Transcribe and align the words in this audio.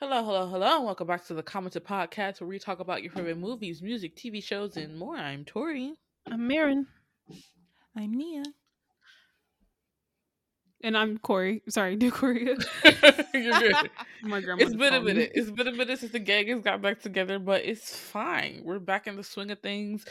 Hello, 0.00 0.24
hello, 0.24 0.48
hello, 0.48 0.76
and 0.76 0.84
welcome 0.84 1.06
back 1.06 1.24
to 1.26 1.34
the 1.34 1.42
Commented 1.42 1.84
Podcast 1.84 2.40
where 2.40 2.48
we 2.48 2.58
talk 2.58 2.80
about 2.80 3.04
your 3.04 3.12
favorite 3.12 3.38
movies, 3.38 3.80
music, 3.80 4.16
TV 4.16 4.42
shows, 4.42 4.76
and 4.76 4.98
more. 4.98 5.16
I'm 5.16 5.44
Tori. 5.44 5.94
I'm 6.28 6.48
Marin. 6.48 6.88
I'm 7.96 8.12
Nia. 8.12 8.42
And 10.82 10.98
I'm 10.98 11.16
Corey. 11.18 11.62
Sorry, 11.68 11.94
do 11.94 12.10
Corey. 12.12 12.44
You're 13.34 13.60
good. 13.60 13.90
My 14.22 14.40
grandma. 14.40 14.64
It's 14.64 14.74
been 14.74 14.94
a 14.94 15.00
minute. 15.00 15.30
It's 15.32 15.52
been 15.52 15.68
a 15.68 15.72
minute 15.72 16.00
since 16.00 16.10
the 16.10 16.18
gang 16.18 16.48
has 16.48 16.60
got 16.60 16.82
back 16.82 17.00
together, 17.00 17.38
but 17.38 17.64
it's 17.64 17.96
fine. 17.96 18.62
We're 18.64 18.80
back 18.80 19.06
in 19.06 19.14
the 19.14 19.22
swing 19.22 19.52
of 19.52 19.60
things. 19.60 20.04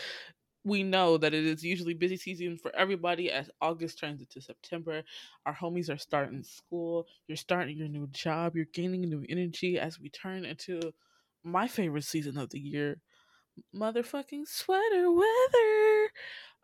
We 0.65 0.83
know 0.83 1.17
that 1.17 1.33
it 1.33 1.45
is 1.45 1.63
usually 1.63 1.93
busy 1.93 2.15
season 2.15 2.57
for 2.57 2.73
everybody 2.75 3.29
as 3.31 3.49
August 3.61 3.99
turns 3.99 4.21
into 4.21 4.41
September. 4.41 5.03
Our 5.45 5.53
homies 5.53 5.93
are 5.93 5.97
starting 5.97 6.43
school. 6.43 7.07
You're 7.27 7.35
starting 7.35 7.77
your 7.77 7.89
new 7.89 8.07
job. 8.07 8.55
You're 8.55 8.65
gaining 8.73 9.01
new 9.01 9.25
energy 9.27 9.77
as 9.77 9.99
we 9.99 10.09
turn 10.09 10.45
into 10.45 10.93
my 11.43 11.67
favorite 11.67 12.05
season 12.05 12.37
of 12.37 12.49
the 12.49 12.59
year, 12.59 13.01
motherfucking 13.75 14.47
sweater 14.47 15.11
weather. 15.11 16.09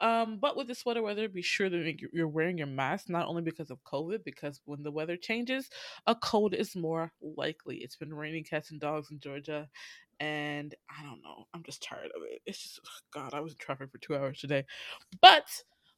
Um, 0.01 0.37
but 0.39 0.55
with 0.55 0.67
the 0.67 0.75
sweater 0.75 1.01
weather, 1.03 1.27
be 1.27 1.41
sure 1.41 1.69
that 1.69 1.95
you're 2.13 2.27
wearing 2.27 2.57
your 2.57 2.67
mask, 2.67 3.09
not 3.09 3.27
only 3.27 3.41
because 3.41 3.69
of 3.69 3.83
COVID, 3.83 4.23
because 4.23 4.61
when 4.63 4.81
the 4.81 4.91
weather 4.91 5.17
changes, 5.17 5.69
a 6.07 6.15
cold 6.15 6.53
is 6.53 6.75
more 6.75 7.11
likely. 7.21 7.77
It's 7.77 7.97
been 7.97 8.13
raining 8.13 8.45
cats 8.45 8.71
and 8.71 8.79
dogs 8.79 9.11
in 9.11 9.19
Georgia, 9.19 9.67
and 10.19 10.73
I 10.89 11.03
don't 11.03 11.21
know. 11.23 11.45
I'm 11.53 11.63
just 11.63 11.83
tired 11.83 12.11
of 12.15 12.23
it. 12.29 12.41
It's 12.45 12.61
just 12.61 12.81
God. 13.13 13.33
I 13.33 13.39
was 13.39 13.53
in 13.53 13.57
traffic 13.57 13.91
for 13.91 13.97
two 13.97 14.15
hours 14.15 14.39
today, 14.39 14.65
but 15.21 15.45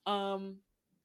um, 0.05 0.57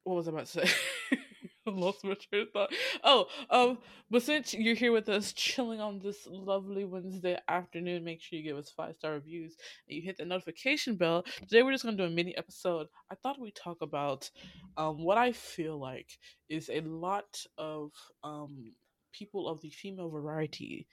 what 0.05 0.17
was 0.17 0.29
I 0.29 0.33
about 0.33 0.47
to 0.47 0.67
say? 0.67 1.19
lost 1.67 2.05
my 2.05 2.15
train 2.15 2.43
of 2.43 2.51
thought. 2.53 2.73
Oh, 3.03 3.27
um, 3.51 3.79
but 4.11 4.23
since 4.23 4.55
you're 4.55 4.75
here 4.75 4.93
with 4.93 5.09
us, 5.09 5.33
chilling 5.33 5.81
on 5.81 5.99
this 5.99 6.27
lovely 6.31 6.85
Wednesday 6.85 7.39
afternoon, 7.49 8.05
make 8.05 8.21
sure 8.21 8.39
you 8.39 8.45
give 8.45 8.57
us 8.57 8.71
five 8.71 8.95
star 8.97 9.13
reviews 9.13 9.57
and 9.89 9.97
you 9.97 10.03
hit 10.03 10.17
the 10.17 10.25
notification 10.25 10.97
bell. 10.97 11.25
Today 11.41 11.63
we're 11.63 11.73
just 11.73 11.85
gonna 11.85 11.97
do 11.97 12.05
a 12.05 12.11
mini 12.11 12.37
episode. 12.37 12.87
I 13.11 13.15
thought 13.17 13.41
we'd 13.41 13.55
talk 13.55 13.79
about 13.83 14.31
um 14.77 15.03
what 15.03 15.19
I 15.19 15.33
feel 15.33 15.79
like 15.79 16.11
is 16.49 16.71
a 16.71 16.81
lot 16.83 17.45
of 17.59 17.91
um 18.23 18.73
people 19.17 19.49
of 19.49 19.61
the 19.61 19.71
female 19.71 20.09
variety 20.09 20.87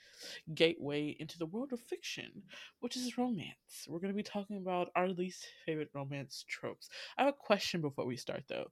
gateway 0.54 1.16
into 1.20 1.38
the 1.38 1.46
world 1.46 1.74
of 1.74 1.80
fiction, 1.80 2.44
which 2.80 2.96
is 2.96 3.18
romance. 3.18 3.88
We're 3.88 4.00
going 4.00 4.14
to 4.14 4.18
be 4.18 4.24
talking 4.24 4.58
about 4.58 4.90
our 4.96 5.10
least 5.10 5.46
favorite 5.66 5.90
romance 5.94 6.46
tropes. 6.48 6.90
I 7.18 7.24
have 7.24 7.34
a 7.34 7.38
question 7.38 7.82
before 7.82 8.06
we 8.06 8.18
start, 8.18 8.44
though. 8.48 8.68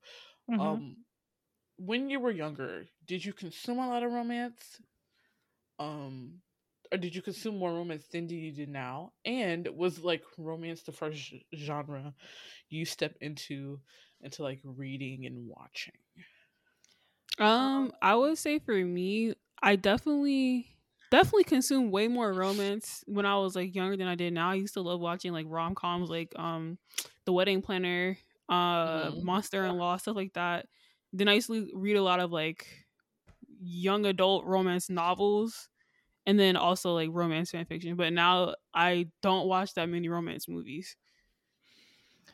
Mm-hmm. 0.50 0.62
Um, 0.62 0.96
when 1.78 2.10
you 2.10 2.20
were 2.20 2.32
younger, 2.32 2.86
did 3.08 3.26
you 3.26 3.34
consume 3.34 3.80
a 3.80 3.88
lot 3.88 4.04
of 4.04 4.12
romance? 4.12 4.80
Um, 5.80 6.42
or 6.92 6.98
did 6.98 7.16
you 7.16 7.22
consume 7.22 7.58
more 7.58 7.74
romance 7.74 8.06
than 8.12 8.30
you 8.30 8.52
did 8.52 8.70
now? 8.70 9.14
And 9.26 9.68
was 9.76 10.04
like 10.04 10.24
romance 10.38 10.82
the 10.82 10.92
first 10.92 11.34
genre 11.56 12.14
you 12.70 12.86
stepped 12.86 13.22
into 13.22 13.80
into 14.22 14.44
like 14.44 14.60
reading 14.64 15.26
and 15.26 15.48
watching? 15.48 15.94
Um, 17.40 17.92
I 18.02 18.16
would 18.16 18.38
say 18.38 18.60
for 18.60 18.76
me, 18.76 19.34
I 19.62 19.76
definitely 19.76 20.68
definitely 21.12 21.44
consumed 21.44 21.92
way 21.92 22.08
more 22.08 22.32
romance 22.32 23.04
when 23.06 23.26
I 23.26 23.38
was 23.38 23.56
like 23.56 23.76
younger 23.76 23.98
than 23.98 24.08
I 24.08 24.16
did 24.16 24.34
now. 24.34 24.52
I 24.52 24.56
used 24.56 24.74
to 24.76 24.82
love 24.82 25.00
watching 25.00 25.34
like 25.34 25.46
rom 25.50 25.76
coms 25.76 26.10
like 26.10 26.34
um 26.38 26.78
The 27.26 27.34
Wedding 27.34 27.62
Planner, 27.62 28.18
uh 28.50 29.10
mm-hmm. 29.12 29.26
Monster 29.26 29.66
in 29.66 29.78
Law, 29.78 29.98
stuff 29.98 30.16
like 30.16 30.34
that. 30.34 30.68
Then 31.14 31.28
I 31.28 31.34
used 31.34 31.48
to 31.48 31.70
read 31.76 31.98
a 31.98 32.04
lot 32.04 32.20
of 32.20 32.32
like 32.32 32.66
young 33.62 34.06
adult 34.06 34.46
romance 34.46 34.90
novels 34.90 35.70
and 36.26 36.40
then 36.40 36.56
also 36.56 36.94
like 36.94 37.10
romance 37.12 37.52
fan 37.52 37.66
fiction. 37.66 37.96
But 37.96 38.14
now 38.14 38.56
I 38.74 39.08
don't 39.22 39.48
watch 39.48 39.74
that 39.76 39.90
many 39.90 40.10
romance 40.10 40.48
movies 40.48 40.96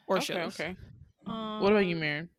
or 0.07 0.17
okay, 0.17 0.25
shows. 0.25 0.59
Okay. 0.59 0.75
Um, 1.25 1.61
what 1.61 1.71
about 1.71 1.85
you, 1.85 1.95
Marin? 1.95 2.29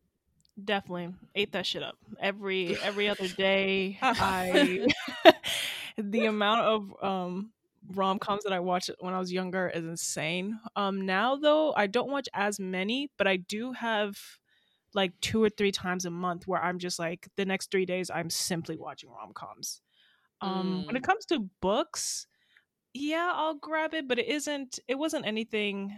Definitely 0.65 1.13
ate 1.35 1.51
that 1.53 1.65
shit 1.65 1.83
up 1.83 1.97
every 2.19 2.77
every 2.81 3.09
other 3.09 3.27
day. 3.27 3.97
I 4.01 4.87
the 5.97 6.25
amount 6.25 6.61
of 6.61 7.03
um 7.03 7.51
rom 7.93 8.19
coms 8.19 8.43
that 8.43 8.53
I 8.53 8.59
watched 8.59 8.91
when 8.99 9.13
I 9.13 9.19
was 9.19 9.31
younger 9.31 9.69
is 9.69 9.85
insane. 9.85 10.59
Um 10.75 11.05
now 11.05 11.35
though 11.35 11.73
I 11.75 11.87
don't 11.87 12.09
watch 12.09 12.27
as 12.33 12.59
many, 12.59 13.09
but 13.17 13.27
I 13.27 13.37
do 13.37 13.73
have 13.73 14.17
like 14.93 15.13
two 15.21 15.43
or 15.43 15.49
three 15.49 15.71
times 15.71 16.05
a 16.05 16.09
month 16.09 16.47
where 16.47 16.61
I'm 16.61 16.79
just 16.79 16.99
like 16.99 17.27
the 17.35 17.45
next 17.45 17.71
three 17.71 17.85
days 17.85 18.09
I'm 18.09 18.29
simply 18.29 18.77
watching 18.77 19.09
rom 19.11 19.33
coms. 19.33 19.81
Um, 20.41 20.83
mm. 20.83 20.87
When 20.87 20.95
it 20.95 21.03
mm. 21.03 21.05
comes 21.05 21.25
to 21.27 21.49
books, 21.61 22.27
yeah, 22.93 23.31
I'll 23.33 23.55
grab 23.55 23.93
it, 23.93 24.07
but 24.07 24.19
it 24.19 24.27
isn't. 24.27 24.79
It 24.87 24.95
wasn't 24.95 25.27
anything. 25.27 25.97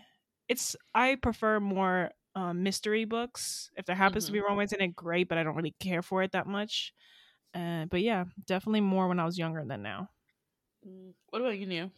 It's 0.50 0.76
I 0.94 1.16
prefer 1.16 1.60
more 1.60 2.12
um, 2.36 2.64
mystery 2.64 3.06
books. 3.06 3.72
If 3.76 3.86
there 3.86 3.96
happens 3.96 4.26
mm-hmm. 4.26 4.36
to 4.36 4.42
be 4.42 4.48
romance 4.48 4.74
in 4.74 4.82
it, 4.82 4.96
great, 4.96 5.28
but 5.28 5.38
I 5.38 5.44
don't 5.44 5.56
really 5.56 5.76
care 5.80 6.02
for 6.02 6.24
it 6.24 6.32
that 6.32 6.48
much. 6.48 6.94
Uh, 7.54 7.86
but 7.86 8.02
yeah, 8.02 8.26
definitely 8.46 8.82
more 8.82 9.08
when 9.08 9.20
I 9.20 9.26
was 9.26 9.38
younger 9.38 9.64
than 9.66 9.82
now. 9.82 10.10
Mm, 10.88 11.14
what 11.30 11.42
about 11.42 11.58
you, 11.58 11.66
Nia? 11.66 11.92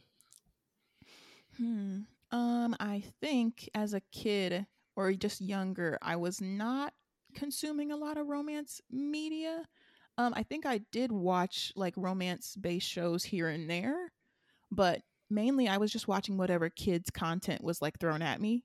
Hmm. 1.58 2.00
Um, 2.32 2.76
I 2.80 3.04
think 3.22 3.70
as 3.76 3.94
a 3.94 4.02
kid, 4.12 4.66
or 4.96 5.14
just 5.14 5.42
younger, 5.42 6.00
I 6.02 6.16
was 6.16 6.42
not 6.42 6.94
consuming 7.36 7.92
a 7.92 7.98
lot 7.98 8.18
of 8.18 8.28
romance 8.28 8.82
media. 8.92 9.64
Um, 10.18 10.34
I 10.36 10.44
think 10.44 10.66
I 10.66 10.80
did 10.92 11.12
watch 11.12 11.72
like 11.76 11.94
romance 11.98 12.56
based 12.56 12.88
shows 12.88 13.24
here 13.24 13.50
and 13.50 13.70
there, 13.70 14.12
but 14.72 15.02
mainly 15.30 15.68
I 15.68 15.78
was 15.78 15.92
just 15.92 16.08
watching 16.08 16.38
whatever 16.38 16.70
kids' 16.70 17.10
content 17.10 17.64
was 17.64 17.82
like 17.82 18.00
thrown 18.00 18.22
at 18.22 18.42
me. 18.42 18.64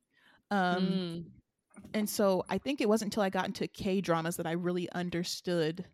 Um, 0.51 0.87
mm. 0.87 1.25
And 1.95 2.09
so 2.09 2.45
I 2.49 2.59
think 2.59 2.81
it 2.81 2.89
wasn't 2.89 3.13
until 3.13 3.23
I 3.23 3.31
got 3.31 3.47
into 3.47 3.67
K 3.67 4.01
dramas 4.01 4.37
that 4.37 4.47
I 4.47 4.53
really 4.53 4.91
understood 4.93 5.85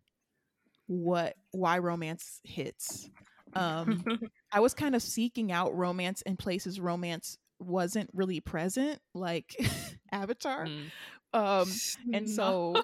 what 0.87 1.37
why 1.53 1.79
romance 1.79 2.41
hits. 2.45 3.11
Um, 3.55 4.05
I 4.53 4.61
was 4.61 4.75
kind 4.75 4.95
of 4.95 5.03
seeking 5.03 5.53
out 5.53 5.77
romance 5.77 6.23
in 6.23 6.37
places 6.37 6.81
romance 6.81 7.39
wasn't 7.59 8.11
really 8.13 8.41
present, 8.41 9.01
like 9.15 9.55
Avatar. 10.13 10.67
Mm. 10.67 10.91
Um, 11.33 11.69
and 12.13 12.29
so 12.29 12.75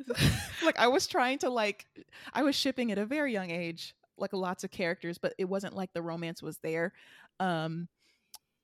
like 0.64 0.78
I 0.78 0.88
was 0.88 1.06
trying 1.06 1.38
to 1.38 1.50
like 1.50 1.86
I 2.32 2.42
was 2.42 2.54
shipping 2.54 2.92
at 2.92 2.98
a 2.98 3.06
very 3.06 3.32
young 3.32 3.50
age, 3.50 3.94
like 4.16 4.32
lots 4.32 4.64
of 4.64 4.70
characters, 4.70 5.18
but 5.18 5.34
it 5.38 5.44
wasn't 5.44 5.74
like 5.74 5.92
the 5.92 6.02
romance 6.02 6.42
was 6.42 6.58
there. 6.58 6.92
Um 7.40 7.88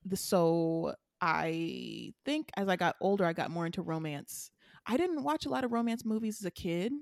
the 0.04 0.16
so 0.16 0.94
I 1.20 2.12
think 2.24 2.50
as 2.56 2.68
I 2.68 2.76
got 2.76 2.96
older 3.00 3.24
I 3.24 3.32
got 3.32 3.50
more 3.50 3.66
into 3.66 3.82
romance. 3.82 4.50
I 4.86 4.96
didn't 4.96 5.24
watch 5.24 5.46
a 5.46 5.50
lot 5.50 5.64
of 5.64 5.72
romance 5.72 6.04
movies 6.04 6.40
as 6.40 6.46
a 6.46 6.50
kid. 6.50 6.92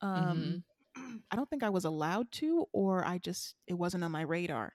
Um 0.00 0.62
mm-hmm. 0.96 1.16
I 1.30 1.36
don't 1.36 1.48
think 1.48 1.62
I 1.62 1.70
was 1.70 1.84
allowed 1.84 2.30
to 2.32 2.66
or 2.72 3.04
I 3.04 3.18
just 3.18 3.54
it 3.66 3.74
wasn't 3.74 4.04
on 4.04 4.12
my 4.12 4.22
radar. 4.22 4.72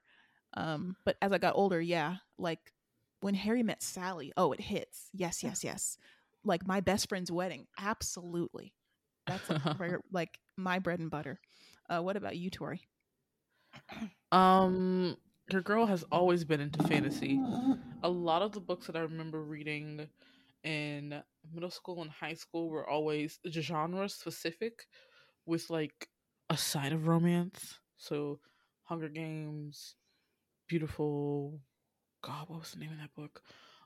Um 0.54 0.96
but 1.04 1.16
as 1.22 1.32
I 1.32 1.38
got 1.38 1.56
older, 1.56 1.80
yeah, 1.80 2.16
like 2.38 2.72
when 3.20 3.34
Harry 3.34 3.62
met 3.62 3.82
Sally, 3.82 4.32
oh, 4.36 4.52
it 4.52 4.60
hits. 4.60 5.08
Yes, 5.12 5.42
yes, 5.44 5.64
yes. 5.64 5.96
Like 6.44 6.66
my 6.66 6.80
best 6.80 7.08
friend's 7.08 7.30
wedding, 7.30 7.66
absolutely. 7.78 8.74
That's 9.26 9.48
like, 9.48 10.00
like 10.12 10.38
my 10.56 10.78
bread 10.80 10.98
and 10.98 11.10
butter. 11.10 11.40
Uh, 11.88 12.00
what 12.00 12.16
about 12.16 12.36
you, 12.36 12.50
Tori? 12.50 12.80
Um, 14.30 15.16
your 15.52 15.62
girl 15.62 15.86
has 15.86 16.04
always 16.10 16.44
been 16.44 16.60
into 16.60 16.82
fantasy. 16.84 17.40
A 18.02 18.08
lot 18.08 18.42
of 18.42 18.52
the 18.52 18.60
books 18.60 18.86
that 18.86 18.96
I 18.96 19.00
remember 19.00 19.42
reading 19.42 20.08
in 20.64 21.22
middle 21.52 21.70
school 21.70 22.02
and 22.02 22.10
high 22.10 22.34
school 22.34 22.70
were 22.70 22.88
always 22.88 23.38
genre 23.48 24.08
specific, 24.08 24.86
with 25.46 25.68
like 25.70 26.08
a 26.50 26.56
side 26.56 26.92
of 26.92 27.06
romance. 27.06 27.78
So, 27.96 28.40
Hunger 28.84 29.08
Games, 29.08 29.94
Beautiful 30.68 31.60
God, 32.22 32.48
what 32.48 32.60
was 32.60 32.72
the 32.72 32.78
name 32.78 32.92
of 32.92 32.98
that 32.98 33.14
book? 33.14 33.42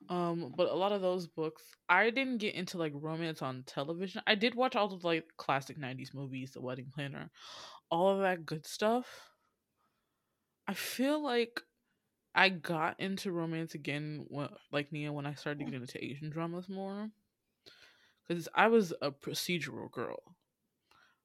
Um, 0.08 0.52
but 0.56 0.70
a 0.70 0.74
lot 0.74 0.92
of 0.92 1.00
those 1.00 1.26
books, 1.26 1.62
I 1.88 2.10
didn't 2.10 2.38
get 2.38 2.54
into 2.54 2.78
like 2.78 2.92
romance 2.94 3.42
on 3.42 3.64
television. 3.66 4.22
I 4.26 4.34
did 4.34 4.54
watch 4.54 4.76
all 4.76 4.92
of 4.92 5.04
like 5.04 5.24
classic 5.36 5.78
'90s 5.78 6.14
movies, 6.14 6.52
The 6.52 6.60
Wedding 6.60 6.92
Planner, 6.94 7.30
all 7.90 8.10
of 8.10 8.20
that 8.20 8.46
good 8.46 8.66
stuff. 8.66 9.06
I 10.68 10.74
feel 10.74 11.22
like 11.22 11.60
I 12.34 12.48
got 12.48 13.00
into 13.00 13.32
romance 13.32 13.74
again, 13.74 14.26
when, 14.28 14.48
like 14.72 14.92
Nia, 14.92 15.12
when 15.12 15.26
I 15.26 15.34
started 15.34 15.64
getting 15.64 15.80
into 15.80 16.04
Asian 16.04 16.30
dramas 16.30 16.68
more, 16.68 17.10
because 18.26 18.48
I 18.54 18.68
was 18.68 18.92
a 19.00 19.10
procedural 19.10 19.90
girl. 19.90 20.18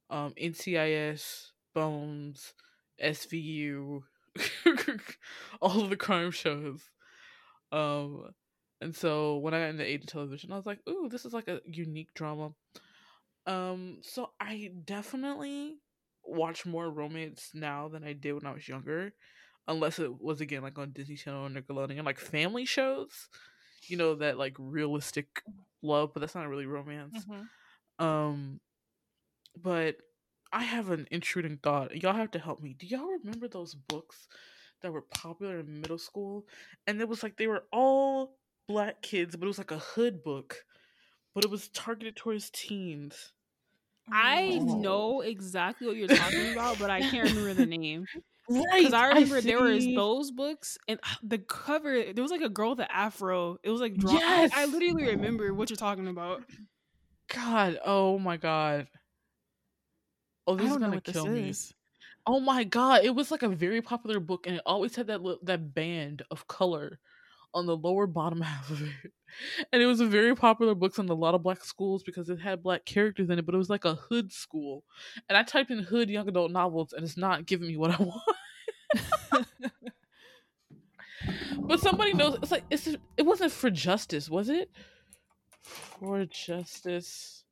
Um, 0.09 0.33
NCIS, 0.41 1.51
Bones, 1.73 2.53
SVU, 3.03 4.03
all 5.61 5.81
of 5.81 5.89
the 5.89 5.97
crime 5.97 6.31
shows. 6.31 6.89
Um, 7.71 8.33
and 8.79 8.95
so 8.95 9.37
when 9.37 9.53
I 9.53 9.59
got 9.59 9.69
into 9.69 9.85
Asian 9.85 10.07
television, 10.07 10.51
I 10.51 10.57
was 10.57 10.65
like, 10.65 10.79
"Ooh, 10.87 11.07
this 11.09 11.25
is 11.25 11.33
like 11.33 11.47
a 11.47 11.61
unique 11.65 12.13
drama." 12.13 12.51
Um, 13.45 13.99
so 14.01 14.31
I 14.39 14.71
definitely 14.85 15.77
watch 16.31 16.65
more 16.65 16.89
romance 16.89 17.51
now 17.53 17.87
than 17.89 18.03
I 18.03 18.13
did 18.13 18.33
when 18.33 18.45
I 18.45 18.53
was 18.53 18.67
younger. 18.67 19.13
unless 19.67 19.99
it 19.99 20.21
was 20.21 20.41
again 20.41 20.61
like 20.63 20.77
on 20.79 20.91
Disney 20.91 21.15
Channel 21.15 21.45
or 21.47 21.49
Nickelodeon, 21.49 21.97
and 21.97 22.05
like 22.05 22.19
family 22.19 22.65
shows. 22.65 23.29
You 23.87 23.97
know 23.97 24.15
that 24.15 24.37
like 24.37 24.55
realistic 24.59 25.43
love, 25.83 26.13
but 26.13 26.21
that's 26.21 26.35
not 26.35 26.49
really 26.49 26.65
romance. 26.65 27.25
Mhm. 27.27 27.49
Um, 28.05 28.61
but 29.57 29.97
I 30.51 30.63
have 30.63 30.89
an 30.89 31.07
intruding 31.11 31.57
thought. 31.57 31.95
Y'all 32.01 32.13
have 32.13 32.31
to 32.31 32.39
help 32.39 32.61
me. 32.61 32.73
Do 32.73 32.87
y'all 32.87 33.07
remember 33.23 33.47
those 33.47 33.73
books 33.75 34.27
that 34.81 34.91
were 34.91 35.01
popular 35.01 35.59
in 35.59 35.81
middle 35.81 35.97
school? 35.97 36.45
And 36.87 36.99
it 37.01 37.07
was 37.07 37.23
like 37.23 37.37
they 37.37 37.47
were 37.47 37.65
all 37.71 38.37
black 38.67 39.01
kids, 39.01 39.35
but 39.35 39.45
it 39.45 39.47
was 39.47 39.57
like 39.57 39.71
a 39.71 39.79
hood 39.79 40.23
book, 40.23 40.65
but 41.35 41.45
it 41.45 41.51
was 41.51 41.69
targeted 41.69 42.15
towards 42.15 42.49
teens. 42.51 43.33
I 44.11 44.59
Oh. 44.61 44.77
know 44.79 45.21
exactly 45.21 45.87
what 45.87 45.95
you're 45.95 46.07
talking 46.07 46.51
about, 46.53 46.79
but 46.79 46.89
I 46.89 47.01
can't 47.01 47.29
remember 47.29 47.53
the 47.53 47.65
name. 47.65 48.05
Right. 48.49 48.65
Because 48.79 48.93
I 48.93 49.07
remember 49.09 49.39
there 49.41 49.61
was 49.61 49.85
those 49.95 50.31
books 50.31 50.77
and 50.87 50.99
ah, 51.03 51.17
the 51.23 51.37
cover. 51.37 52.11
There 52.13 52.21
was 52.21 52.31
like 52.31 52.41
a 52.41 52.49
girl 52.49 52.71
with 52.71 52.79
an 52.81 52.87
afro. 52.89 53.57
It 53.63 53.69
was 53.69 53.79
like 53.79 53.95
drawn. 53.95 54.17
I- 54.17 54.19
Yes! 54.19 54.51
I, 54.53 54.65
literally 54.65 55.05
remember 55.07 55.53
what 55.53 55.69
you're 55.69 55.77
talking 55.77 56.07
about. 56.07 56.43
God, 57.33 57.79
oh 57.85 58.19
my 58.19 58.37
god. 58.37 58.87
Oh, 60.47 60.55
this 60.55 60.69
is 60.71 60.77
gonna 60.77 60.99
kill 61.01 61.27
me. 61.27 61.53
Oh 62.27 62.39
my 62.39 62.63
god, 62.63 63.03
it 63.05 63.15
was 63.15 63.31
like 63.31 63.43
a 63.43 63.49
very 63.49 63.81
popular 63.81 64.19
book, 64.19 64.45
and 64.47 64.57
it 64.57 64.61
always 64.65 64.95
had 64.95 65.07
that 65.07 65.21
that 65.43 65.73
band 65.73 66.23
of 66.29 66.47
color 66.47 66.99
on 67.53 67.65
the 67.65 67.75
lower 67.75 68.07
bottom 68.07 68.41
half 68.51 68.69
of 68.69 68.81
it. 68.81 69.11
And 69.71 69.81
it 69.81 69.85
was 69.85 70.01
a 70.01 70.05
very 70.05 70.35
popular 70.35 70.75
book 70.75 70.97
in 70.97 71.07
a 71.09 71.13
lot 71.13 71.35
of 71.35 71.43
black 71.43 71.63
schools 71.63 72.03
because 72.03 72.29
it 72.29 72.39
had 72.39 72.61
black 72.63 72.85
characters 72.85 73.29
in 73.29 73.39
it, 73.39 73.45
but 73.45 73.55
it 73.55 73.57
was 73.59 73.69
like 73.69 73.85
a 73.85 73.95
hood 73.95 74.31
school. 74.31 74.83
And 75.29 75.37
I 75.37 75.43
typed 75.43 75.71
in 75.71 75.79
hood 75.79 76.09
young 76.09 76.27
adult 76.27 76.51
novels, 76.51 76.93
and 76.93 77.03
it's 77.03 77.17
not 77.17 77.45
giving 77.45 77.67
me 77.67 77.77
what 77.77 77.91
I 77.91 78.03
want. 78.03 79.47
but 81.61 81.79
somebody 81.79 82.13
knows. 82.13 82.37
It's 82.41 82.51
like 82.51 82.65
it's 82.69 82.87
it 82.87 83.25
wasn't 83.25 83.51
for 83.51 83.69
justice, 83.69 84.29
was 84.29 84.49
it? 84.49 84.69
For 85.61 86.25
justice, 86.25 87.45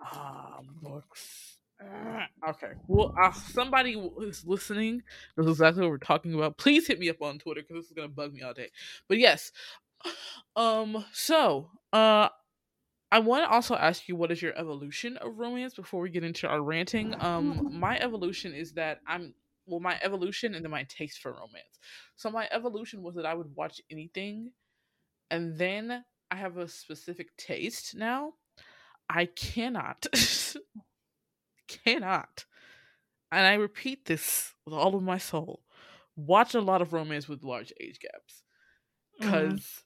ah, 0.00 0.60
books. 0.80 1.55
Okay. 2.48 2.72
Well, 2.86 3.14
uh, 3.20 3.32
somebody 3.32 3.94
who's 3.94 4.44
listening 4.46 5.02
knows 5.36 5.48
exactly 5.48 5.82
what 5.82 5.90
we're 5.90 5.98
talking 5.98 6.34
about. 6.34 6.58
Please 6.58 6.86
hit 6.86 6.98
me 6.98 7.08
up 7.08 7.20
on 7.22 7.38
Twitter 7.38 7.62
because 7.62 7.76
this 7.82 7.86
is 7.86 7.92
gonna 7.92 8.08
bug 8.08 8.32
me 8.32 8.42
all 8.42 8.54
day. 8.54 8.70
But 9.08 9.18
yes, 9.18 9.52
um. 10.56 11.04
So, 11.12 11.70
uh, 11.92 12.28
I 13.12 13.20
want 13.20 13.44
to 13.44 13.50
also 13.50 13.74
ask 13.76 14.08
you 14.08 14.16
what 14.16 14.32
is 14.32 14.42
your 14.42 14.56
evolution 14.58 15.16
of 15.18 15.38
romance 15.38 15.74
before 15.74 16.00
we 16.00 16.10
get 16.10 16.24
into 16.24 16.48
our 16.48 16.62
ranting. 16.62 17.14
Um, 17.20 17.68
my 17.80 17.98
evolution 17.98 18.52
is 18.52 18.72
that 18.72 19.00
I'm 19.06 19.34
well, 19.66 19.80
my 19.80 19.98
evolution 20.02 20.54
and 20.54 20.64
then 20.64 20.70
my 20.70 20.84
taste 20.84 21.20
for 21.20 21.32
romance. 21.32 21.78
So 22.16 22.30
my 22.30 22.48
evolution 22.52 23.02
was 23.02 23.14
that 23.16 23.26
I 23.26 23.34
would 23.34 23.54
watch 23.56 23.80
anything, 23.90 24.52
and 25.30 25.58
then 25.58 26.04
I 26.30 26.36
have 26.36 26.58
a 26.58 26.68
specific 26.68 27.36
taste 27.36 27.94
now. 27.96 28.34
I 29.08 29.26
cannot, 29.26 30.06
cannot, 31.68 32.44
and 33.30 33.46
I 33.46 33.54
repeat 33.54 34.06
this 34.06 34.54
with 34.64 34.74
all 34.74 34.94
of 34.94 35.02
my 35.02 35.18
soul. 35.18 35.62
Watch 36.16 36.54
a 36.54 36.60
lot 36.60 36.82
of 36.82 36.92
romance 36.92 37.28
with 37.28 37.44
large 37.44 37.72
age 37.80 37.98
gaps, 38.00 38.42
mm-hmm. 39.20 39.48
because 39.48 39.82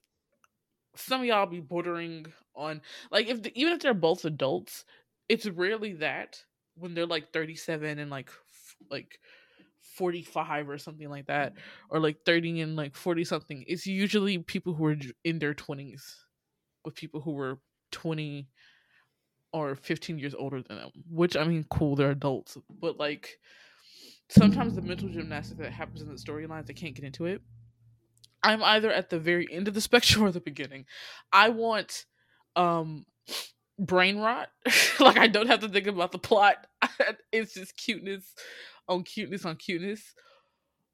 some 0.94 1.21
of 1.21 1.27
y'all 1.27 1.47
be 1.47 1.61
bordering 1.61 2.27
on 2.55 2.82
like 3.11 3.29
if 3.29 3.43
the, 3.43 3.59
even 3.59 3.73
if 3.73 3.81
they're 3.81 3.94
both 3.94 4.25
adults, 4.25 4.85
it's 5.29 5.47
rarely 5.47 5.94
that 5.94 6.43
when 6.77 6.94
they're 6.94 7.06
like 7.06 7.32
thirty 7.32 7.56
seven 7.56 7.99
and 7.99 8.11
like 8.11 8.29
f- 8.29 8.76
like. 8.91 9.19
45 9.97 10.69
or 10.69 10.79
something 10.79 11.09
like 11.11 11.26
that 11.26 11.55
or 11.91 11.99
like 11.99 12.19
30 12.25 12.61
and 12.61 12.76
like 12.76 12.94
40 12.94 13.25
something 13.25 13.65
it's 13.67 13.87
usually 13.87 14.38
people 14.38 14.73
who 14.73 14.87
are 14.87 14.97
in 15.25 15.38
their 15.38 15.53
20s 15.53 16.00
with 16.85 16.94
people 16.94 17.21
who 17.21 17.33
were 17.33 17.59
20 17.91 18.49
or 19.52 19.75
15 19.75 20.19
years 20.19 20.35
older 20.35 20.62
than 20.62 20.76
them 20.76 20.91
which 21.11 21.37
i 21.37 21.44
mean 21.44 21.64
cool 21.70 21.97
they're 21.97 22.11
adults 22.11 22.56
but 22.81 22.99
like 22.99 23.38
sometimes 24.29 24.75
the 24.75 24.82
mental 24.82 25.08
gymnastics 25.08 25.58
that 25.58 25.73
happens 25.73 26.02
in 26.02 26.08
the 26.08 26.14
storylines 26.14 26.70
i 26.70 26.73
can't 26.73 26.94
get 26.94 27.05
into 27.05 27.26
it. 27.26 27.41
I'm 28.43 28.62
either 28.62 28.91
at 28.91 29.11
the 29.11 29.19
very 29.19 29.47
end 29.52 29.69
of 29.69 29.75
the 29.75 29.81
spectrum 29.91 30.25
or 30.25 30.31
the 30.31 30.41
beginning. 30.41 30.87
I 31.32 31.50
want 31.50 32.06
um 32.56 33.05
brain 33.79 34.19
rot. 34.19 34.49
Like 35.00 35.19
i 35.19 35.26
don't 35.26 35.47
have 35.49 35.61
to 35.61 35.69
think 35.69 35.87
about 35.87 36.12
the 36.12 36.19
plot. 36.19 36.67
It's 37.32 37.55
just 37.55 37.76
cuteness 37.76 38.35
on 38.88 39.02
cuteness 39.05 39.44
on 39.44 39.56
cuteness. 39.56 40.14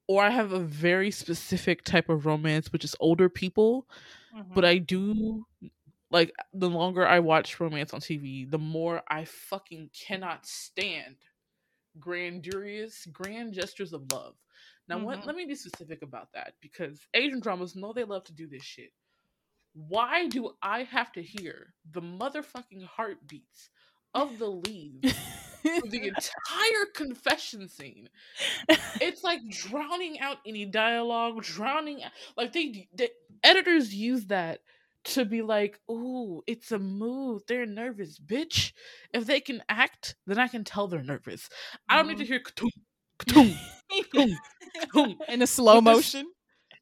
Or 0.09 0.23
i 0.23 0.31
have 0.31 0.53
a 0.53 0.61
very 0.61 1.11
specific 1.11 1.85
type 1.85 2.09
of 2.09 2.27
romance 2.27 2.73
which 2.73 2.85
is 2.85 2.97
older 3.01 3.29
people 3.29 3.87
Mhm. 4.35 4.55
but 4.55 4.65
I 4.67 4.77
do 4.79 5.47
like 6.11 6.33
the 6.53 6.69
longer 6.71 7.07
I 7.07 7.19
watch 7.21 7.59
romance 7.61 7.93
on 7.93 8.01
TV, 8.01 8.49
the 8.51 8.59
more 8.59 9.03
I 9.09 9.25
fucking 9.25 9.91
cannot 10.07 10.47
stand 10.47 11.17
grandiose 11.99 13.07
grand 13.07 13.53
gestures 13.55 13.93
of 13.93 14.11
love. 14.13 14.35
Now, 14.89 14.99
what, 14.99 15.21
Mhm. 15.21 15.27
let 15.27 15.37
me 15.37 15.47
be 15.47 15.55
specific 15.55 16.03
about 16.03 16.33
that 16.33 16.55
because 16.61 17.07
Asian 17.15 17.41
dramas 17.41 17.75
know 17.75 17.93
they 17.93 18.05
love 18.05 18.25
to 18.25 18.33
do 18.33 18.47
this 18.47 18.63
shit. 18.63 18.93
Why 19.73 20.29
do 20.29 20.57
I 20.63 20.85
have 20.85 21.13
to 21.13 21.23
hear 21.23 21.75
the 21.91 22.01
motherfucking 22.01 22.85
heartbeats 22.85 23.71
of 24.15 24.39
the 24.39 24.49
leads 24.51 25.13
for 25.63 25.89
the 25.89 26.07
entire 26.09 26.87
confession 26.95 27.69
scene? 27.69 28.09
it's 29.01 29.23
like 29.25 29.41
drowning 29.51 30.21
out 30.21 30.39
any 30.47 30.65
dialogue, 30.67 31.43
drowning 31.43 32.03
out- 32.05 32.13
like 32.37 32.53
they 32.53 32.89
the 32.95 33.11
editors 33.43 33.95
use 33.95 34.27
that 34.27 34.61
to 35.07 35.25
be 35.25 35.43
like, 35.43 35.81
"Ooh, 35.91 36.43
it's 36.47 36.73
a 36.73 36.79
mood. 36.79 37.43
They're 37.49 37.67
nervous, 37.67 38.19
bitch. 38.19 38.73
If 39.13 39.27
they 39.27 39.41
can 39.41 39.63
act, 39.69 40.17
then 40.27 40.39
I 40.39 40.49
can 40.49 40.65
tell 40.65 40.89
they're 40.89 41.03
nervous. 41.03 41.49
I 41.89 41.97
don't 41.97 42.09
need 42.09 42.19
to 42.19 42.25
mm-hmm. 42.25 42.33
hear 42.33 42.41
ka-toom, 42.41 42.71
ka-toom, 43.19 43.55
ka-toom, 43.91 44.37
ka-toom." 44.81 45.19
in 45.29 45.43
a 45.43 45.47
slow 45.47 45.81
motion. 45.81 46.27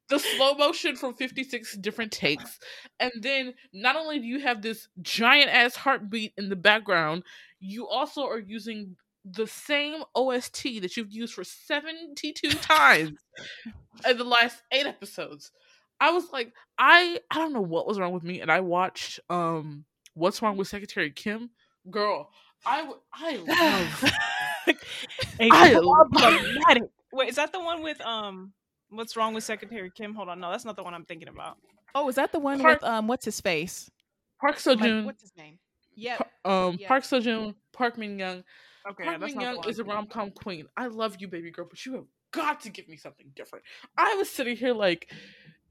the 0.09 0.19
slow 0.19 0.53
motion 0.53 0.95
from 0.95 1.15
56 1.15 1.77
different 1.77 2.11
takes. 2.11 2.59
And 2.99 3.11
then 3.21 3.53
not 3.73 3.95
only 3.95 4.19
do 4.19 4.25
you 4.25 4.39
have 4.39 4.61
this 4.61 4.87
giant 5.01 5.49
ass 5.49 5.75
heartbeat 5.75 6.33
in 6.37 6.49
the 6.49 6.55
background, 6.55 7.23
you 7.59 7.87
also 7.87 8.27
are 8.27 8.39
using 8.39 8.95
the 9.25 9.47
same 9.47 10.03
OST 10.13 10.63
that 10.81 10.95
you've 10.95 11.11
used 11.11 11.33
for 11.33 11.43
72 11.43 12.49
times 12.61 13.19
in 14.07 14.17
the 14.17 14.23
last 14.23 14.61
eight 14.71 14.85
episodes. 14.85 15.51
I 15.99 16.11
was 16.11 16.31
like, 16.31 16.53
I 16.77 17.19
I 17.31 17.35
don't 17.35 17.53
know 17.53 17.61
what 17.61 17.87
was 17.87 17.99
wrong 17.99 18.13
with 18.13 18.23
me, 18.23 18.41
and 18.41 18.51
I 18.51 18.59
watched 18.59 19.19
um 19.29 19.85
What's 20.13 20.41
Wrong 20.41 20.55
with 20.57 20.67
Secretary 20.67 21.11
Kim? 21.11 21.49
Girl, 21.91 22.29
I 22.65 22.89
I 23.13 23.35
love 23.37 24.11
A 25.39 25.49
I 25.51 25.73
problematic. 25.73 26.83
Wait, 27.13 27.29
is 27.29 27.35
that 27.35 27.51
the 27.51 27.59
one 27.59 27.81
with 27.83 27.99
um? 28.01 28.53
What's 28.89 29.15
wrong 29.17 29.33
with 29.33 29.43
Secretary 29.43 29.91
Kim? 29.95 30.13
Hold 30.13 30.29
on, 30.29 30.39
no, 30.39 30.51
that's 30.51 30.65
not 30.65 30.75
the 30.75 30.83
one 30.83 30.93
I'm 30.93 31.05
thinking 31.05 31.27
about. 31.27 31.57
Oh, 31.93 32.07
is 32.09 32.15
that 32.15 32.31
the 32.31 32.39
one 32.39 32.59
Park- 32.59 32.81
with 32.81 32.89
um? 32.89 33.07
What's 33.07 33.25
his 33.25 33.39
face? 33.41 33.89
Park 34.39 34.55
Like, 34.65 34.77
Seo-joon, 34.77 35.05
what's 35.05 35.21
his 35.21 35.31
name? 35.37 35.59
Yeah. 35.95 36.17
Par- 36.17 36.27
um 36.67 36.77
yeah. 36.79 36.87
Park 36.87 37.03
Seo-joon, 37.03 37.55
Park 37.73 37.97
Min 37.97 38.19
Young, 38.19 38.43
Okay, 38.89 39.03
Park 39.05 39.19
that's 39.19 39.35
Min 39.35 39.43
not 39.43 39.61
the 39.61 39.61
Young 39.61 39.69
is 39.69 39.79
a 39.79 39.81
I'm 39.81 39.87
thinking 39.87 39.95
rom 39.95 40.07
com 40.07 40.31
queen. 40.31 40.67
I 40.77 40.87
love 40.87 41.17
you, 41.19 41.27
baby 41.27 41.51
girl, 41.51 41.67
but 41.69 41.85
you 41.85 41.93
have 41.93 42.05
got 42.31 42.61
to 42.61 42.69
give 42.69 42.87
me 42.87 42.97
something 42.97 43.27
different. 43.35 43.63
I 43.97 44.15
was 44.15 44.29
sitting 44.29 44.55
here 44.57 44.73
like, 44.73 45.11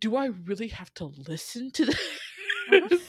do 0.05 0.17
I 0.17 0.27
really 0.45 0.69
have 0.69 0.93
to 0.95 1.07
listen 1.27 1.71
to 1.71 1.85
uh-huh. 1.87 2.89
this? 2.91 3.01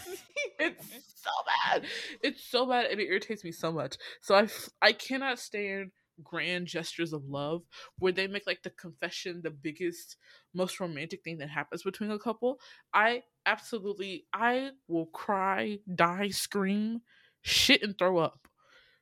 it's 0.57 0.87
so 1.13 1.29
bad. 1.45 1.83
It's 2.23 2.41
so 2.41 2.65
bad, 2.65 2.85
and 2.85 3.01
it 3.01 3.09
irritates 3.09 3.43
me 3.43 3.51
so 3.51 3.69
much. 3.69 3.97
So 4.21 4.33
I, 4.33 4.43
f- 4.43 4.69
I 4.81 4.93
cannot 4.93 5.37
stand 5.37 5.91
grand 6.23 6.67
gestures 6.67 7.11
of 7.11 7.25
love 7.25 7.63
where 7.99 8.13
they 8.13 8.27
make 8.27 8.47
like 8.47 8.63
the 8.63 8.69
confession 8.69 9.41
the 9.43 9.51
biggest, 9.51 10.15
most 10.53 10.79
romantic 10.79 11.21
thing 11.21 11.39
that 11.39 11.49
happens 11.49 11.83
between 11.83 12.11
a 12.11 12.17
couple. 12.17 12.61
I 12.93 13.23
absolutely, 13.45 14.25
I 14.31 14.69
will 14.87 15.07
cry, 15.07 15.79
die, 15.93 16.29
scream, 16.29 17.01
shit, 17.41 17.83
and 17.83 17.97
throw 17.97 18.19
up 18.19 18.47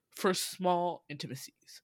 for 0.09 0.33
small 0.33 1.03
intimacies. 1.09 1.83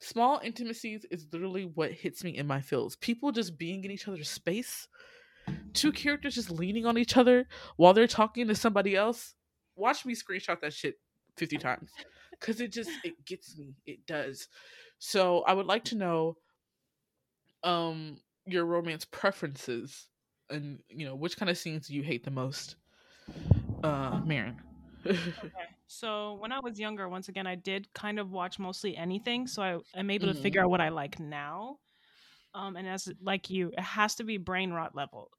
Small 0.00 0.40
intimacies 0.42 1.06
is 1.12 1.28
literally 1.32 1.64
what 1.64 1.92
hits 1.92 2.24
me 2.24 2.36
in 2.36 2.48
my 2.48 2.60
feels. 2.60 2.96
People 2.96 3.30
just 3.30 3.56
being 3.56 3.84
in 3.84 3.92
each 3.92 4.08
other's 4.08 4.28
space. 4.28 4.88
Two 5.74 5.92
characters 5.92 6.34
just 6.34 6.50
leaning 6.50 6.86
on 6.86 6.98
each 6.98 7.16
other 7.16 7.46
while 7.76 7.92
they're 7.94 8.06
talking 8.06 8.48
to 8.48 8.54
somebody 8.54 8.96
else. 8.96 9.34
Watch 9.76 10.04
me 10.04 10.14
screenshot 10.14 10.60
that 10.60 10.72
shit 10.72 10.96
50 11.36 11.58
times. 11.58 11.90
Cause 12.40 12.60
it 12.60 12.72
just 12.72 12.90
it 13.04 13.24
gets 13.24 13.56
me. 13.58 13.74
It 13.86 14.06
does. 14.06 14.48
So 14.98 15.42
I 15.42 15.54
would 15.54 15.66
like 15.66 15.84
to 15.84 15.96
know 15.96 16.36
um 17.64 18.18
your 18.46 18.64
romance 18.64 19.04
preferences 19.04 20.08
and 20.50 20.80
you 20.88 21.04
know 21.04 21.14
which 21.14 21.36
kind 21.36 21.50
of 21.50 21.58
scenes 21.58 21.88
do 21.88 21.94
you 21.94 22.02
hate 22.02 22.24
the 22.24 22.30
most. 22.30 22.76
Uh 23.82 24.20
Marin. 24.24 24.60
Okay. 25.04 25.66
So 25.86 26.34
when 26.34 26.52
I 26.52 26.60
was 26.60 26.78
younger, 26.78 27.08
once 27.08 27.28
again, 27.28 27.46
I 27.46 27.54
did 27.54 27.92
kind 27.94 28.18
of 28.18 28.30
watch 28.30 28.58
mostly 28.58 28.96
anything, 28.96 29.46
so 29.46 29.62
I 29.62 29.78
am 29.98 30.10
able 30.10 30.26
to 30.28 30.34
Mhm. 30.34 30.42
figure 30.42 30.62
out 30.62 30.70
what 30.70 30.80
I 30.80 30.90
like 30.90 31.18
now. 31.18 31.78
Um, 32.54 32.76
and 32.76 32.88
as 32.88 33.08
like 33.22 33.50
you, 33.50 33.68
it 33.76 33.80
has 33.80 34.14
to 34.16 34.24
be 34.24 34.36
brain 34.38 34.72
rot 34.72 34.94
level. 34.94 35.30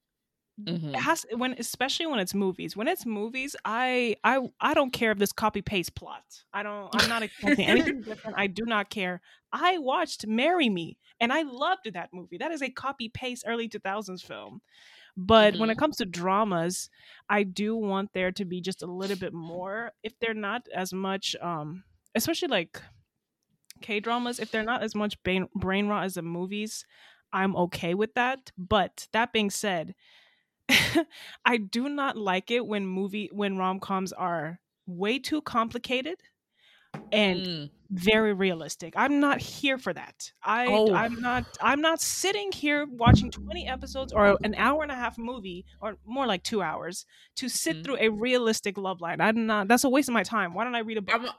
Mhm. 0.61 0.93
It 0.93 0.99
has 0.99 1.25
when 1.31 1.53
especially 1.57 2.05
when 2.05 2.19
it's 2.19 2.33
movies. 2.33 2.75
When 2.75 2.87
it's 2.87 3.05
movies, 3.05 3.55
I 3.63 4.17
I 4.23 4.39
I 4.59 4.73
don't 4.73 4.91
care 4.91 5.11
if 5.11 5.17
this 5.17 5.31
copy 5.31 5.61
paste 5.61 5.95
plot. 5.95 6.23
I 6.53 6.63
don't. 6.63 6.89
I'm 6.93 7.07
not 7.07 7.23
expecting 7.23 7.65
anything 7.65 8.01
different. 8.09 8.37
I 8.37 8.47
do 8.47 8.65
not 8.65 8.89
care. 8.89 9.21
I 9.53 9.77
watched 9.77 10.27
Marry 10.27 10.69
Me, 10.69 10.97
and 11.19 11.31
I 11.31 11.43
loved 11.43 11.91
that 11.93 12.09
movie. 12.13 12.37
That 12.37 12.51
is 12.51 12.61
a 12.61 12.69
copy 12.69 13.07
paste 13.09 13.45
early 13.47 13.69
2000s 13.69 14.21
film. 14.21 14.61
But 15.15 15.57
when 15.57 15.69
it 15.69 15.77
comes 15.77 15.97
to 15.97 16.05
dramas, 16.05 16.89
I 17.29 17.43
do 17.43 17.75
want 17.75 18.11
there 18.13 18.31
to 18.33 18.45
be 18.45 18.61
just 18.61 18.83
a 18.83 18.87
little 18.87 19.17
bit 19.17 19.33
more. 19.33 19.91
If 20.03 20.17
they're 20.19 20.33
not 20.33 20.67
as 20.73 20.93
much, 20.93 21.35
um, 21.41 21.83
especially 22.15 22.47
like 22.49 22.81
K 23.81 23.99
dramas, 23.99 24.39
if 24.39 24.51
they're 24.51 24.63
not 24.63 24.83
as 24.83 24.95
much 24.95 25.21
brain, 25.23 25.47
brain 25.55 25.87
rot 25.87 26.05
as 26.05 26.15
the 26.15 26.21
movies, 26.21 26.85
I'm 27.33 27.55
okay 27.55 27.93
with 27.93 28.13
that. 28.15 28.51
But 28.57 29.07
that 29.13 29.33
being 29.33 29.49
said, 29.49 29.95
I 31.45 31.57
do 31.57 31.89
not 31.89 32.17
like 32.17 32.51
it 32.51 32.67
when 32.67 32.87
movie 32.87 33.29
when 33.33 33.57
rom 33.57 33.79
coms 33.79 34.13
are 34.13 34.59
way 34.87 35.19
too 35.19 35.41
complicated 35.43 36.21
and 37.11 37.47
Mm. 37.47 37.69
very 37.91 38.33
realistic. 38.33 38.93
I'm 38.97 39.19
not 39.19 39.41
here 39.41 39.77
for 39.79 39.93
that. 39.93 40.31
I 40.43 40.81
Oh. 40.81 40.89
I'm 40.93 41.15
not 41.19 41.45
I'm 41.61 41.81
not 41.81 42.01
sitting 42.01 42.51
here 42.51 42.85
watching 42.87 43.31
20 43.31 43.67
episodes 43.67 44.13
or 44.13 44.37
an 44.43 44.55
hour 44.57 44.83
and 44.83 44.91
a 44.91 44.95
half 44.95 45.17
movie 45.17 45.65
or 45.81 45.97
more 46.05 46.27
like 46.27 46.43
2 46.43 46.61
hours 46.61 47.05
to 47.37 47.49
sit 47.49 47.77
Mhm. 47.77 47.83
through 47.83 47.97
a 47.99 48.09
realistic 48.09 48.77
love 48.77 49.01
line. 49.01 49.21
I'm 49.21 49.47
not 49.47 49.67
that's 49.69 49.83
a 49.85 49.89
waste 49.89 50.09
of 50.09 50.13
my 50.13 50.23
time. 50.23 50.53
Why 50.53 50.63
don't 50.65 50.75
I 50.75 50.79
read 50.79 50.97
a 50.97 51.01
book? 51.03 51.21
I'm, 51.21 51.29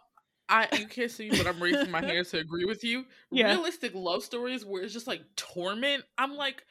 I 0.51 0.69
you 0.79 0.87
can't 0.87 1.11
see 1.11 1.31
me, 1.31 1.39
but 1.39 1.47
I'm 1.47 1.63
raising 1.63 1.91
my 1.91 2.01
hand 2.05 2.27
to 2.29 2.39
agree 2.39 2.65
with 2.67 2.83
you. 2.85 3.05
Yeah. 3.31 3.47
Realistic 3.49 3.93
love 3.95 4.23
stories 4.25 4.65
where 4.65 4.83
it's 4.83 4.93
just 4.93 5.07
like 5.07 5.23
torment. 5.37 6.05
I'm 6.19 6.35
like, 6.37 6.65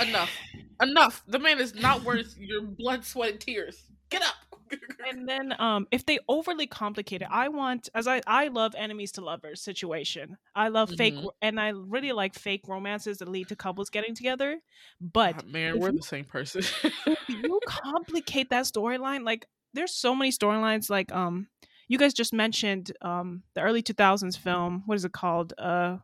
enough, 0.00 0.30
enough. 0.82 1.22
The 1.28 1.38
man 1.38 1.60
is 1.60 1.74
not 1.74 2.02
worth 2.04 2.34
your 2.38 2.62
blood, 2.62 3.04
sweat, 3.04 3.30
and 3.32 3.40
tears. 3.40 3.82
Get 4.08 4.22
up. 4.22 4.34
and 5.08 5.28
then 5.28 5.54
um 5.58 5.86
if 5.90 6.04
they 6.06 6.18
overly 6.28 6.66
complicate 6.66 7.22
it 7.22 7.28
i 7.30 7.48
want 7.48 7.88
as 7.94 8.06
i 8.06 8.20
i 8.26 8.48
love 8.48 8.74
enemies 8.76 9.10
to 9.10 9.20
lovers 9.22 9.60
situation 9.62 10.36
i 10.54 10.68
love 10.68 10.90
fake 10.90 11.14
Mhm. 11.14 11.22
ro- 11.24 11.30
and 11.40 11.58
i 11.58 11.70
really 11.70 12.12
like 12.12 12.34
fake 12.34 12.60
romances 12.68 13.18
that 13.18 13.26
lead 13.28 13.48
to 13.48 13.56
couples 13.56 13.88
getting 13.90 14.14
together 14.14 14.60
but 15.00 15.36
Ah, 15.38 15.42
man, 15.46 15.78
we're 15.78 15.90
you- 15.90 15.96
the 15.96 16.02
same 16.02 16.24
person. 16.26 16.60
if 17.06 17.18
you 17.28 17.60
complicate 17.66 18.50
that 18.50 18.64
storyline 18.64 19.24
like 19.24 19.46
there's 19.72 19.94
so 19.94 20.14
many 20.14 20.30
storylines 20.30 20.90
like 20.90 21.10
um 21.12 21.48
you 21.90 21.98
guys 21.98 22.14
just 22.14 22.32
mentioned 22.32 22.92
um 23.02 23.42
the 23.54 23.60
early 23.60 23.82
2000s 23.82 24.38
film 24.38 24.82
what 24.86 24.94
is 24.94 25.04
it 25.04 25.12
called 25.12 25.52
uh 25.58 25.96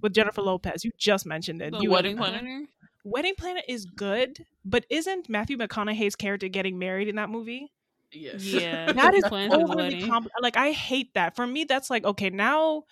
with 0.00 0.14
jennifer 0.14 0.40
lopez 0.40 0.84
you 0.84 0.90
just 0.98 1.26
mentioned 1.26 1.60
it 1.60 1.72
The 1.72 1.80
you 1.82 1.90
wedding 1.90 2.16
Planner? 2.16 2.38
planner. 2.38 2.66
wedding 3.04 3.34
planner 3.36 3.62
is 3.68 3.84
good 3.84 4.46
but 4.64 4.86
isn't 4.88 5.28
matthew 5.28 5.56
mcconaughey's 5.58 6.16
character 6.16 6.48
getting 6.48 6.78
married 6.78 7.08
in 7.08 7.16
that 7.16 7.28
movie 7.28 7.72
yes. 8.12 8.42
Yeah, 8.44 8.92
that 8.94 9.12
he 9.12 9.18
is 9.18 9.24
plans 9.24 9.52
his 9.52 9.62
overly 9.64 9.96
compl- 9.96 10.28
like 10.40 10.56
i 10.56 10.70
hate 10.70 11.12
that 11.14 11.34
for 11.36 11.46
me 11.46 11.64
that's 11.64 11.90
like 11.90 12.04
okay 12.04 12.30
now 12.30 12.84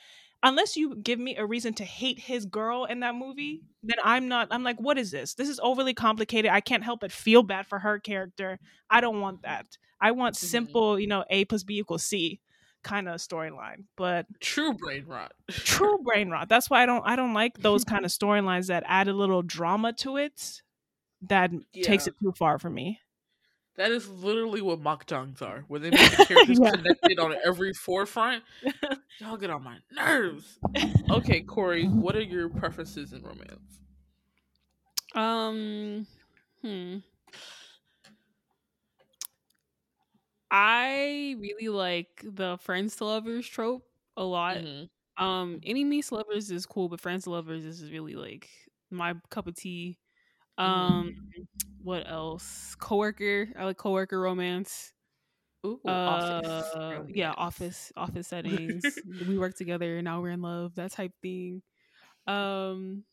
unless 0.42 0.76
you 0.76 0.96
give 0.96 1.18
me 1.18 1.36
a 1.36 1.44
reason 1.46 1.74
to 1.74 1.84
hate 1.84 2.18
his 2.18 2.46
girl 2.46 2.84
in 2.84 3.00
that 3.00 3.14
movie 3.14 3.62
then 3.82 3.96
i'm 4.04 4.28
not 4.28 4.48
i'm 4.50 4.62
like 4.62 4.80
what 4.80 4.98
is 4.98 5.10
this? 5.10 5.34
This 5.34 5.48
is 5.48 5.58
overly 5.62 5.94
complicated. 5.94 6.50
I 6.50 6.60
can't 6.60 6.84
help 6.84 7.00
but 7.00 7.12
feel 7.12 7.42
bad 7.42 7.66
for 7.66 7.78
her 7.78 7.98
character. 7.98 8.58
I 8.90 9.00
don't 9.00 9.20
want 9.20 9.42
that. 9.42 9.66
I 10.00 10.10
want 10.12 10.34
Mhm. 10.34 10.38
simple 10.38 10.98
you 11.00 11.06
know 11.06 11.24
a 11.30 11.44
plus 11.46 11.62
b 11.64 11.78
equals 11.78 12.04
c 12.04 12.40
kind 12.82 13.08
of 13.08 13.16
storyline 13.20 13.84
but 13.96 14.26
True 14.40 14.72
brain 14.74 15.04
rot. 15.06 15.32
true 15.50 15.98
brain 16.04 16.30
rot. 16.30 16.48
That's 16.48 16.70
why 16.70 16.82
i 16.82 16.86
don't 16.86 17.02
i 17.06 17.14
don't 17.16 17.34
like 17.34 17.58
those 17.58 17.84
kind 17.84 18.04
of 18.06 18.10
storylines 18.10 18.68
that 18.68 18.84
add 18.86 19.08
a 19.08 19.12
little 19.12 19.42
drama 19.42 19.92
to 19.94 20.16
it 20.16 20.62
that 21.22 21.50
takes 21.82 22.06
it 22.06 22.14
too 22.22 22.32
far 22.38 22.58
for 22.58 22.70
me 22.70 22.98
That 23.76 23.90
is 23.92 24.08
literally 24.08 24.60
what 24.60 24.80
makjangs 24.82 25.40
are, 25.42 25.64
where 25.68 25.80
they 25.80 25.90
make 25.90 26.10
the 26.10 26.16
characters 26.26 26.58
Yeah. 26.58 26.70
connected 26.70 27.18
on 27.18 27.34
every 27.44 27.72
forefront. 27.72 28.42
Y'all 29.20 29.36
get 29.36 29.50
on 29.50 29.62
my 29.62 29.78
nerves. 29.92 30.58
Okay, 31.10 31.40
Corey, 31.40 31.86
what 31.86 32.14
are 32.16 32.22
your 32.22 32.48
preferences 32.48 33.12
in 33.12 33.22
romance? 33.22 33.80
Um, 35.14 36.06
hmm. 36.62 36.98
I 40.50 41.36
really 41.38 41.68
like 41.68 42.24
the 42.24 42.58
friends 42.60 42.96
to 42.96 43.04
lovers 43.04 43.46
trope 43.46 43.84
a 44.16 44.24
lot. 44.24 44.58
Mhm. 44.58 44.88
Um, 45.16 45.60
enemies 45.64 46.08
to 46.08 46.16
lovers 46.16 46.50
is 46.50 46.66
cool, 46.66 46.88
but 46.88 47.00
friends 47.00 47.24
to 47.24 47.30
lovers 47.30 47.64
is 47.64 47.90
really 47.90 48.14
like 48.14 48.48
my 48.90 49.14
cup 49.30 49.46
of 49.46 49.54
tea. 49.56 49.98
Mhm. 50.58 50.64
Um, 50.64 51.14
what 51.82 52.08
else? 52.08 52.74
Coworker. 52.78 53.48
I 53.58 53.64
like 53.64 53.76
coworker 53.76 54.20
romance. 54.20 54.92
Ooh, 55.66 55.80
Uh, 55.86 55.90
office. 56.08 57.08
yeah, 57.08 57.32
office 57.36 57.92
office 57.96 58.28
settings. 58.28 58.98
we 59.28 59.38
work 59.38 59.54
together, 59.56 60.00
now 60.02 60.20
we're 60.20 60.30
in 60.30 60.42
love. 60.42 60.74
That 60.76 60.92
type 60.92 61.12
thing. 61.22 61.62
Um, 62.26 63.04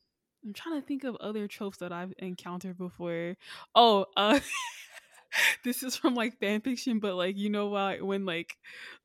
I'm 0.46 0.54
trying 0.54 0.80
to 0.82 0.88
think 0.88 1.04
of 1.04 1.16
other 1.18 1.48
tropes 1.48 1.80
that 1.80 1.92
I've 1.92 2.14
encountered 2.20 2.78
before. 2.78 3.36
Oh, 3.76 4.06
uh, 4.16 4.40
this 5.64 5.84
is 5.84 5.96
from 5.96 6.16
like 6.16 6.40
fan 6.40 6.62
fiction, 6.62 7.00
but 7.00 7.16
like 7.16 7.38
you 7.38 7.50
know 7.50 7.68
why 7.68 8.00
when 8.00 8.26
like 8.26 8.56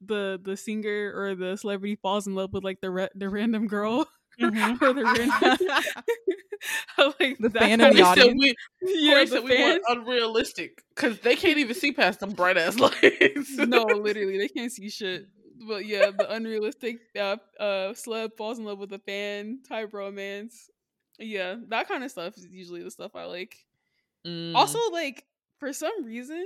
the 0.04 0.40
the 0.42 0.56
singer 0.56 1.12
or 1.14 1.34
the 1.34 1.56
celebrity 1.56 1.96
falls 1.96 2.26
in 2.26 2.34
love 2.34 2.52
with 2.52 2.64
like 2.64 2.80
the 2.80 2.90
ra- 2.90 3.14
the 3.14 3.28
random 3.28 3.66
girl 3.66 4.06
Mhm. 4.40 4.80
or 4.82 4.92
the 4.92 5.04
random 5.04 5.58
like 7.20 7.38
The 7.38 7.50
fan 7.50 7.72
in 7.72 7.78
the 7.80 7.88
of- 7.88 7.92
Corey 7.94 7.96
said 7.96 8.18
audience. 8.28 8.38
we, 8.38 8.56
Yeah, 9.08 9.24
the 9.24 9.42
we 9.42 9.60
want 9.62 9.82
unrealistic 9.88 10.82
because 10.94 11.18
they 11.20 11.36
can't 11.36 11.58
even 11.58 11.74
see 11.74 11.92
past 11.92 12.20
them 12.20 12.30
bright 12.30 12.56
ass 12.56 12.78
lights. 12.78 13.50
no, 13.56 13.82
literally, 13.84 14.38
they 14.38 14.48
can't 14.48 14.70
see 14.72 14.88
shit. 14.88 15.26
But 15.66 15.86
yeah, 15.86 16.10
the 16.16 16.32
unrealistic 16.32 16.98
uh, 17.16 17.36
uh 17.60 17.92
celeb 17.94 18.36
falls 18.36 18.58
in 18.58 18.64
love 18.64 18.78
with 18.78 18.92
a 18.92 18.98
fan 18.98 19.60
type 19.68 19.92
romance. 19.92 20.70
Yeah, 21.18 21.56
that 21.68 21.88
kind 21.88 22.02
of 22.02 22.10
stuff 22.10 22.36
is 22.36 22.46
usually 22.50 22.82
the 22.82 22.90
stuff 22.90 23.14
I 23.14 23.24
like. 23.24 23.56
Mm. 24.26 24.54
Also, 24.54 24.78
like 24.92 25.24
for 25.58 25.72
some 25.72 26.04
reason, 26.04 26.44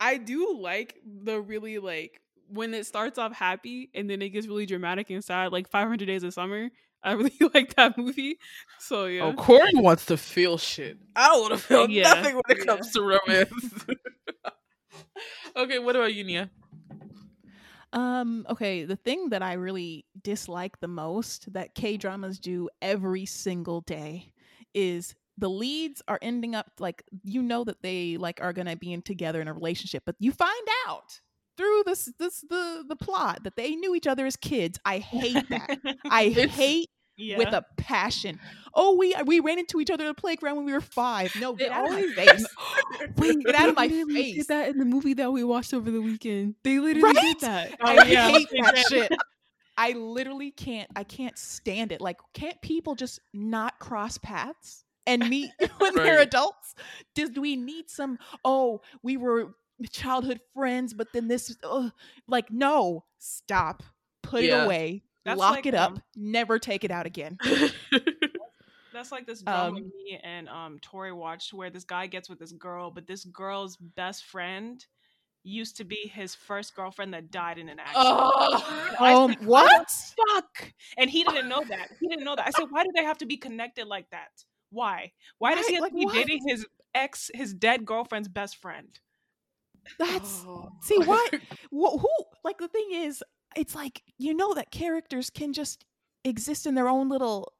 I 0.00 0.16
do 0.18 0.58
like 0.60 1.00
the 1.04 1.40
really 1.40 1.78
like 1.78 2.20
when 2.48 2.74
it 2.74 2.86
starts 2.86 3.18
off 3.18 3.32
happy 3.32 3.90
and 3.94 4.08
then 4.08 4.22
it 4.22 4.30
gets 4.30 4.46
really 4.46 4.66
dramatic 4.66 5.10
and 5.10 5.22
sad, 5.24 5.52
like 5.52 5.68
500 5.70 6.06
Days 6.06 6.22
of 6.22 6.32
Summer. 6.34 6.70
I 7.02 7.12
really 7.12 7.32
like 7.54 7.74
that 7.76 7.96
movie. 7.96 8.38
So 8.78 9.06
yeah. 9.06 9.22
Oh, 9.24 9.32
Corey 9.32 9.70
wants 9.74 10.06
to 10.06 10.16
feel 10.16 10.58
shit. 10.58 10.98
I 11.14 11.28
don't 11.28 11.40
want 11.42 11.52
to 11.54 11.58
feel 11.58 11.90
Yeah, 11.90 12.14
nothing 12.14 12.34
when 12.34 12.42
it 12.48 12.58
yeah. 12.58 12.64
comes 12.64 12.90
to 12.92 13.02
romance. 13.02 13.84
okay, 15.56 15.78
what 15.78 15.96
about 15.96 16.14
you, 16.14 16.24
Nia? 16.24 16.50
Um, 17.92 18.46
okay, 18.50 18.84
the 18.84 18.96
thing 18.96 19.30
that 19.30 19.42
I 19.42 19.54
really 19.54 20.04
dislike 20.22 20.80
the 20.80 20.88
most 20.88 21.52
that 21.52 21.74
K 21.74 21.96
dramas 21.96 22.38
do 22.38 22.68
every 22.82 23.24
single 23.26 23.80
day 23.82 24.32
is 24.74 25.14
the 25.38 25.48
leads 25.48 26.02
are 26.08 26.18
ending 26.22 26.54
up 26.54 26.70
like 26.78 27.04
you 27.22 27.42
know 27.42 27.64
that 27.64 27.82
they 27.82 28.16
like 28.16 28.40
are 28.42 28.52
gonna 28.52 28.76
be 28.76 28.92
in 28.92 29.02
together 29.02 29.40
in 29.40 29.48
a 29.48 29.52
relationship, 29.52 30.02
but 30.04 30.16
you 30.18 30.32
find 30.32 30.68
out 30.88 31.20
through 31.56 31.82
this 31.86 32.10
this 32.18 32.40
the 32.48 32.84
the 32.88 32.96
plot 32.96 33.44
that 33.44 33.56
they 33.56 33.74
knew 33.74 33.94
each 33.94 34.06
other 34.06 34.26
as 34.26 34.36
kids. 34.36 34.78
I 34.84 34.98
hate 34.98 35.48
that. 35.50 35.78
I 36.10 36.28
hate 36.28 36.90
yeah. 37.16 37.38
with 37.38 37.48
a 37.48 37.64
passion. 37.76 38.38
Oh, 38.74 38.96
we 38.96 39.14
uh, 39.14 39.24
we 39.24 39.40
ran 39.40 39.58
into 39.58 39.80
each 39.80 39.90
other 39.90 40.04
at 40.04 40.14
the 40.14 40.20
playground 40.20 40.56
when 40.56 40.66
we 40.66 40.72
were 40.72 40.80
five. 40.80 41.34
No, 41.40 41.52
They 41.52 41.64
get 41.64 41.72
out 41.72 41.86
of 41.86 41.92
my 41.92 42.02
face. 42.02 42.46
Wait, 43.16 43.44
Get 43.44 43.54
out 43.54 43.68
of 43.70 43.76
my 43.76 43.88
face. 43.88 44.36
Did 44.36 44.48
that 44.48 44.68
in 44.68 44.78
the 44.78 44.84
movie 44.84 45.14
that 45.14 45.32
we 45.32 45.44
watched 45.44 45.72
over 45.72 45.90
the 45.90 46.00
weekend? 46.00 46.56
They 46.62 46.78
literally 46.78 47.14
Right? 47.14 47.22
did 47.22 47.40
that. 47.40 47.72
Oh, 47.80 47.86
I 47.86 48.04
yeah. 48.04 48.28
hate 48.28 48.48
that 48.50 48.78
shit. 48.88 49.12
I 49.78 49.92
literally 49.92 50.50
can't. 50.52 50.90
I 50.96 51.04
can't 51.04 51.36
stand 51.38 51.92
it. 51.92 52.00
Like, 52.00 52.18
can't 52.32 52.60
people 52.62 52.94
just 52.94 53.20
not 53.34 53.78
cross 53.78 54.16
paths 54.16 54.84
and 55.06 55.28
meet 55.28 55.50
when 55.78 55.94
they're 55.94 56.16
Right. 56.16 56.26
adults? 56.26 56.74
Did 57.14 57.36
we 57.36 57.56
need 57.56 57.90
some? 57.90 58.18
Oh, 58.44 58.80
we 59.02 59.16
were 59.18 59.54
childhood 59.90 60.40
friends, 60.54 60.94
but 60.94 61.12
then 61.12 61.28
this. 61.28 61.54
Ugh. 61.64 61.92
Like, 62.26 62.50
no, 62.50 63.04
stop. 63.18 63.82
Put 64.22 64.44
Yeah. 64.44 64.62
it 64.62 64.64
away. 64.66 65.02
That's 65.24 65.38
Lock 65.38 65.56
like, 65.56 65.66
it 65.66 65.74
up. 65.74 65.92
um, 65.92 66.02
Never 66.14 66.58
take 66.58 66.84
it 66.84 66.90
out 66.90 67.06
again. 67.06 67.38
That's 68.92 69.12
like 69.12 69.26
this 69.26 69.42
drama 69.42 69.68
Um, 69.68 69.74
me 69.74 70.18
and 70.22 70.48
um 70.48 70.78
Tori 70.80 71.12
watched 71.12 71.52
where 71.52 71.68
this 71.68 71.84
guy 71.84 72.06
gets 72.06 72.28
with 72.30 72.38
this 72.38 72.52
girl, 72.52 72.90
but 72.90 73.06
this 73.06 73.24
girl's 73.24 73.76
best 73.76 74.24
friend 74.24 74.84
used 75.42 75.76
to 75.76 75.84
be 75.84 76.10
his 76.12 76.34
first 76.34 76.74
girlfriend 76.74 77.12
that 77.14 77.30
died 77.30 77.58
in 77.58 77.68
an 77.68 77.78
accident. 77.78 78.06
oh, 78.08 78.94
Um, 78.98 79.30
said, 79.32 79.46
what? 79.46 79.90
Fuck! 80.34 80.72
And 80.96 81.10
he 81.10 81.22
didn't 81.24 81.48
know 81.48 81.62
that. 81.68 81.88
He 82.00 82.08
didn't 82.08 82.24
know 82.24 82.34
that. 82.36 82.46
I 82.46 82.50
said, 82.50 82.66
why 82.70 82.82
do 82.84 82.90
they 82.96 83.04
have 83.04 83.18
to 83.18 83.26
be 83.26 83.36
connected 83.36 83.86
like 83.86 84.08
that? 84.10 84.30
Why? 84.70 85.12
Why 85.38 85.54
does 85.54 85.66
he 85.68 85.74
Right, 85.74 85.82
have 85.82 85.90
to 85.90 85.94
be 85.94 86.04
what? 86.04 86.14
dating 86.14 86.40
his 86.48 86.66
ex, 86.94 87.30
his 87.34 87.54
dead 87.54 87.84
girlfriend's 87.84 88.28
best 88.28 88.56
friend? 88.56 88.98
That's 89.98 90.44
Oh. 90.46 90.68
see 90.82 90.98
what 90.98 91.34
who 91.70 92.08
like 92.44 92.58
the 92.58 92.68
thing 92.68 92.88
is 92.92 93.22
it's 93.56 93.74
like 93.74 94.02
you 94.18 94.34
know 94.34 94.54
that 94.54 94.70
characters 94.70 95.30
can 95.30 95.52
just 95.52 95.84
exist 96.24 96.66
in 96.66 96.74
their 96.74 96.88
own 96.88 97.08
little 97.08 97.52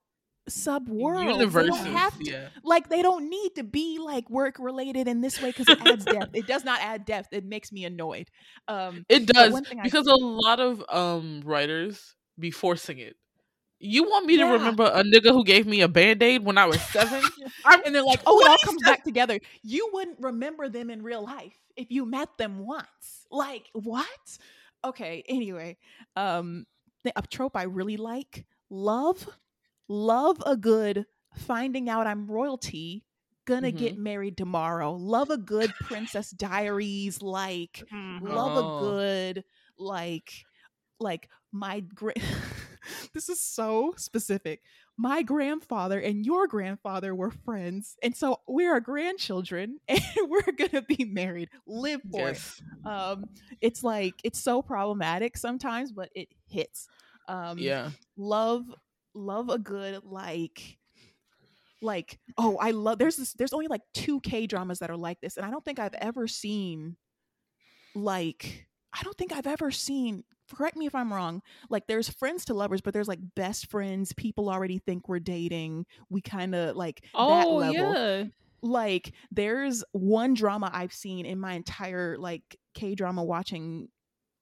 sub 0.49 0.89
world. 0.89 1.27
They 1.41 1.67
don't 1.67 1.87
have 1.87 2.19
to, 2.19 2.25
yeah. 2.25 2.49
like 2.63 2.89
they 2.89 3.03
don't 3.03 3.29
need 3.29 3.57
to 3.57 3.65
be 3.65 3.99
like 3.99 4.29
work 4.31 4.57
related 4.59 5.09
in 5.09 5.21
this 5.21 5.41
way 5.41 5.51
because 5.51 5.69
it 5.69 5.85
adds 5.85 6.05
depth. 6.05 6.35
It 6.35 6.47
does 6.47 6.65
not 6.65 6.81
add 6.81 7.05
depth. 7.05 7.29
It 7.33 7.45
makes 7.45 7.73
me 7.73 7.85
annoyed. 7.85 8.29
Um, 8.69 9.05
It 9.09 9.27
does 9.27 9.59
thing 9.69 9.81
I- 9.81 9.83
because 9.83 10.07
a 10.07 10.15
lot 10.15 10.61
of 10.61 10.85
um 10.89 11.43
writers 11.45 12.15
be 12.39 12.51
forcing 12.51 12.99
it. 12.99 13.17
You 13.79 14.05
want 14.05 14.27
me 14.27 14.37
Yeah. 14.37 14.39
to 14.39 14.45
remember 14.45 14.85
a 14.85 15.03
nigga 15.03 15.31
who 15.31 15.45
gave 15.45 15.67
me 15.67 15.81
a 15.83 15.89
band 15.89 16.23
aid 16.23 16.45
when 16.45 16.59
I 16.59 16.67
was 16.67 16.83
seven? 16.83 17.31
and 17.85 17.95
they're 17.95 18.03
like, 18.03 18.23
oh, 18.27 18.41
it 18.41 18.47
all 18.47 18.59
comes 18.59 18.83
back 18.83 19.05
together. 19.05 19.41
You 19.63 19.91
wouldn't 19.93 20.21
remember 20.21 20.69
them 20.69 20.91
in 20.91 21.03
real 21.03 21.25
life 21.25 21.57
if 21.77 21.91
you 21.91 22.07
met 22.07 22.29
them 22.39 22.59
once. 22.67 23.27
Like 23.31 23.69
what? 23.73 24.39
Okay. 24.85 25.25
Anyway, 25.29 25.77
um, 26.17 26.67
the, 27.05 27.13
a 27.17 27.23
trope 27.23 27.57
I 27.57 27.65
really 27.65 27.97
like: 27.97 28.45
love, 28.71 29.29
love 29.89 30.43
a 30.47 30.57
good 30.57 31.07
finding 31.35 31.89
out 31.89 32.07
I'm 32.07 32.27
royalty. 32.27 33.05
Gonna 33.47 33.71
Mm-hmm. 33.71 33.73
get 33.73 33.97
married 33.97 34.37
tomorrow. 34.37 34.93
Love 34.93 35.31
a 35.31 35.37
good 35.39 35.79
Princess 35.79 36.31
Diaries 36.31 37.23
like 37.23 37.85
Mhm. 37.93 38.21
love 38.27 38.57
a 38.57 38.63
good 38.65 39.45
like 39.79 40.47
like 41.01 41.29
my 41.53 41.81
gra- 41.81 42.15
this 43.15 43.29
is 43.29 43.41
so 43.41 43.95
specific. 43.97 44.63
My 44.97 45.23
grandfather 45.23 46.01
and 46.01 46.25
your 46.25 46.47
grandfather 46.47 47.15
were 47.15 47.31
friends 47.31 47.97
and 48.03 48.17
so 48.17 48.41
we're 48.49 48.73
our 48.73 48.81
grandchildren 48.81 49.79
and 49.89 50.01
we're 50.29 50.53
gonna 50.57 50.83
be 50.83 51.05
married. 51.05 51.51
Live 51.67 52.01
for 52.11 52.31
it. 52.31 52.41
Um 52.85 53.29
it's 53.61 53.83
like 53.83 54.15
it's 54.25 54.41
so 54.41 54.63
problematic 54.63 55.37
sometimes 55.37 55.93
but 55.93 56.11
it 56.15 56.29
hits. 56.49 56.89
Um 57.29 57.59
Yeah. 57.59 57.91
love 58.17 58.65
love 59.15 59.49
a 59.49 59.59
good 59.59 60.03
like 60.05 60.79
like 61.83 62.19
oh 62.39 62.57
i 62.61 62.71
love 62.71 62.99
there's 62.99 63.17
this 63.17 63.33
there's 63.35 63.53
only 63.53 63.67
like 63.67 63.83
two 63.95 64.21
k 64.21 64.47
dramas 64.47 64.79
that 64.79 64.91
are 64.91 64.97
like 64.97 65.21
this 65.21 65.37
and 65.37 65.45
i 65.45 65.51
don't 65.51 65.65
think 65.65 65.79
i've 65.79 65.95
ever 65.95 66.27
seen 66.27 66.97
like 67.95 68.67
i 68.93 69.03
don't 69.03 69.17
think 69.17 69.33
i've 69.33 69.47
ever 69.47 69.71
seen 69.71 70.25
correct 70.55 70.77
me 70.77 70.87
if 70.87 70.95
i'm 70.95 71.13
wrong 71.13 71.43
like 71.71 71.87
there's 71.87 72.09
friends 72.09 72.45
to 72.45 72.55
lovers 72.55 72.81
but 72.81 72.95
there's 72.95 73.09
like 73.09 73.19
best 73.35 73.71
friends 73.71 74.13
people 74.15 74.49
already 74.49 74.79
think 74.79 75.09
we're 75.09 75.19
dating 75.19 75.85
we 76.09 76.21
kind 76.21 76.55
of 76.55 76.77
like 76.77 77.03
that 77.03 77.47
Oh 77.47 77.57
level 77.57 77.93
yeah. 77.95 78.25
like 78.63 79.13
there's 79.31 79.85
one 79.93 80.35
drama 80.35 80.71
I've 80.73 80.93
seen 80.93 81.27
in 81.27 81.39
my 81.39 81.55
entire 81.55 82.17
like 82.19 82.57
K 82.75 82.95
drama 82.95 83.23
watching 83.25 83.89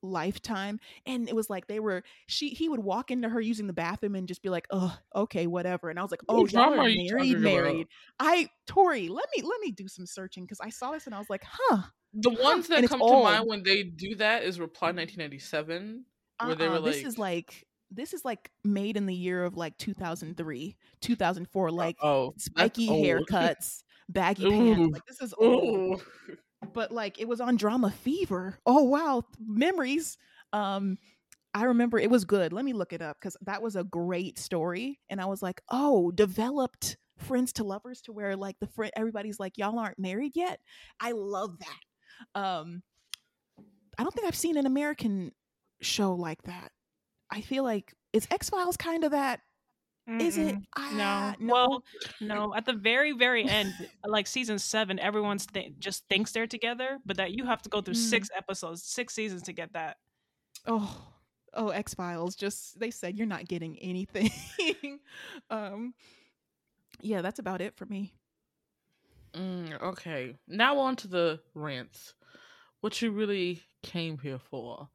lifetime 0.03 0.79
and 1.07 1.29
it 1.29 1.35
was 1.35 1.49
like 1.49 1.67
they 1.67 1.81
were 1.81 2.03
she 2.27 2.51
he 2.51 2.69
would 2.69 2.81
walk 2.81 3.11
into 3.11 3.29
her 3.29 3.41
using 3.41 3.67
the 3.67 3.73
bathroom 3.73 4.15
and 4.15 4.29
just 4.29 4.43
be 4.43 4.51
like 4.51 4.67
oh 4.71 4.95
okay 5.17 5.47
whatever 5.47 5.89
and 5.89 5.99
I 5.99 6.03
was 6.03 6.11
like 6.11 6.21
oh 6.29 6.47
y'all 6.47 6.79
are 6.79 6.89
you 6.89 7.11
married 7.11 7.33
about? 7.33 7.43
married 7.43 7.87
I 8.21 8.49
Tori 8.67 9.09
let 9.09 9.25
me 9.35 9.43
let 9.43 9.61
me 9.61 9.71
do 9.71 9.89
some 9.89 10.07
searching 10.07 10.45
because 10.45 10.61
I 10.61 10.69
saw 10.69 10.91
this 10.93 11.07
and 11.07 11.15
I 11.15 11.19
was 11.19 11.31
like 11.31 11.45
huh 11.45 11.83
The 12.15 12.31
ones 12.31 12.69
that 12.69 12.89
come 12.89 13.01
to 13.01 13.23
mind 13.23 13.49
when 13.49 13.63
they 13.63 13.83
do 13.83 14.15
that 14.17 14.45
is 14.45 14.61
Reply 14.61 14.89
1997, 14.89 16.05
where 16.43 16.55
they 16.55 16.67
uh-uh, 16.67 16.81
were 16.81 16.81
this 16.81 17.05
is 17.05 17.19
like- 17.19 17.47
like 17.47 17.67
this 17.91 18.13
is 18.13 18.25
like 18.25 18.51
made 18.65 18.97
in 18.97 19.07
the 19.07 19.15
year 19.15 19.45
of 19.45 19.57
like 19.57 19.77
2003 19.79 20.77
2004 21.01 21.71
like 21.71 21.97
oh, 22.03 22.35
spiky 22.37 22.89
haircuts 22.89 23.83
baggy 24.09 24.47
Ooh. 24.47 24.51
pants 24.51 24.93
like 24.93 25.07
this 25.07 25.21
is 25.21 25.35
old. 25.39 26.01
Ooh. 26.01 26.37
but 26.73 26.93
like 26.93 27.21
it 27.21 27.29
was 27.29 27.41
on 27.41 27.57
DramaFever. 27.59 28.55
Oh 28.67 28.83
wow 28.85 29.23
memories. 29.39 30.19
Um 30.53 30.99
i 31.55 31.65
remember 31.65 31.99
it 31.99 32.11
was 32.11 32.25
good. 32.25 32.53
Let 32.53 32.65
me 32.65 32.73
look 32.73 32.93
it 32.93 33.03
up 33.03 33.17
because 33.21 33.37
that 33.43 33.63
was 33.63 33.77
a 33.77 33.85
great 33.85 34.39
story 34.39 34.99
and 35.09 35.21
i 35.21 35.27
was 35.27 35.43
like 35.43 35.61
oh 35.69 36.11
developed 36.11 36.97
friends 37.17 37.53
to 37.55 37.65
lovers 37.65 38.01
to 38.03 38.13
where 38.13 38.37
like 38.37 38.57
the 38.61 38.67
friend 38.67 38.93
everybody's 38.97 39.39
like 39.39 39.57
y'all 39.57 39.79
aren't 39.79 39.99
married 39.99 40.33
yet? 40.35 40.61
I 41.01 41.13
love 41.13 41.59
that 41.61 41.81
um 42.35 42.83
i 43.99 44.03
don't 44.03 44.15
think 44.15 44.27
i've 44.27 44.35
seen 44.37 44.57
an 44.57 44.67
american 44.67 45.33
show 45.81 46.15
like 46.15 46.43
that 46.45 46.73
i 47.31 47.41
feel 47.41 47.63
like 47.65 47.93
is 48.13 48.27
x-files 48.31 48.77
kind 48.77 49.05
of 49.05 49.11
that 49.13 49.41
is 50.21 50.37
it 50.37 50.55
Mm-mm. 50.57 50.63
Ah, 50.77 51.35
No. 51.41 51.53
Well, 51.55 51.83
no. 52.21 52.55
At 52.55 52.67
the 52.67 52.75
very, 52.75 53.13
very 53.13 53.49
end, 53.49 53.73
like 54.07 54.27
season 54.27 54.59
seven, 54.59 54.99
everyone's 54.99 55.47
th- 55.47 55.73
just 55.79 56.07
thinks 56.11 56.31
they're 56.31 56.47
together, 56.47 56.99
but 57.07 57.17
that 57.17 57.33
you 57.33 57.47
have 57.47 57.63
to 57.63 57.71
go 57.71 57.81
through 57.81 57.95
Mm. 57.95 58.11
six 58.11 58.29
episodes, 58.37 58.83
six 58.85 59.15
seasons 59.15 59.41
to 59.45 59.55
get 59.55 59.73
that. 59.73 59.97
oh 60.67 61.07
oh 61.55 61.69
x 61.71 61.95
files 61.95 62.37
just 62.37 62.79
they 62.79 62.91
said 62.91 63.17
you're 63.17 63.27
not 63.27 63.49
getting 63.49 63.79
anything 63.79 64.31
um 65.51 65.95
yeah 67.01 67.23
that's 67.23 67.39
about 67.39 67.63
it 67.63 67.75
for 67.75 67.87
me 67.87 68.13
Mm, 69.37 69.81
okay, 69.83 70.37
now 70.47 70.79
on 70.79 70.97
to 70.97 71.09
the 71.09 71.41
rants. 71.55 72.15
What 72.81 73.01
you 73.03 73.11
really 73.11 73.63
came 73.83 74.19
here 74.19 74.39
for? 74.39 74.89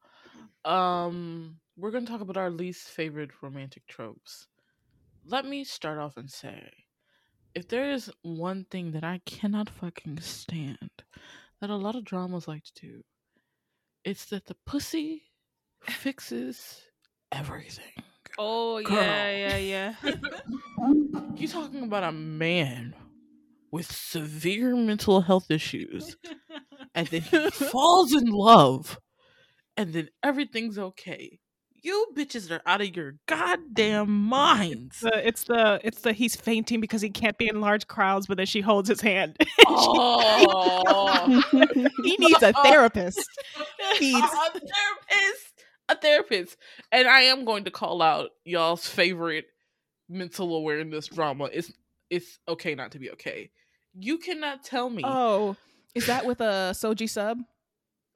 Um, 0.64 1.56
we're 1.76 1.90
gonna 1.90 2.06
talk 2.06 2.20
about 2.20 2.36
our 2.36 2.50
least 2.50 2.88
favorite 2.88 3.30
romantic 3.42 3.86
tropes. 3.86 4.46
Let 5.26 5.44
me 5.44 5.64
start 5.64 5.98
off 5.98 6.16
and 6.16 6.30
say, 6.30 6.70
if 7.54 7.68
there 7.68 7.90
is 7.90 8.10
one 8.22 8.64
thing 8.70 8.92
that 8.92 9.04
I 9.04 9.20
cannot 9.26 9.68
fucking 9.68 10.20
stand 10.20 10.90
that 11.60 11.70
a 11.70 11.76
lot 11.76 11.96
of 11.96 12.04
dramas 12.04 12.48
like 12.48 12.64
to 12.64 12.72
do, 12.86 13.02
it's 14.04 14.26
that 14.26 14.46
the 14.46 14.56
pussy 14.66 15.24
fixes 15.82 16.80
everything. 17.32 17.92
Oh 18.38 18.80
Girl. 18.82 18.96
yeah, 18.96 19.56
yeah, 19.56 19.56
yeah. 19.56 19.94
You 21.36 21.48
talking 21.48 21.82
about 21.82 22.04
a 22.04 22.12
man 22.12 22.94
with 23.70 23.90
severe 23.90 24.74
mental 24.74 25.20
health 25.22 25.50
issues, 25.50 26.16
and 26.94 27.06
then 27.08 27.22
he 27.22 27.50
falls 27.50 28.12
in 28.12 28.26
love, 28.26 28.98
and 29.76 29.92
then 29.92 30.08
everything's 30.22 30.78
okay. 30.78 31.38
You 31.82 32.08
bitches 32.14 32.50
are 32.50 32.60
out 32.66 32.82
of 32.82 32.94
your 32.94 33.14
goddamn 33.26 34.10
minds. 34.10 35.00
The, 35.00 35.26
it's 35.26 35.44
the 35.44 35.80
it's 35.82 36.02
the 36.02 36.12
he's 36.12 36.36
fainting 36.36 36.78
because 36.80 37.00
he 37.00 37.08
can't 37.08 37.38
be 37.38 37.48
in 37.48 37.62
large 37.62 37.86
crowds, 37.86 38.26
but 38.26 38.36
then 38.36 38.44
she 38.44 38.60
holds 38.60 38.88
his 38.88 39.00
hand. 39.00 39.36
Oh, 39.72 41.42
he 42.02 42.16
needs 42.18 42.42
a 42.42 42.52
therapist 42.52 43.28
a 43.80 44.60
therapist, 44.60 45.64
a 45.88 45.96
therapist, 45.96 46.56
and 46.92 47.08
I 47.08 47.22
am 47.22 47.44
going 47.44 47.64
to 47.64 47.70
call 47.70 48.02
out 48.02 48.30
y'all's 48.44 48.86
favorite 48.86 49.46
mental 50.08 50.54
awareness 50.54 51.06
drama. 51.06 51.48
It's 51.52 51.72
it's 52.10 52.38
okay 52.48 52.74
not 52.74 52.92
to 52.92 52.98
be 52.98 53.10
okay. 53.12 53.50
You 53.98 54.18
cannot 54.18 54.64
tell 54.64 54.88
me. 54.90 55.02
oh 55.04 55.56
is 55.94 56.06
that 56.06 56.24
with 56.24 56.40
a 56.40 56.72
So 56.74 56.94
Ji-sub 56.94 57.38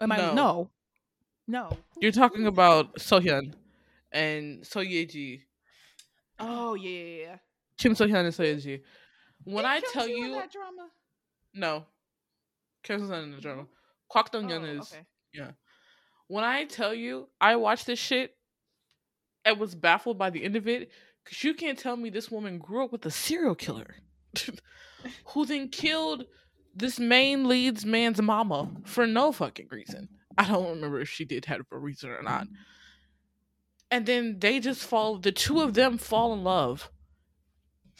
am 0.00 0.12
i 0.12 0.16
No. 0.16 0.34
no 0.34 0.70
no 1.48 1.78
You're 2.00 2.12
talking 2.12 2.46
about 2.46 2.94
Sohyun 2.96 3.54
and 4.12 4.62
Seo 4.62 4.88
Ye-ji. 4.88 5.42
oh 6.38 6.74
yeah 6.74 6.90
yeah 6.90 7.16
yeah 7.26 7.36
Kim 7.78 7.94
Sohyun 7.94 8.24
and 8.24 8.34
Seo 8.34 8.44
Ye-ji. 8.54 8.82
When 9.44 9.56
Did 9.56 9.66
I 9.66 9.80
Kim 9.80 9.90
tell 9.92 10.08
you 10.08 10.32
that 10.34 10.52
drama 10.52 10.88
no. 11.54 11.86
Kim 12.82 13.00
Sohyun 13.02 13.24
in 13.24 13.30
the 13.32 13.40
drama. 13.40 13.66
Kwak 14.10 14.30
Dong 14.30 14.48
Yeon 14.48 14.62
Oh, 14.76 14.80
is 14.80 14.92
okay. 15.36 15.50
when 16.28 16.44
I 16.44 16.64
tell 16.64 16.94
you 16.94 17.28
I 17.40 17.56
watched 17.56 17.86
this 17.86 17.98
shit 17.98 18.34
and 19.44 19.58
was 19.58 19.74
baffled 19.74 20.16
by 20.18 20.30
the 20.30 20.42
end 20.44 20.56
of 20.56 20.66
it, 20.66 20.90
because 21.22 21.44
you 21.44 21.52
can't 21.54 21.78
tell 21.78 21.96
me 21.96 22.08
this 22.10 22.30
woman 22.30 22.58
grew 22.58 22.84
up 22.84 22.92
with 22.92 23.04
a 23.04 23.10
serial 23.10 23.54
killer 23.54 23.96
who 25.26 25.46
then 25.46 25.68
killed 25.68 26.24
this 26.74 26.98
main 26.98 27.48
lead's 27.48 27.84
man's 27.84 28.20
mama 28.20 28.70
for 28.84 29.06
no 29.06 29.32
fucking 29.32 29.68
reason. 29.70 30.08
I 30.36 30.48
don't 30.48 30.68
remember 30.68 31.00
if 31.00 31.08
she 31.08 31.24
did 31.24 31.44
have 31.44 31.60
a 31.70 31.78
reason 31.78 32.10
or 32.10 32.22
not. 32.22 32.48
And 33.90 34.06
then 34.06 34.38
they 34.40 34.58
just 34.58 34.82
fall, 34.82 35.18
the 35.18 35.30
two 35.30 35.60
of 35.60 35.74
them 35.74 35.98
fall 35.98 36.32
in 36.32 36.42
love. 36.42 36.90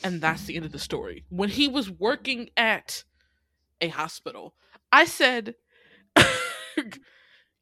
And 0.03 0.21
that's 0.21 0.45
the 0.45 0.57
end 0.57 0.65
of 0.65 0.73
the 0.73 0.79
story. 0.79 1.25
When 1.29 1.49
he 1.49 1.69
was 1.69 1.91
working 1.91 2.51
at 2.57 3.05
a 3.81 3.89
hospital, 3.89 4.55
I 4.91 5.05
said, 5.05 5.55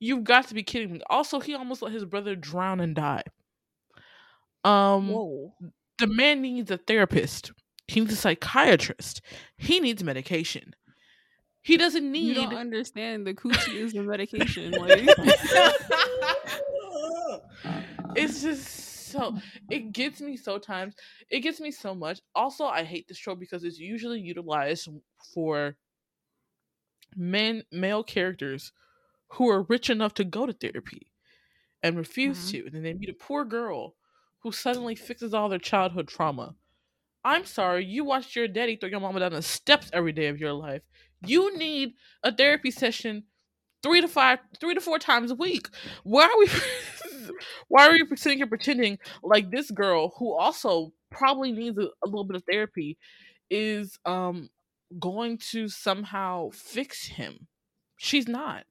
You've 0.01 0.25
got 0.25 0.49
to 0.49 0.55
be 0.55 0.63
kidding 0.63 0.93
me. 0.93 1.01
Also, 1.09 1.39
he 1.39 1.55
almost 1.55 1.83
let 1.83 1.93
his 1.93 2.05
brother 2.05 2.35
drown 2.35 2.81
and 2.81 2.95
die. 2.95 3.23
Um, 4.65 5.09
whoa 5.09 5.53
the 6.03 6.09
man 6.09 6.43
needs 6.43 6.71
a 6.71 6.79
therapist. 6.79 7.53
He 7.93 8.01
needs 8.01 8.13
a 8.13 8.17
psychiatrist. 8.17 9.21
He 9.57 9.81
needs 9.81 10.03
medication. 10.03 10.75
He 11.61 11.77
doesn't 11.77 12.03
You 12.03 12.11
need. 12.11 12.35
don't 12.35 12.55
understand 12.55 13.27
the 13.27 13.35
coochie 13.35 13.75
is 13.75 13.93
the 13.93 14.03
medication. 14.03 14.73
Like, 14.81 15.07
it's 18.17 18.43
just 18.43 19.11
so. 19.11 19.37
It 19.71 19.93
gets 19.93 20.21
me 20.21 20.37
so 20.37 20.59
times. 20.59 20.95
It 21.31 21.41
gets 21.41 21.61
me 21.61 21.71
so 21.71 21.95
much. 21.95 22.21
Also, 22.35 22.65
I 22.65 22.83
hate 22.83 23.09
this 23.09 23.19
trope 23.19 23.39
because 23.41 23.65
it's 23.65 23.79
usually 23.79 24.21
utilized 24.21 24.89
for 25.35 25.77
men, 27.17 27.63
male 27.71 28.03
characters 28.03 28.73
who 29.29 29.49
are 29.49 29.63
rich 29.63 29.89
enough 29.91 30.15
to 30.15 30.25
go 30.25 30.47
to 30.47 30.53
therapy 30.53 31.11
and 31.83 31.97
refuse 31.97 32.47
Mhm. 32.47 32.51
to. 32.51 32.67
And 32.67 32.75
then 32.75 32.83
they 32.83 32.95
meet 32.95 33.09
a 33.09 33.15
poor 33.15 33.45
girl 33.45 33.97
who 34.41 34.53
suddenly 34.53 34.95
fixes 34.95 35.33
all 35.35 35.49
their 35.49 35.59
childhood 35.59 36.09
trauma. 36.09 36.55
I'm 37.25 37.45
sorry, 37.45 37.85
you 37.85 38.05
watched 38.05 38.35
your 38.35 38.49
daddy 38.49 38.77
throw 38.77 38.89
your 38.89 39.01
mama 39.01 39.21
down 39.21 39.33
the 39.33 39.43
steps 39.43 39.91
every 39.93 40.13
day 40.13 40.27
of 40.27 40.39
your 40.39 40.53
life. 40.53 40.83
You 41.25 41.57
need 41.57 41.95
a 42.25 42.35
therapy 42.35 42.71
session 42.71 43.25
three 43.83 44.01
to 44.01 44.09
five, 44.09 44.41
three 44.61 44.75
to 44.75 44.81
four 44.81 44.99
times 44.99 45.31
a 45.31 45.35
week. 45.35 45.69
Why 46.03 46.25
are 46.25 46.39
we? 46.39 46.49
why 47.69 47.89
are 47.89 47.93
we 47.93 48.17
sitting 48.17 48.39
here 48.39 48.47
pretending 48.47 48.99
like 49.23 49.51
this 49.51 49.71
girl, 49.71 50.15
who 50.19 50.35
also 50.35 50.93
probably 51.11 51.53
needs 51.53 51.79
a, 51.79 51.83
a 51.83 52.07
little 52.07 52.25
bit 52.25 52.37
of 52.37 52.45
therapy, 52.51 52.99
is 53.51 53.99
um 54.05 54.51
going 54.99 55.39
to 55.51 55.69
somehow 55.69 56.51
fix 56.51 57.07
him? 57.07 57.47
She's 57.97 58.27
not. 58.27 58.65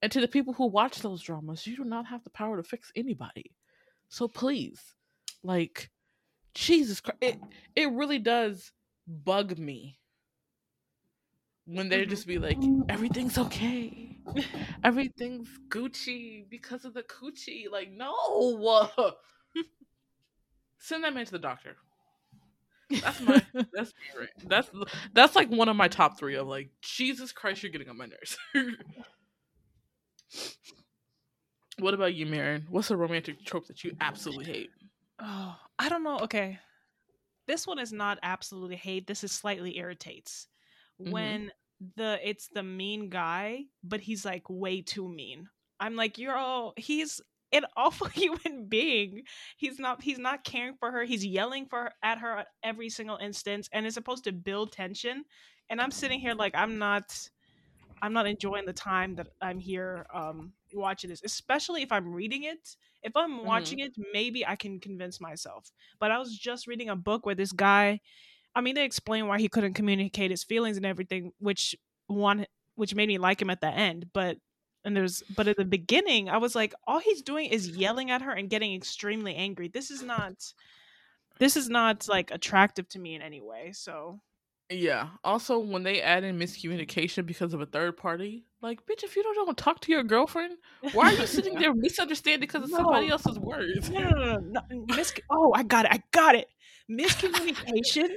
And 0.00 0.12
to 0.12 0.20
the 0.20 0.28
people 0.28 0.54
who 0.54 0.66
watch 0.66 1.00
those 1.00 1.22
dramas, 1.22 1.66
you 1.66 1.76
do 1.76 1.84
not 1.84 2.06
have 2.06 2.24
the 2.24 2.30
power 2.30 2.56
to 2.56 2.62
fix 2.62 2.92
anybody. 2.94 3.50
So 4.08 4.28
please, 4.28 4.94
like, 5.42 5.90
Jesus 6.54 7.00
Christ, 7.00 7.18
it 7.20 7.38
it 7.76 7.90
really 7.92 8.18
does 8.18 8.72
bug 9.06 9.58
me 9.58 9.98
when 11.68 11.88
they 11.90 12.06
just 12.06 12.26
be 12.26 12.36
mm-hmm. 12.36 12.80
like, 12.80 12.88
everything's 12.88 13.36
okay, 13.36 14.16
everything's 14.82 15.48
Gucci 15.68 16.48
because 16.48 16.84
of 16.84 16.94
the 16.94 17.02
coochie. 17.02 17.70
Like, 17.70 17.90
no, 17.90 19.14
send 20.78 21.04
that 21.04 21.14
man 21.14 21.26
to 21.26 21.32
the 21.32 21.38
doctor. 21.38 21.76
That's 22.90 23.20
my 23.20 23.44
that's 23.72 23.92
right. 24.18 24.28
That's 24.46 24.70
that's 25.12 25.36
like 25.36 25.50
one 25.50 25.68
of 25.68 25.76
my 25.76 25.88
top 25.88 26.18
three 26.18 26.36
of 26.36 26.46
like 26.46 26.70
Jesus 26.80 27.32
Christ, 27.32 27.62
you're 27.62 27.72
getting 27.72 27.90
on 27.90 27.98
my 27.98 28.06
nerves. 28.06 28.38
what 31.78 31.94
about 31.94 32.14
you, 32.14 32.26
Marin? 32.26 32.66
What's 32.70 32.90
a 32.90 32.96
romantic 32.96 33.44
trope 33.44 33.66
that 33.66 33.84
you 33.84 33.94
absolutely 34.00 34.46
hate? 34.46 34.70
Oh, 35.20 35.56
I 35.78 35.88
don't 35.88 36.04
know. 36.04 36.20
Okay. 36.20 36.58
This 37.46 37.66
one 37.66 37.78
is 37.78 37.92
not 37.92 38.18
absolutely 38.22 38.76
hate. 38.76 39.06
This 39.06 39.24
is 39.24 39.32
slightly 39.32 39.78
irritates. 39.78 40.48
Mhm. 41.00 41.10
When 41.12 41.52
the 41.96 42.20
it's 42.24 42.48
the 42.48 42.62
mean 42.62 43.08
guy, 43.10 43.66
but 43.82 44.00
he's 44.00 44.24
like 44.24 44.48
way 44.48 44.82
too 44.82 45.08
mean. 45.08 45.48
I'm 45.80 45.96
like, 45.96 46.18
you're 46.18 46.36
all 46.36 46.74
he's 46.76 47.20
an 47.52 47.66
awful 47.76 48.08
human 48.08 48.66
being. 48.68 49.24
He's 49.56 49.78
not 49.78 50.02
he's 50.02 50.18
not 50.18 50.44
caring 50.44 50.76
for 50.78 50.90
her. 50.92 51.04
He's 51.04 51.26
yelling 51.26 51.66
for 51.66 51.92
at 52.02 52.18
her 52.18 52.38
at 52.38 52.48
every 52.62 52.90
single 52.90 53.16
instance 53.18 53.68
and 53.72 53.86
it's 53.86 53.94
supposed 53.94 54.24
to 54.24 54.32
build 54.32 54.72
tension. 54.72 55.24
And 55.70 55.80
I'm 55.80 55.90
sitting 55.92 56.20
here 56.20 56.34
like 56.34 56.54
I'm 56.54 56.78
not 56.78 57.30
I'm 58.00 58.12
not 58.12 58.26
enjoying 58.26 58.66
the 58.66 58.72
time 58.72 59.16
that 59.16 59.28
I'm 59.40 59.58
here 59.58 60.06
um 60.14 60.52
watching 60.72 61.10
this, 61.10 61.22
especially 61.24 61.82
if 61.82 61.92
I'm 61.92 62.12
reading 62.12 62.44
it. 62.44 62.76
If 63.08 63.16
I'm 63.16 63.38
mm-hmm. 63.38 63.46
watching 63.46 63.78
it, 63.78 63.92
maybe 64.12 64.46
I 64.46 64.54
can 64.54 64.80
convince 64.80 65.20
myself. 65.20 65.72
But 65.98 66.10
I 66.10 66.18
was 66.18 66.36
just 66.36 66.66
reading 66.66 66.90
a 66.90 66.96
book 66.96 67.24
where 67.24 67.34
this 67.34 67.52
guy, 67.52 68.00
I 68.54 68.60
mean, 68.60 68.74
they 68.74 68.84
explain 68.84 69.26
why 69.26 69.38
he 69.38 69.48
couldn't 69.48 69.74
communicate 69.74 70.30
his 70.30 70.44
feelings 70.44 70.76
and 70.76 70.84
everything, 70.84 71.32
which 71.38 71.74
one 72.06 72.46
which 72.74 72.94
made 72.94 73.08
me 73.08 73.18
like 73.18 73.40
him 73.40 73.50
at 73.50 73.62
the 73.62 73.68
end. 73.68 74.10
But 74.12 74.36
and 74.84 74.94
there's 74.94 75.22
but 75.34 75.48
at 75.48 75.56
the 75.56 75.64
beginning, 75.64 76.28
I 76.28 76.36
was 76.36 76.54
like, 76.54 76.74
all 76.86 77.00
he's 77.00 77.22
doing 77.22 77.46
is 77.46 77.68
yelling 77.70 78.10
at 78.10 78.22
her 78.22 78.32
and 78.32 78.50
getting 78.50 78.74
extremely 78.74 79.34
angry. 79.34 79.68
This 79.68 79.90
is 79.90 80.02
not 80.02 80.34
this 81.38 81.56
is 81.56 81.70
not 81.70 82.08
like 82.08 82.30
attractive 82.30 82.88
to 82.90 82.98
me 82.98 83.14
in 83.14 83.22
any 83.22 83.40
way. 83.40 83.72
So 83.72 84.20
Yeah. 84.70 85.08
Also, 85.24 85.58
when 85.58 85.82
they 85.82 86.02
add 86.02 86.24
in 86.24 86.38
miscommunication 86.38 87.24
because 87.24 87.54
of 87.54 87.60
a 87.60 87.66
third 87.66 87.96
party, 87.96 88.44
like, 88.60 88.84
bitch, 88.86 89.02
if 89.02 89.16
you 89.16 89.22
don't 89.22 89.46
know, 89.46 89.52
talk 89.54 89.80
to 89.82 89.92
your 89.92 90.02
girlfriend. 90.02 90.54
Why 90.92 91.12
are 91.14 91.16
you 91.16 91.26
sitting 91.26 91.54
there 91.58 91.72
misunderstanding 91.74 92.40
because 92.40 92.64
of 92.64 92.70
somebody 92.70 93.08
else's 93.08 93.38
words? 93.38 93.88
no, 93.88 94.00
no, 94.00 94.10
no, 94.10 94.36
no, 94.38 94.60
no. 94.70 94.84
Mis- 94.96 95.14
oh, 95.30 95.52
I 95.54 95.62
got 95.62 95.86
it. 95.86 95.92
I 95.92 96.02
got 96.12 96.34
it. 96.34 96.48
Miscommunication. 96.90 98.08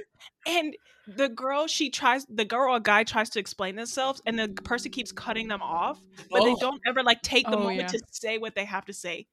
and 0.46 0.74
the 1.06 1.28
girl, 1.28 1.66
she 1.66 1.90
tries, 1.90 2.26
the 2.26 2.44
girl 2.44 2.74
or 2.74 2.80
guy 2.80 3.04
tries 3.04 3.30
to 3.30 3.38
explain 3.40 3.76
themselves, 3.76 4.20
and 4.26 4.38
the 4.38 4.48
person 4.48 4.90
keeps 4.90 5.10
cutting 5.12 5.48
them 5.48 5.62
off, 5.62 6.00
but 6.30 6.44
they 6.44 6.52
Oh. 6.52 6.56
don't 6.60 6.80
ever 6.86 7.02
like 7.02 7.22
take 7.22 7.46
the 7.46 7.56
Oh, 7.56 7.60
moment 7.64 7.80
yeah. 7.80 7.86
to 7.88 8.00
say 8.10 8.38
what 8.38 8.54
they 8.54 8.64
have 8.64 8.84
to 8.86 8.92
say. 8.92 9.26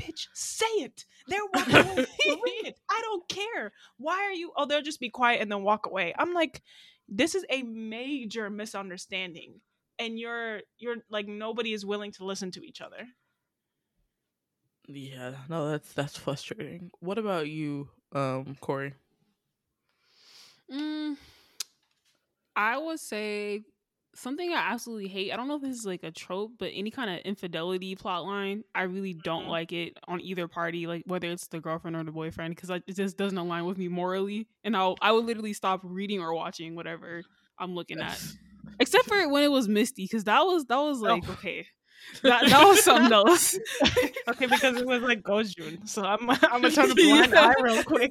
Bitch, 0.00 0.26
say 0.34 0.66
it. 0.66 1.04
They're 1.28 1.40
walking 1.52 1.74
away. 1.98 2.06
It. 2.64 2.78
I 2.90 3.00
don't 3.02 3.28
care. 3.28 3.72
Why 3.96 4.22
are 4.24 4.32
you? 4.32 4.52
Oh, 4.56 4.66
they'll 4.66 4.82
just 4.82 5.00
be 5.00 5.10
quiet 5.10 5.40
and 5.40 5.50
then 5.50 5.62
walk 5.62 5.86
away. 5.86 6.14
I'm 6.18 6.34
like, 6.34 6.62
this 7.08 7.34
is 7.34 7.44
a 7.50 7.62
major 7.62 8.50
misunderstanding, 8.50 9.60
and 9.98 10.18
you're 10.18 10.60
you're 10.78 10.96
like 11.10 11.28
nobody 11.28 11.72
is 11.72 11.86
willing 11.86 12.12
to 12.12 12.24
listen 12.24 12.50
to 12.52 12.64
each 12.66 12.80
other. 12.80 13.06
Yeah, 14.86 15.34
no, 15.48 15.70
that's 15.70 15.92
that's 15.92 16.16
frustrating. 16.18 16.90
What 17.00 17.18
about 17.18 17.48
you, 17.48 17.88
um, 18.12 18.56
Corey? 18.60 18.94
Mm, 20.72 21.16
I 22.56 22.78
would 22.78 23.00
say 23.00 23.62
something 24.14 24.52
I 24.52 24.72
absolutely 24.72 25.08
hate. 25.08 25.32
I 25.32 25.36
don't 25.36 25.48
know 25.48 25.56
if 25.56 25.62
this 25.62 25.78
is 25.78 25.86
like 25.86 26.02
a 26.04 26.10
trope, 26.10 26.52
but 26.58 26.70
any 26.74 26.90
kind 26.90 27.10
of 27.10 27.18
infidelity 27.24 27.94
plot 27.96 28.24
line, 28.24 28.62
I 28.74 28.82
really 28.82 29.14
don't 29.14 29.44
Mhm. 29.46 29.48
like 29.50 29.72
it 29.72 29.96
on 30.08 30.20
either 30.20 30.48
party, 30.48 30.86
like 30.86 31.02
whether 31.06 31.28
it's 31.28 31.48
the 31.48 31.60
girlfriend 31.60 31.96
or 31.96 32.04
the 32.04 32.12
boyfriend, 32.12 32.54
because 32.56 32.70
it 32.70 32.84
just 32.94 33.16
doesn't 33.16 33.38
align 33.38 33.64
with 33.64 33.78
me 33.78 33.88
morally. 33.88 34.48
And 34.62 34.76
I'll 34.76 34.96
I 35.02 35.12
would 35.12 35.24
literally 35.24 35.52
stop 35.52 35.80
reading 35.82 36.20
or 36.20 36.34
watching 36.34 36.74
whatever 36.76 37.22
I'm 37.58 37.74
looking 37.74 38.00
at, 38.00 38.20
except 38.80 39.06
for 39.06 39.28
when 39.28 39.42
it 39.42 39.50
was 39.50 39.68
Misty, 39.68 40.04
because 40.04 40.24
that 40.24 40.40
was 40.42 40.64
that 40.66 40.78
was 40.78 41.00
like 41.00 41.24
Oh. 41.28 41.32
okay, 41.32 41.66
that 42.22 42.48
that 42.48 42.64
was 42.66 42.82
something 42.84 43.12
else. 43.12 43.58
okay, 44.28 44.46
because 44.46 44.76
it 44.76 44.86
was 44.86 45.02
like 45.02 45.22
Go 45.22 45.42
Joon, 45.42 45.86
so 45.86 46.02
I'm 46.02 46.28
I'm 46.30 46.62
gonna 46.62 46.70
turn 46.70 46.90
a 46.90 46.94
blind 46.94 47.32
Yeah. 47.32 47.48
eye 47.48 47.54
real 47.62 47.82
quick. 47.84 48.10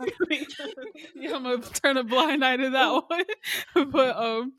yeah, 1.16 1.36
I'm 1.36 1.44
gonna 1.44 1.60
turn 1.62 1.98
a 1.98 2.04
blind 2.04 2.44
eye 2.44 2.58
to 2.58 2.70
that 2.72 3.04
one. 3.08 3.92
but 3.92 4.16
um, 4.16 4.54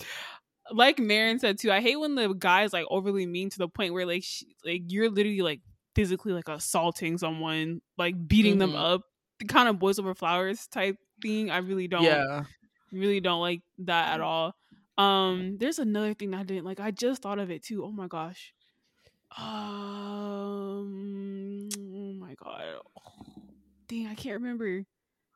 like 0.70 0.98
Marin 0.98 1.38
said 1.38 1.59
too, 1.59 1.70
I 1.70 1.81
hate 1.81 1.96
when 1.96 2.14
the 2.14 2.33
guy's 2.35 2.72
like 2.72 2.87
overly 2.88 3.27
mean 3.27 3.50
to 3.50 3.59
the 3.59 3.68
point 3.68 3.92
where 3.94 4.07
like 4.07 4.24
sh 4.24 4.44
like 4.64 4.83
you're 4.88 5.11
literally 5.11 5.42
like 5.42 5.61
physically 5.94 6.33
like 6.33 6.48
assaulting 6.48 7.18
someone, 7.18 7.81
like 7.98 8.14
beating 8.27 8.59
them 8.59 8.72
Mhm. 8.72 8.94
up, 8.94 9.03
the 9.38 9.44
kind 9.46 9.68
of 9.68 9.79
boys 9.79 9.98
over 9.98 10.14
flowers 10.14 10.66
type 10.66 10.96
thing. 11.22 11.50
I 11.50 11.59
really 11.59 11.88
don't, 11.88 12.05
Yeah. 12.05 12.44
really 12.92 13.20
don't 13.20 13.40
like 13.40 13.62
that 13.79 14.14
at 14.14 14.20
all. 14.20 14.55
Um, 14.96 15.59
there's 15.59 15.79
another 15.79 16.14
thing 16.14 16.35
I 16.35 16.44
didn't 16.44 16.64
like. 16.64 16.81
I 16.81 16.90
just 16.92 17.22
thought 17.22 17.38
of 17.38 17.50
it 17.50 17.62
too. 17.62 17.85
Oh 17.85 17.90
my 17.92 18.07
gosh. 18.09 18.55
Um, 19.37 21.68
oh 21.77 22.12
my 22.14 22.35
god. 22.35 22.81
Dang, 23.88 24.07
I 24.07 24.14
can't 24.14 24.40
remember. 24.40 24.85
It 24.87 24.87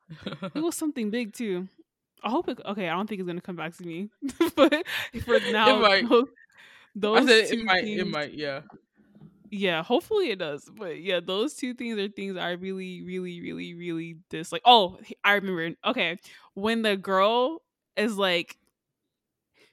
was 0.61 0.75
something 0.75 1.11
big 1.11 1.33
too. 1.33 1.67
I 2.23 2.29
hope 2.29 2.47
it. 2.49 2.59
Okay, 2.65 2.87
I 2.89 2.95
don't 2.95 3.07
think 3.07 3.19
it's 3.21 3.27
gonna 3.27 3.41
come 3.41 3.55
back 3.55 3.75
to 3.77 3.85
me, 3.85 4.09
but 4.55 4.73
for 5.25 5.39
now, 5.51 5.79
might. 5.79 6.07
those, 6.09 6.27
those 6.95 7.27
said 7.27 7.51
it 7.57 7.63
might. 7.63 7.83
things, 7.83 8.01
It 8.01 8.07
might. 8.07 8.33
Yeah. 8.33 8.61
yeah. 9.51 9.83
Hopefully 9.83 10.31
it 10.31 10.39
does, 10.39 10.69
but 10.75 10.99
yeah, 11.01 11.19
those 11.25 11.53
two 11.55 11.73
things 11.73 11.97
are 11.97 12.07
things 12.09 12.37
I 12.37 12.51
really, 12.51 13.03
really, 13.03 13.41
really, 13.41 13.73
really 13.73 14.17
dislike. 14.29 14.61
Oh, 14.65 14.99
I 15.23 15.33
remember. 15.33 15.75
Okay, 15.85 16.17
when 16.53 16.81
the 16.81 16.97
girl 16.97 17.61
is 17.95 18.17
like, 18.17 18.57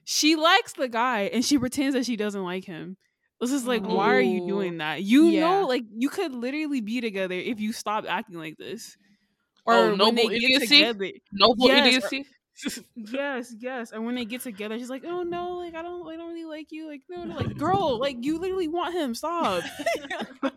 she 0.05 0.35
likes 0.35 0.73
the 0.73 0.87
guy 0.87 1.23
and 1.33 1.43
she 1.43 1.57
pretends 1.57 1.95
that 1.95 2.05
she 2.05 2.15
doesn't 2.15 2.43
like 2.43 2.63
him. 2.65 2.97
This 3.39 3.51
is 3.51 3.67
like, 3.67 3.83
why 3.83 4.15
are 4.15 4.21
you 4.21 4.47
doing 4.47 4.75
oh, 4.75 4.77
that? 4.79 5.03
You 5.03 5.25
Yeah. 5.27 5.41
know, 5.41 5.67
like 5.67 5.83
you 5.95 6.09
could 6.09 6.33
literally 6.33 6.81
be 6.81 7.01
together 7.01 7.35
if 7.35 7.59
you 7.59 7.71
stop 7.71 8.05
acting 8.07 8.37
like 8.37 8.57
this. 8.57 8.97
Oh, 9.67 9.89
when 9.89 9.97
noble 9.97 10.29
idiocy? 10.29 10.67
together, 10.77 11.11
Noble 11.33 11.67
Yes, 11.67 11.83
or- 11.83 11.87
idiocy. 11.87 12.25
Yes, 12.95 13.53
yes. 13.59 13.91
And 13.91 14.05
when 14.05 14.15
they 14.15 14.25
get 14.25 14.41
together, 14.41 14.77
she's 14.77 14.89
like, 14.89 15.03
"Oh 15.05 15.23
no, 15.23 15.57
like 15.57 15.75
I 15.75 15.81
don't, 15.81 16.07
I 16.07 16.15
don't 16.15 16.29
really 16.29 16.45
like 16.45 16.71
you. 16.71 16.87
Like 16.87 17.01
no, 17.09 17.23
no, 17.23 17.35
like 17.35 17.57
girl, 17.57 17.99
like 17.99 18.17
you 18.21 18.39
literally 18.39 18.67
want 18.67 18.93
him. 18.93 19.13
Stop." 19.15 19.63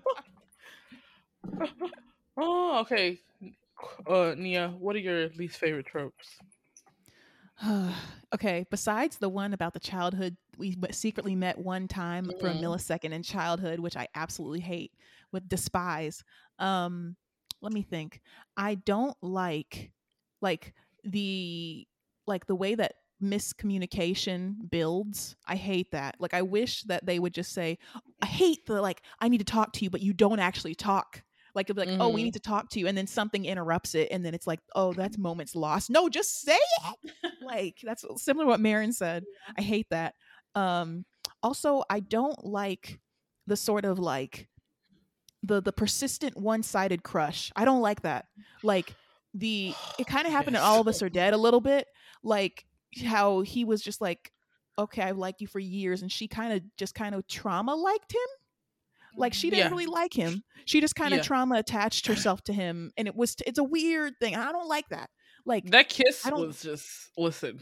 oh, 2.36 2.80
okay. 2.80 3.18
Uh, 4.06 4.34
Nia, 4.36 4.68
what 4.78 4.94
are 4.96 5.00
your 5.00 5.28
least 5.30 5.58
favorite 5.58 5.86
tropes? 5.86 6.38
okay, 8.34 8.66
besides 8.70 9.18
the 9.18 9.28
one 9.28 9.52
about 9.52 9.74
the 9.74 9.80
childhood, 9.80 10.36
we 10.58 10.76
secretly 10.90 11.34
met 11.34 11.58
one 11.58 11.88
time 11.88 12.30
for 12.40 12.48
a 12.48 12.54
millisecond 12.54 13.12
in 13.12 13.22
childhood, 13.22 13.80
which 13.80 13.96
I 13.96 14.08
absolutely 14.14 14.60
hate 14.60 14.92
with 15.32 15.48
despise. 15.48 16.24
Um, 16.58 17.16
let 17.60 17.72
me 17.72 17.82
think. 17.82 18.20
I 18.56 18.76
don't 18.76 19.16
like 19.22 19.90
like 20.40 20.74
the 21.04 21.86
like 22.26 22.46
the 22.46 22.54
way 22.54 22.74
that 22.74 22.94
miscommunication 23.22 24.54
builds. 24.70 25.36
I 25.46 25.56
hate 25.56 25.92
that. 25.92 26.16
Like 26.18 26.34
I 26.34 26.42
wish 26.42 26.82
that 26.84 27.04
they 27.04 27.18
would 27.18 27.34
just 27.34 27.52
say, 27.52 27.78
I 28.22 28.26
hate 28.26 28.66
the 28.66 28.80
like 28.80 29.02
I 29.20 29.28
need 29.28 29.38
to 29.38 29.44
talk 29.44 29.72
to 29.74 29.84
you, 29.84 29.90
but 29.90 30.00
you 30.00 30.12
don't 30.12 30.40
actually 30.40 30.74
talk. 30.74 31.22
Like 31.54 31.66
it'd 31.66 31.76
be 31.76 31.90
like, 31.90 32.00
oh, 32.00 32.10
we 32.10 32.22
need 32.22 32.34
to 32.34 32.40
talk 32.40 32.70
to 32.70 32.78
you, 32.78 32.86
and 32.86 32.96
then 32.96 33.08
something 33.08 33.44
interrupts 33.44 33.96
it, 33.96 34.08
and 34.12 34.24
then 34.24 34.34
it's 34.34 34.46
like, 34.46 34.60
oh, 34.76 34.92
that's 34.92 35.18
moments 35.18 35.56
lost. 35.56 35.90
No, 35.90 36.08
just 36.08 36.42
say 36.42 36.56
it. 36.56 37.32
like 37.42 37.78
that's 37.82 38.04
similar 38.22 38.44
to 38.44 38.50
what 38.50 38.60
Marin 38.60 38.92
said. 38.92 39.24
I 39.58 39.62
hate 39.62 39.88
that. 39.90 40.14
Um, 40.54 41.04
also, 41.42 41.82
I 41.90 42.00
don't 42.00 42.44
like 42.44 43.00
the 43.48 43.56
sort 43.56 43.84
of 43.84 43.98
like 43.98 44.48
the 45.42 45.60
the 45.60 45.72
persistent 45.72 46.36
one 46.36 46.62
sided 46.62 47.02
crush. 47.02 47.50
I 47.56 47.64
don't 47.64 47.80
like 47.80 48.02
that. 48.02 48.26
Like 48.62 48.94
the 49.34 49.74
it 49.98 50.06
kind 50.06 50.26
of 50.26 50.32
happened 50.32 50.56
in 50.56 50.62
All 50.62 50.80
of 50.80 50.88
Us 50.88 51.02
Are 51.02 51.08
Dead 51.08 51.32
a 51.34 51.38
little 51.38 51.60
bit, 51.60 51.86
like 52.22 52.64
how 53.04 53.40
he 53.42 53.64
was 53.64 53.80
just 53.82 54.00
like, 54.00 54.32
okay, 54.78 55.02
I've 55.02 55.18
liked 55.18 55.40
you 55.40 55.46
for 55.46 55.58
years, 55.58 56.02
and 56.02 56.10
she 56.10 56.26
kind 56.28 56.52
of 56.52 56.62
just 56.76 56.94
kind 56.94 57.14
of 57.14 57.26
trauma 57.28 57.74
liked 57.74 58.12
him. 58.12 58.20
Like 59.16 59.34
she 59.34 59.50
didn't 59.50 59.66
Yeah. 59.66 59.70
really 59.70 59.86
like 59.86 60.12
him. 60.14 60.42
She 60.66 60.80
just 60.80 60.94
kind 60.94 61.12
of 61.12 61.18
Yeah. 61.18 61.24
trauma 61.24 61.56
attached 61.56 62.06
herself 62.08 62.42
to 62.44 62.52
him, 62.52 62.92
and 62.96 63.08
it 63.08 63.14
was 63.16 63.36
it's 63.46 63.58
a 63.58 63.64
weird 63.64 64.14
thing. 64.20 64.36
I 64.36 64.52
don't 64.52 64.68
like 64.68 64.88
that. 64.90 65.10
Like 65.44 65.70
That 65.70 65.88
kiss 65.88 66.24
was 66.26 66.62
just 66.62 67.10
listen. 67.16 67.60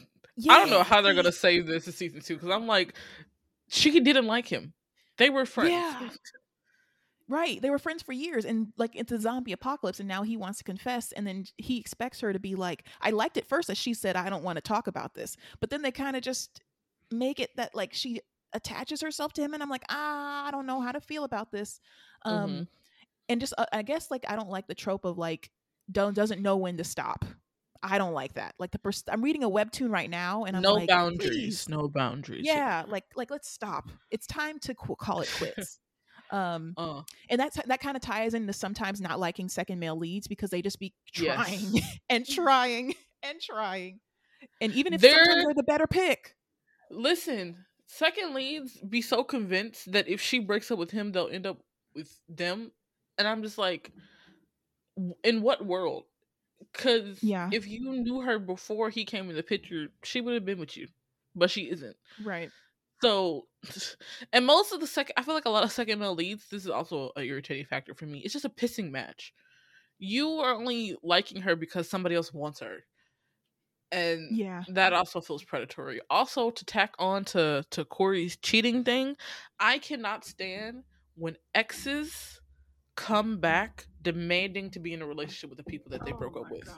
I 0.48 0.59
don't 0.59 0.70
know 0.70 0.83
how 0.83 1.00
they're 1.00 1.14
gonna 1.14 1.33
save 1.33 1.66
this 1.66 1.87
in 1.87 1.92
season 1.92 2.20
two 2.20 2.35
because 2.35 2.50
I'm 2.50 2.66
like, 2.66 2.94
she 3.68 3.98
didn't 4.00 4.26
like 4.26 4.46
him. 4.46 4.72
They 5.16 5.31
were 5.31 5.46
friends. 5.46 5.70
Yeah. 5.72 6.09
Right. 7.29 7.61
They 7.61 7.69
were 7.69 7.79
friends 7.79 8.03
for 8.03 8.12
years 8.12 8.47
and 8.47 8.73
like 8.79 8.93
it's 8.95 9.12
a 9.12 9.21
zombie 9.21 9.53
apocalypse 9.53 10.01
and 10.01 10.09
now 10.09 10.23
he 10.23 10.37
wants 10.38 10.59
to 10.59 10.64
confess 10.64 11.12
and 11.12 11.27
then 11.27 11.45
he 11.59 11.79
expects 11.79 12.21
her 12.21 12.33
to 12.33 12.38
be 12.38 12.55
like 12.55 12.85
I 13.03 13.11
liked 13.11 13.37
it 13.37 13.47
first 13.47 13.69
that 13.69 13.77
she 13.77 13.93
said 13.93 14.17
I 14.17 14.31
don't 14.31 14.43
want 14.43 14.57
to 14.57 14.62
talk 14.62 14.87
about 14.87 15.14
this. 15.14 15.37
But 15.61 15.69
then 15.71 15.83
they 15.83 15.91
kind 15.93 16.17
of 16.17 16.23
just 16.23 16.62
make 17.11 17.38
it 17.38 17.51
that 17.57 17.75
like 17.75 17.93
she 17.93 18.21
attaches 18.55 19.03
herself 19.03 19.35
to 19.35 19.43
him 19.43 19.53
and 19.53 19.62
I'm 19.62 19.69
like, 19.69 19.85
"Ah, 19.91 20.47
I 20.47 20.51
don't 20.51 20.64
know 20.64 20.81
how 20.81 20.91
to 20.93 21.01
feel 21.03 21.25
about 21.25 21.53
this." 21.53 21.81
Um 22.23 22.51
Mhm. 22.51 22.69
and 23.29 23.41
just 23.41 23.53
uh, 23.59 23.67
I 23.73 23.83
guess 23.83 24.11
like 24.11 24.25
I 24.27 24.35
don't 24.37 24.49
like 24.51 24.67
the 24.67 24.75
trope 24.75 25.05
of 25.05 25.19
like 25.19 25.51
don't 25.93 26.14
doesn't 26.14 26.41
know 26.41 26.57
when 26.57 26.79
to 26.79 26.85
stop. 26.85 27.27
I 27.83 27.99
don't 27.99 28.14
like 28.14 28.35
that. 28.35 28.55
Like 28.59 28.71
the 28.73 28.79
pers- 28.79 29.05
I'm 29.07 29.23
reading 29.23 29.45
a 29.45 29.51
webtoon 29.51 29.91
right 29.91 30.11
now 30.11 30.45
and 30.45 30.57
I'm 30.57 30.62
no 30.62 30.75
like, 30.75 30.88
boundaries. 30.88 31.29
"Please, 31.29 31.69
No 31.69 31.88
boundaries. 31.88 32.47
yeah, 32.47 32.85
like 32.88 33.05
like 33.17 33.31
let's 33.31 33.51
stop. 33.51 33.91
It's 34.11 34.27
time 34.27 34.59
to 34.61 34.75
qu- 34.75 34.97
call 34.97 35.21
it 35.21 35.31
quits. 35.37 35.79
Um 36.31 36.75
Uh, 36.77 37.03
and 37.31 37.41
that's 37.41 37.57
that 37.67 37.81
kind 37.81 37.97
of 37.97 38.03
ties 38.03 38.35
into 38.35 38.53
sometimes 38.53 39.01
not 39.01 39.19
liking 39.19 39.49
second 39.49 39.79
male 39.79 39.97
leads 39.97 40.27
because 40.29 40.51
they 40.51 40.62
just 40.62 40.79
be 40.79 40.93
Yes. 41.14 41.35
trying 41.37 41.73
and 42.11 42.27
trying 42.29 42.95
and 43.23 43.41
trying 43.41 44.01
and 44.61 44.73
even 44.73 44.93
if 44.93 45.01
They're- 45.01 45.12
sometimes 45.25 45.45
they're 45.45 45.55
the 45.55 45.62
better 45.62 45.87
pick 45.87 46.35
listen, 46.91 47.64
second 47.87 48.35
leads 48.35 48.77
be 48.79 49.03
so 49.03 49.23
convinced 49.25 49.93
that 49.93 50.09
if 50.09 50.21
she 50.21 50.38
breaks 50.38 50.71
up 50.71 50.79
with 50.79 50.91
him, 50.91 51.12
they'll 51.12 51.29
end 51.29 51.47
up 51.47 51.59
with 51.95 52.19
them, 52.29 52.73
and 53.19 53.29
I'm 53.29 53.43
just 53.43 53.59
like, 53.59 53.93
in 55.23 55.43
what 55.43 55.64
world? 55.64 56.05
Because 56.73 57.23
Yeah. 57.23 57.51
if 57.53 57.67
you 57.67 57.81
knew 58.03 58.21
her 58.23 58.38
before 58.38 58.91
he 58.91 59.05
came 59.05 59.29
in 59.31 59.37
the 59.37 59.43
picture, 59.43 59.88
she 60.03 60.21
would 60.21 60.35
have 60.35 60.45
been 60.45 60.59
with 60.59 60.77
you, 60.77 60.88
but 61.35 61.51
she 61.51 61.71
isn't. 61.71 61.97
right 62.25 62.51
So, 63.00 63.46
and 64.32 64.46
most 64.46 64.72
of 64.72 64.80
the 64.80 64.87
second, 64.87 65.14
I 65.16 65.22
feel 65.22 65.34
like 65.34 65.44
a 65.44 65.50
lot 65.50 65.64
of 65.64 65.72
second 65.72 65.98
male 65.98 66.14
leads. 66.14 66.48
This 66.48 66.64
is 66.64 66.70
also 66.70 67.12
a 67.16 67.22
irritating 67.22 67.66
factor 67.66 67.94
for 67.94 68.06
me. 68.06 68.20
It's 68.20 68.32
just 68.32 68.44
a 68.44 68.50
pissing 68.50 68.90
match. 68.90 69.32
You 69.98 70.28
are 70.40 70.54
only 70.54 70.96
liking 71.02 71.42
her 71.42 71.56
because 71.56 71.88
somebody 71.88 72.14
else 72.14 72.32
wants 72.32 72.61
her, 72.61 72.84
and 73.90 74.37
yeah 74.37 74.62
that 74.68 74.92
also 74.92 75.20
feels 75.20 75.42
predatory. 75.42 76.00
Also, 76.08 76.50
to 76.50 76.64
tack 76.64 76.94
on 76.98 77.24
to 77.26 77.64
to 77.70 77.84
Corey's 77.84 78.37
cheating 78.37 78.84
thing, 78.84 79.16
I 79.58 79.78
cannot 79.78 80.24
stand 80.24 80.84
when 81.16 81.37
exes 81.54 82.40
come 82.94 83.38
back 83.38 83.87
demanding 84.02 84.70
to 84.70 84.80
be 84.80 84.92
in 84.92 85.02
a 85.02 85.06
relationship 85.06 85.50
with 85.50 85.56
the 85.56 85.64
people 85.64 85.90
that 85.90 86.04
they 86.04 86.12
broke 86.12 86.37
up 86.37 86.46
oh 86.50 86.54
with. 86.54 86.68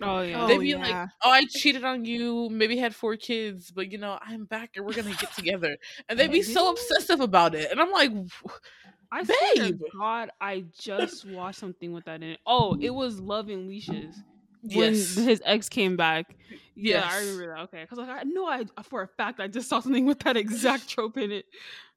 Oh 0.00 0.20
yeah. 0.22 0.44
They 0.46 0.56
Oh, 0.56 0.58
be 0.58 0.74
like, 0.74 0.96
yeah. 0.96 1.06
"Oh, 1.22 1.30
I 1.30 1.44
cheated 1.46 1.84
on 1.84 2.04
you. 2.04 2.48
Maybe 2.50 2.76
had 2.78 2.94
four 2.94 3.16
kids, 3.16 3.70
but 3.70 3.92
you 3.92 3.98
know, 3.98 4.18
I'm 4.20 4.44
back 4.46 4.70
and 4.76 4.84
we're 4.84 4.94
gonna 4.94 5.14
get 5.14 5.32
together." 5.32 5.76
And 6.08 6.18
they'd 6.18 6.30
be 6.30 6.42
so 6.42 6.70
obsessive 6.70 7.20
about 7.20 7.54
it, 7.54 7.70
and 7.70 7.80
I'm 7.80 7.90
like, 7.92 8.10
I 9.10 9.24
swear 9.24 9.54
to 9.56 9.72
Babe. 9.72 9.82
God, 9.92 10.30
I 10.40 10.64
just 10.78 11.24
watched 11.24 11.58
something 11.58 11.92
with 11.92 12.06
that 12.06 12.22
in 12.22 12.30
it. 12.30 12.40
Oh, 12.46 12.76
it 12.80 12.90
was 12.90 13.20
Love 13.20 13.48
and 13.48 13.68
Leashes 13.68 14.24
when 14.62 15.06
"Yes, 15.06 15.16
his 15.16 15.42
ex 15.44 15.68
came 15.68 15.96
back. 15.96 16.36
Yeah, 16.74 17.06
I 17.06 17.16
remember 17.16 17.48
that. 17.54 17.62
Okay, 17.64 17.82
because 17.82 17.98
like 17.98 18.08
I 18.08 18.22
know 18.24 18.46
I 18.46 18.64
for 18.84 19.02
a 19.02 19.08
fact 19.08 19.40
I 19.40 19.48
just 19.48 19.68
saw 19.68 19.80
something 19.80 20.06
with 20.06 20.20
that 20.20 20.36
exact 20.36 20.88
trope 20.88 21.16
in 21.18 21.30
it. 21.30 21.46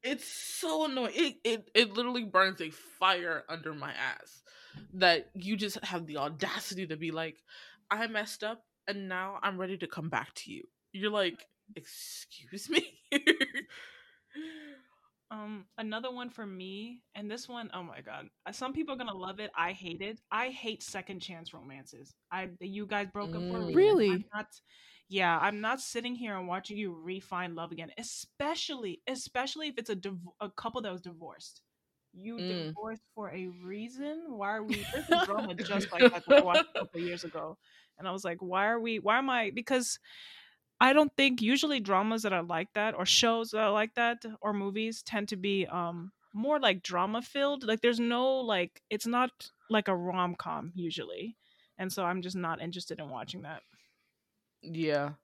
it's 0.02 0.26
so 0.26 0.84
annoying. 0.84 1.12
It 1.14 1.36
it 1.44 1.70
it 1.74 1.92
literally 1.92 2.24
burns 2.24 2.60
a 2.60 2.70
fire 2.70 3.44
under 3.48 3.74
my 3.74 3.92
ass 3.92 4.42
that 4.94 5.30
you 5.34 5.56
just 5.56 5.82
have 5.84 6.06
the 6.06 6.18
audacity 6.18 6.86
to 6.86 6.96
be 6.96 7.10
like, 7.10 7.42
I 7.90 8.06
messed 8.06 8.44
up, 8.44 8.62
and 8.86 9.08
now 9.08 9.38
I'm 9.42 9.58
ready 9.58 9.76
to 9.78 9.86
come 9.86 10.08
back 10.08 10.34
to 10.34 10.52
you. 10.52 10.64
You're 10.92 11.10
like, 11.10 11.46
excuse 11.74 12.68
me. 12.70 12.98
Um, 15.30 15.64
another 15.76 16.12
one 16.12 16.30
for 16.30 16.46
me, 16.46 17.00
and 17.16 17.28
this 17.28 17.48
one, 17.48 17.68
oh 17.74 17.82
my 17.82 18.00
god, 18.00 18.26
uh, 18.46 18.52
some 18.52 18.72
people 18.72 18.94
are 18.94 18.98
gonna 18.98 19.12
love 19.12 19.40
it. 19.40 19.50
I 19.56 19.72
hate 19.72 20.00
it. 20.00 20.20
I 20.30 20.50
hate 20.50 20.84
second 20.84 21.20
chance 21.20 21.52
romances. 21.52 22.14
I 22.30 22.50
you 22.60 22.86
guys 22.86 23.08
broke 23.12 23.34
up 23.34 23.42
for 23.42 23.58
Mm. 23.58 23.74
Really? 23.74 24.10
I'm 24.10 24.24
not, 24.32 24.46
yeah, 25.08 25.36
I'm 25.38 25.60
not 25.60 25.80
sitting 25.80 26.14
here 26.14 26.36
and 26.36 26.46
watching 26.46 26.76
you 26.76 26.94
refine 26.94 27.56
love 27.56 27.72
again. 27.72 27.90
Especially, 27.98 29.02
especially 29.08 29.66
if 29.66 29.78
it's 29.78 29.90
a 29.90 29.96
div- 29.96 30.28
a 30.40 30.48
couple 30.48 30.80
that 30.82 30.92
was 30.92 31.00
divorced. 31.00 31.60
You 32.18 32.40
Mm. 32.40 32.76
divorced 32.76 33.02
for 33.14 33.30
a 33.30 33.48
reason. 33.48 34.24
Why 34.28 34.56
are 34.56 34.64
we? 34.64 34.86
There's 34.92 35.10
a 35.10 35.16
drama 35.16 35.54
just 35.54 35.92
like 35.92 36.06
that 36.12 36.24
that 36.26 36.34
I 36.34 36.40
watched 36.40 36.64
a 36.78 36.82
couple 36.84 37.00
years 37.00 37.24
ago, 37.24 37.58
and 37.98 38.08
I 38.08 38.12
was 38.12 38.24
like, 38.24 38.38
why 38.42 38.66
are 38.68 38.80
we? 38.80 38.98
Why 39.00 39.18
am 39.18 39.30
I? 39.30 39.50
Because 39.54 39.98
I 40.80 40.92
don't 40.92 41.14
think 41.16 41.40
usually 41.42 41.80
dramas 41.80 42.22
that 42.22 42.32
are 42.32 42.42
like 42.42 42.72
that 42.74 42.94
or 42.94 43.06
shows 43.06 43.50
that 43.50 43.60
are 43.62 43.72
like 43.72 43.94
that 43.94 44.24
or 44.40 44.52
movies 44.52 45.02
tend 45.02 45.28
to 45.30 45.36
be 45.36 45.66
um 45.66 46.12
more 46.34 46.60
like 46.60 46.82
drama 46.82 47.22
filled. 47.22 47.64
Like 47.64 47.80
there's 47.82 48.00
no 48.00 48.38
like 48.40 48.82
it's 48.90 49.06
not 49.06 49.50
like 49.70 49.88
a 49.88 49.96
rom 49.96 50.34
com 50.36 50.72
usually. 50.74 51.36
And 51.78 51.92
so 51.92 52.04
I'm 52.04 52.22
just 52.22 52.36
not 52.36 52.60
interested 52.62 53.00
in 53.00 53.08
watching 53.10 53.42
that. 53.42 53.62
Yeah. 54.62 55.14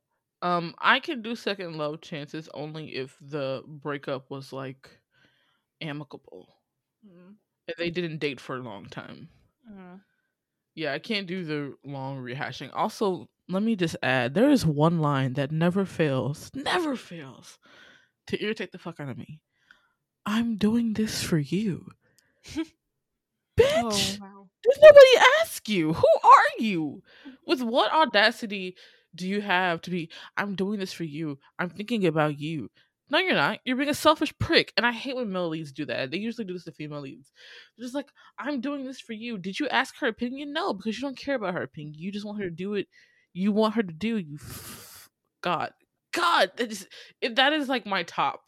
Um, 0.42 0.74
I 0.78 1.00
can 1.00 1.22
do 1.22 1.36
second 1.36 1.76
love 1.76 2.00
chances 2.00 2.48
only 2.54 2.94
if 2.96 3.16
the 3.20 3.62
breakup 3.66 4.30
was 4.30 4.52
like 4.52 5.00
amicable 5.80 6.61
Mm, 7.06 7.34
and 7.68 7.76
they 7.78 7.90
didn't 7.90 8.18
date 8.18 8.40
for 8.40 8.56
a 8.56 8.62
long 8.62 8.86
time. 8.86 9.28
mm. 9.70 10.00
Yeah, 10.74 10.94
I 10.94 10.98
can't 10.98 11.26
do 11.26 11.44
the 11.44 11.74
long 11.84 12.22
rehashing. 12.22 12.70
Also, 12.72 13.28
let 13.48 13.62
me 13.62 13.76
just 13.76 13.96
add 14.02 14.32
there 14.32 14.50
is 14.50 14.64
one 14.64 15.00
line 15.00 15.34
that 15.34 15.52
never 15.52 15.84
fails, 15.84 16.50
never 16.54 16.96
fails 16.96 17.58
to 18.28 18.42
irritate 18.42 18.72
the 18.72 18.78
fuck 18.78 18.98
out 18.98 19.10
of 19.10 19.18
me. 19.18 19.40
I'm 20.24 20.56
doing 20.56 20.94
this 20.94 21.22
for 21.22 21.38
you. 21.38 21.88
Bitch, 23.58 24.20
wow 24.20 24.48
did 24.62 24.74
nobody 24.80 25.26
ask 25.40 25.68
you? 25.68 25.92
Who 25.92 26.08
are 26.24 26.58
you? 26.58 27.02
With 27.46 27.62
what 27.62 27.92
audacity 27.92 28.76
do 29.14 29.28
you 29.28 29.40
have 29.40 29.82
to 29.82 29.90
be, 29.90 30.10
I'm 30.36 30.54
doing 30.54 30.78
this 30.78 30.92
for 30.92 31.04
you. 31.04 31.38
I'm 31.58 31.70
thinking 31.70 32.06
about 32.06 32.38
you. 32.38 32.70
No, 33.10 33.18
you're 33.18 33.34
not. 33.34 33.58
You're 33.64 33.76
being 33.76 33.88
a 33.90 33.94
selfish 33.94 34.32
prick. 34.38 34.72
And 34.76 34.86
I 34.86 34.92
hate 34.92 35.16
when 35.16 35.30
male 35.32 35.48
leads 35.48 35.72
do 35.72 35.84
that. 35.86 36.10
They 36.10 36.16
usually 36.16 36.46
do 36.46 36.54
this 36.54 36.64
to 36.64 36.72
female 36.72 37.00
leads. 37.02 37.30
They're 37.76 37.84
just 37.84 37.94
like, 37.94 38.08
I'm 38.38 38.60
doing 38.60 38.84
this 38.86 39.00
for 39.00 39.12
you. 39.12 39.36
Did 39.36 39.60
you 39.60 39.68
ask 39.68 39.96
her 39.98 40.06
opinion? 40.06 40.52
No, 40.52 40.72
because 40.72 40.96
you 40.96 41.02
don't 41.02 41.16
care 41.18 41.34
about 41.34 41.54
her 41.54 41.62
opinion. 41.62 41.94
You 41.98 42.10
just 42.10 42.24
want 42.24 42.38
her 42.38 42.44
to 42.44 42.50
do 42.50 42.74
it. 42.74 42.86
You 43.34 43.52
want 43.52 43.74
her 43.74 43.82
to 43.82 43.92
do 43.92 44.16
you. 44.16 44.36
f- 44.36 45.10
God, 45.42 45.72
God, 46.14 46.52
that 46.56 46.70
is 46.70 46.86
that 47.32 47.52
is 47.52 47.68
like 47.68 47.84
my 47.84 48.02
top 48.04 48.42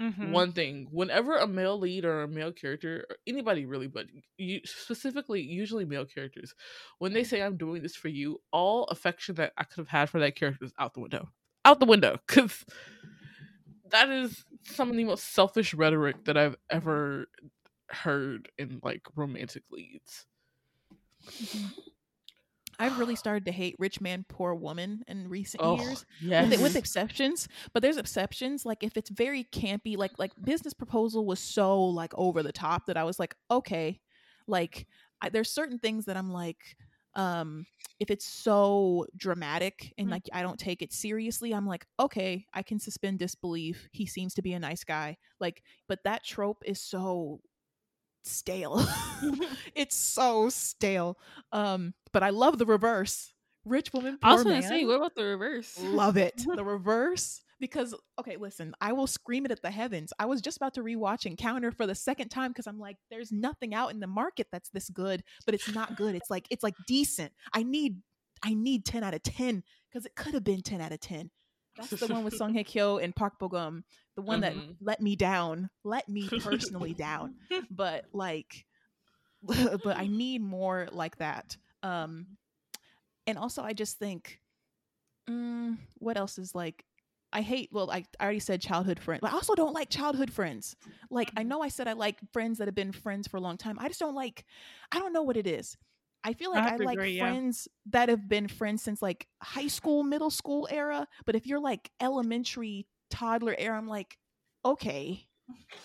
Mhm. 0.00 0.32
one 0.32 0.52
thing. 0.52 0.88
Whenever 0.90 1.36
a 1.36 1.46
male 1.46 1.78
lead 1.78 2.04
or 2.04 2.22
a 2.22 2.28
male 2.28 2.52
character, 2.52 3.06
or 3.08 3.16
anybody 3.26 3.66
really, 3.66 3.86
but 3.86 4.06
you 4.38 4.60
specifically, 4.64 5.42
usually 5.42 5.84
male 5.84 6.06
characters, 6.06 6.54
when 6.98 7.12
they 7.12 7.22
say 7.22 7.40
I'm 7.42 7.56
doing 7.58 7.82
this 7.82 7.94
for 7.94 8.08
you, 8.08 8.40
all 8.50 8.84
affection 8.84 9.34
that 9.36 9.52
I 9.58 9.64
could 9.64 9.82
have 9.82 9.88
had 9.88 10.10
for 10.10 10.18
that 10.20 10.34
character 10.36 10.64
is 10.64 10.72
out 10.78 10.94
the 10.94 11.00
window. 11.00 11.28
Out 11.64 11.78
the 11.80 11.86
window. 11.86 12.18
Cause 12.26 12.64
that 13.90 14.10
is 14.10 14.44
some 14.64 14.90
of 14.90 14.96
the 14.96 15.04
most 15.04 15.32
selfish 15.32 15.74
rhetoric 15.74 16.24
that 16.24 16.36
I've 16.36 16.56
ever 16.70 17.26
heard 17.88 18.50
in 18.58 18.80
like 18.82 19.02
romantic 19.16 19.64
leads. 19.70 20.26
Mm-hmm. 21.26 21.66
I've 22.78 22.98
really 22.98 23.16
started 23.16 23.44
to 23.44 23.52
hate 23.52 23.76
rich 23.78 24.00
man 24.00 24.24
poor 24.26 24.54
woman 24.54 25.02
in 25.06 25.28
recent 25.28 25.62
Oh, 25.62 25.76
years 25.78 26.06
yes. 26.20 26.50
with, 26.50 26.62
with 26.62 26.76
exceptions 26.76 27.46
but 27.74 27.82
there's 27.82 27.98
exceptions 27.98 28.64
like 28.64 28.82
if 28.82 28.96
it's 28.96 29.10
very 29.10 29.44
campy 29.44 29.98
like 29.98 30.12
like 30.18 30.32
business 30.42 30.72
proposal 30.72 31.26
was 31.26 31.40
so 31.40 31.78
like 31.84 32.12
over 32.16 32.42
the 32.42 32.52
top 32.52 32.86
that 32.86 32.96
i 32.96 33.04
was 33.04 33.18
like 33.18 33.34
okay 33.50 34.00
like 34.46 34.86
I, 35.20 35.28
there's 35.28 35.52
certain 35.52 35.78
things 35.78 36.06
that 36.06 36.16
i'm 36.16 36.32
like 36.32 36.74
um 37.16 37.66
if 37.98 38.10
it's 38.10 38.24
so 38.24 39.06
dramatic 39.16 39.92
and 39.98 40.08
Mm. 40.08 40.12
like 40.12 40.28
i 40.32 40.42
don't 40.42 40.58
take 40.58 40.80
it 40.82 40.92
seriously 40.92 41.52
i'm 41.52 41.66
like 41.66 41.84
okay 41.98 42.46
i 42.54 42.62
can 42.62 42.78
suspend 42.78 43.18
disbelief. 43.18 43.88
He 43.92 44.06
seems 44.06 44.34
to 44.34 44.42
be 44.42 44.52
a 44.52 44.58
nice 44.60 44.84
guy. 44.84 45.16
Like 45.40 45.62
but 45.88 45.98
that 46.04 46.24
trope 46.24 46.62
is 46.66 46.80
so 46.80 47.40
stale. 48.24 48.84
It's 49.74 49.96
so 49.96 50.48
stale. 50.50 51.18
Um 51.52 51.94
but 52.12 52.22
i 52.22 52.30
love 52.30 52.58
the 52.58 52.66
reverse. 52.66 53.32
Rich 53.64 53.92
woman 53.92 54.18
I 54.22 54.32
was 54.34 54.44
gonna 54.44 54.62
say, 54.62 54.84
what 54.84 54.96
about 54.96 55.14
the 55.14 55.24
reverse? 55.24 55.76
love 55.78 56.16
it. 56.16 56.42
The 56.56 56.64
reverse 56.64 57.42
because 57.60 57.94
okay 58.18 58.36
listen 58.36 58.74
i 58.80 58.92
will 58.92 59.06
scream 59.06 59.44
it 59.44 59.50
at 59.52 59.62
the 59.62 59.70
heavens 59.70 60.12
i 60.18 60.24
was 60.24 60.40
just 60.40 60.56
about 60.56 60.74
to 60.74 60.82
rewatch 60.82 61.26
encounter 61.26 61.70
for 61.70 61.86
the 61.86 61.94
second 61.94 62.28
time 62.28 62.50
because 62.50 62.66
i'm 62.66 62.78
like 62.78 62.96
there's 63.10 63.30
nothing 63.30 63.74
out 63.74 63.90
in 63.90 64.00
the 64.00 64.06
market 64.06 64.46
that's 64.50 64.70
this 64.70 64.88
good 64.90 65.22
but 65.44 65.54
it's 65.54 65.68
not 65.68 65.94
good 65.96 66.14
it's 66.14 66.30
like 66.30 66.46
it's 66.50 66.62
like 66.62 66.74
decent 66.86 67.32
i 67.52 67.62
need 67.62 67.96
I 68.42 68.54
need 68.54 68.86
10 68.86 69.04
out 69.04 69.12
of 69.12 69.22
10 69.22 69.62
because 69.90 70.06
it 70.06 70.14
could 70.16 70.32
have 70.32 70.42
been 70.44 70.62
10 70.62 70.80
out 70.80 70.92
of 70.92 71.00
10. 71.00 71.30
That's 71.76 71.90
the 71.90 72.06
one 72.06 72.24
with 72.24 72.32
Song 72.38 72.54
Hye 72.54 72.62
Kyo 72.62 72.96
and 72.96 73.14
Park 73.14 73.34
Bo 73.38 73.48
Gum, 73.48 73.84
the 74.16 74.22
one 74.22 74.40
that 74.40 74.54
Mhm. 74.54 74.76
let 74.80 75.02
me 75.02 75.14
down, 75.14 75.68
let 75.84 76.08
me 76.08 76.26
personally 76.42 76.94
down. 76.94 77.34
But 77.70 78.06
like, 78.14 78.64
but 79.42 79.98
I 79.98 80.06
need 80.06 80.40
more 80.40 80.88
like 80.90 81.18
that. 81.18 81.58
Um, 81.82 82.38
and 83.26 83.36
also 83.36 83.62
I 83.62 83.74
just 83.74 83.98
think, 83.98 84.40
mm, 85.28 85.76
what 85.98 86.16
else 86.16 86.38
is 86.38 86.54
like? 86.54 86.82
I 87.32 87.42
hate. 87.42 87.70
Well, 87.72 87.90
I, 87.90 88.04
I 88.18 88.24
already 88.24 88.40
said 88.40 88.60
childhood 88.60 88.98
friends. 88.98 89.20
I 89.22 89.30
also 89.30 89.54
don't 89.54 89.72
like 89.72 89.88
childhood 89.88 90.32
friends. 90.32 90.74
Like 91.10 91.30
I 91.36 91.40
mm-hmm. 91.40 91.48
know 91.48 91.62
I 91.62 91.68
said 91.68 91.86
I 91.86 91.92
like 91.92 92.18
friends 92.32 92.58
that 92.58 92.66
have 92.66 92.74
been 92.74 92.92
friends 92.92 93.28
for 93.28 93.36
a 93.36 93.40
long 93.40 93.56
time. 93.56 93.78
I 93.78 93.88
just 93.88 94.00
don't 94.00 94.14
like. 94.14 94.44
I 94.90 94.98
don't 94.98 95.12
know 95.12 95.22
what 95.22 95.36
it 95.36 95.46
is. 95.46 95.76
I 96.22 96.34
feel 96.34 96.50
like 96.50 96.64
have 96.64 96.80
I, 96.80 96.84
like 96.84 96.98
agree, 96.98 97.12
yeah. 97.12 97.30
friends 97.30 97.68
that 97.86 98.08
have 98.08 98.28
been 98.28 98.48
friends 98.48 98.82
since 98.82 99.00
like 99.00 99.26
high 99.42 99.68
school, 99.68 100.02
middle 100.02 100.30
school 100.30 100.68
era. 100.70 101.06
But 101.24 101.34
if 101.34 101.46
you're 101.46 101.60
like 101.60 101.90
elementary, 102.00 102.86
toddler 103.10 103.54
era, 103.56 103.76
I'm 103.78 103.88
like, 103.88 104.18
okay. 104.64 105.26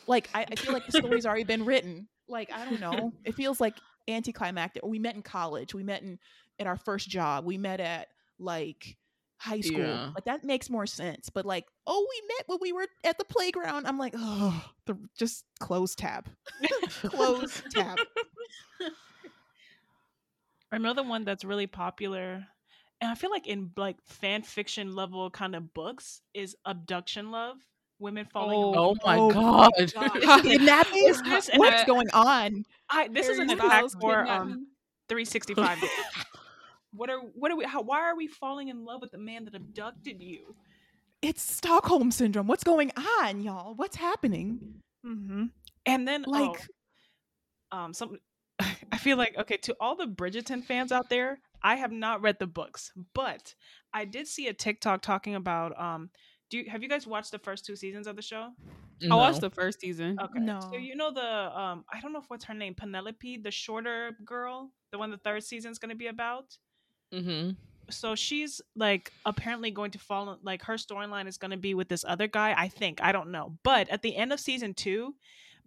Like 0.07 0.29
I, 0.33 0.45
I 0.51 0.55
feel 0.55 0.73
like 0.73 0.85
the 0.85 0.97
story's 0.97 1.25
already 1.25 1.43
been 1.43 1.63
written. 1.63 2.07
Like 2.27 2.51
I 2.51 2.65
don't 2.65 2.79
know. 2.79 3.13
It 3.23 3.35
feels 3.35 3.61
like 3.61 3.75
anticlimactic. 4.07 4.83
We 4.85 4.99
met 4.99 5.15
in 5.15 5.21
college. 5.21 5.73
We 5.73 5.83
met 5.83 6.01
in 6.01 6.19
at 6.59 6.67
our 6.67 6.77
first 6.77 7.09
job. 7.09 7.45
We 7.45 7.57
met 7.57 7.79
at 7.79 8.07
like 8.39 8.97
high 9.45 9.61
school. 9.61 9.79
Yeah. 9.79 10.11
Like 10.15 10.25
that 10.25 10.43
makes 10.43 10.69
more 10.69 10.85
sense. 10.85 11.29
But 11.29 11.45
like, 11.45 11.65
oh, 11.87 12.05
we 12.09 12.27
met 12.35 12.43
when 12.47 12.59
we 12.61 12.73
were 12.73 12.87
at 13.05 13.17
the 13.17 13.25
playground. 13.25 13.85
I'm 13.87 13.97
like, 13.97 14.13
oh, 14.17 14.65
the, 14.85 14.97
just 15.17 15.45
close 15.59 15.95
tab. 15.95 16.29
close 17.03 17.61
tab. 17.73 17.97
Another 20.71 21.03
one 21.03 21.23
that's 21.23 21.45
really 21.45 21.67
popular, 21.67 22.45
and 22.99 23.11
I 23.11 23.15
feel 23.15 23.29
like 23.29 23.47
in 23.47 23.71
like 23.77 23.97
fan 24.05 24.41
fiction 24.43 24.93
level 24.95 25.29
kind 25.29 25.55
of 25.55 25.73
books 25.73 26.21
is 26.33 26.55
abduction 26.65 27.31
love. 27.31 27.57
Women 27.97 28.25
falling. 28.25 28.59
in 28.59 28.65
love. 28.71 28.97
Oh 29.01 29.05
my 29.05 29.17
Oh 29.17 29.31
god. 29.31 29.93
God. 30.25 30.41
Kidnapping? 30.43 31.07
Is 31.07 31.21
this- 31.21 31.47
and 31.47 31.59
What's 31.59 31.83
I- 31.83 31.85
going 31.85 32.09
on? 32.13 32.65
I, 32.89 33.07
this 33.07 33.29
is 33.29 33.37
Harry 33.37 33.51
an 33.51 33.57
attack 33.57 33.85
for 34.01 34.27
um 34.27 34.67
365 35.07 35.79
days. 35.79 35.89
What 36.95 37.09
are 37.09 37.19
what 37.19 37.51
are 37.51 37.55
we? 37.55 37.65
How, 37.65 37.81
why 37.81 37.99
are 37.99 38.15
we 38.15 38.27
falling 38.27 38.69
in 38.69 38.85
love 38.85 39.01
with 39.01 39.11
the 39.11 39.17
man 39.17 39.45
that 39.45 39.55
abducted 39.55 40.21
you? 40.21 40.55
It's 41.21 41.41
Stockholm 41.41 42.11
syndrome. 42.11 42.47
What's 42.47 42.63
going 42.63 42.91
on, 43.21 43.41
y'all? 43.41 43.73
What's 43.75 43.95
happening? 43.95 44.81
Mm-hmm. 45.05 45.45
And 45.85 46.07
then 46.07 46.23
Like, 46.27 46.49
like 46.49 46.67
um 47.71 47.93
some 47.93 48.17
I 48.59 48.97
feel 48.97 49.17
like 49.17 49.37
okay 49.37 49.57
to 49.57 49.75
all 49.79 49.95
the 49.95 50.05
Bridgerton 50.05 50.63
fans 50.63 50.91
out 50.91 51.09
there, 51.09 51.39
I 51.61 51.75
have 51.75 51.91
not 51.91 52.21
read 52.21 52.37
the 52.39 52.47
books, 52.47 52.91
but 53.13 53.55
I 53.93 54.05
did 54.05 54.27
see 54.27 54.47
a 54.47 54.53
TikTok 54.53 55.01
talking 55.01 55.35
about 55.35 55.79
um 55.79 56.09
do 56.49 56.59
you 56.59 56.69
have 56.69 56.83
you 56.83 56.89
guys 56.89 57.07
watched 57.07 57.31
the 57.31 57.39
first 57.39 57.65
two 57.65 57.75
seasons 57.75 58.07
of 58.07 58.15
the 58.15 58.21
show? 58.21 58.51
I 59.11 59.15
watched 59.15 59.41
the 59.41 59.49
first 59.49 59.81
season. 59.81 60.17
Okay. 60.21 60.39
No. 60.39 60.59
So 60.61 60.77
you 60.77 60.95
know 60.95 61.11
the 61.11 61.59
um 61.59 61.83
I 61.91 61.99
don't 62.01 62.13
know 62.13 62.19
if 62.19 62.25
what's 62.29 62.45
her 62.45 62.53
name, 62.53 62.75
Penelope, 62.75 63.37
the 63.37 63.51
shorter 63.51 64.15
girl, 64.23 64.71
the 64.91 64.97
one 64.97 65.11
the 65.11 65.17
third 65.17 65.43
season's 65.43 65.79
going 65.79 65.89
to 65.89 65.95
be 65.95 66.07
about. 66.07 66.57
Mm-hmm. 67.13 67.51
So 67.89 68.15
she's 68.15 68.61
like 68.75 69.11
apparently 69.25 69.69
going 69.71 69.91
to 69.91 69.99
fall 69.99 70.39
like 70.41 70.63
her 70.63 70.73
storyline 70.73 71.27
is 71.27 71.37
going 71.37 71.51
to 71.51 71.57
be 71.57 71.73
with 71.75 71.87
this 71.87 72.03
other 72.07 72.27
guy, 72.27 72.53
I 72.57 72.67
think. 72.67 72.99
I 73.01 73.11
don't 73.11 73.31
know. 73.31 73.57
But 73.63 73.89
at 73.89 74.01
the 74.01 74.15
end 74.15 74.33
of 74.33 74.39
season 74.39 74.73
2, 74.73 75.13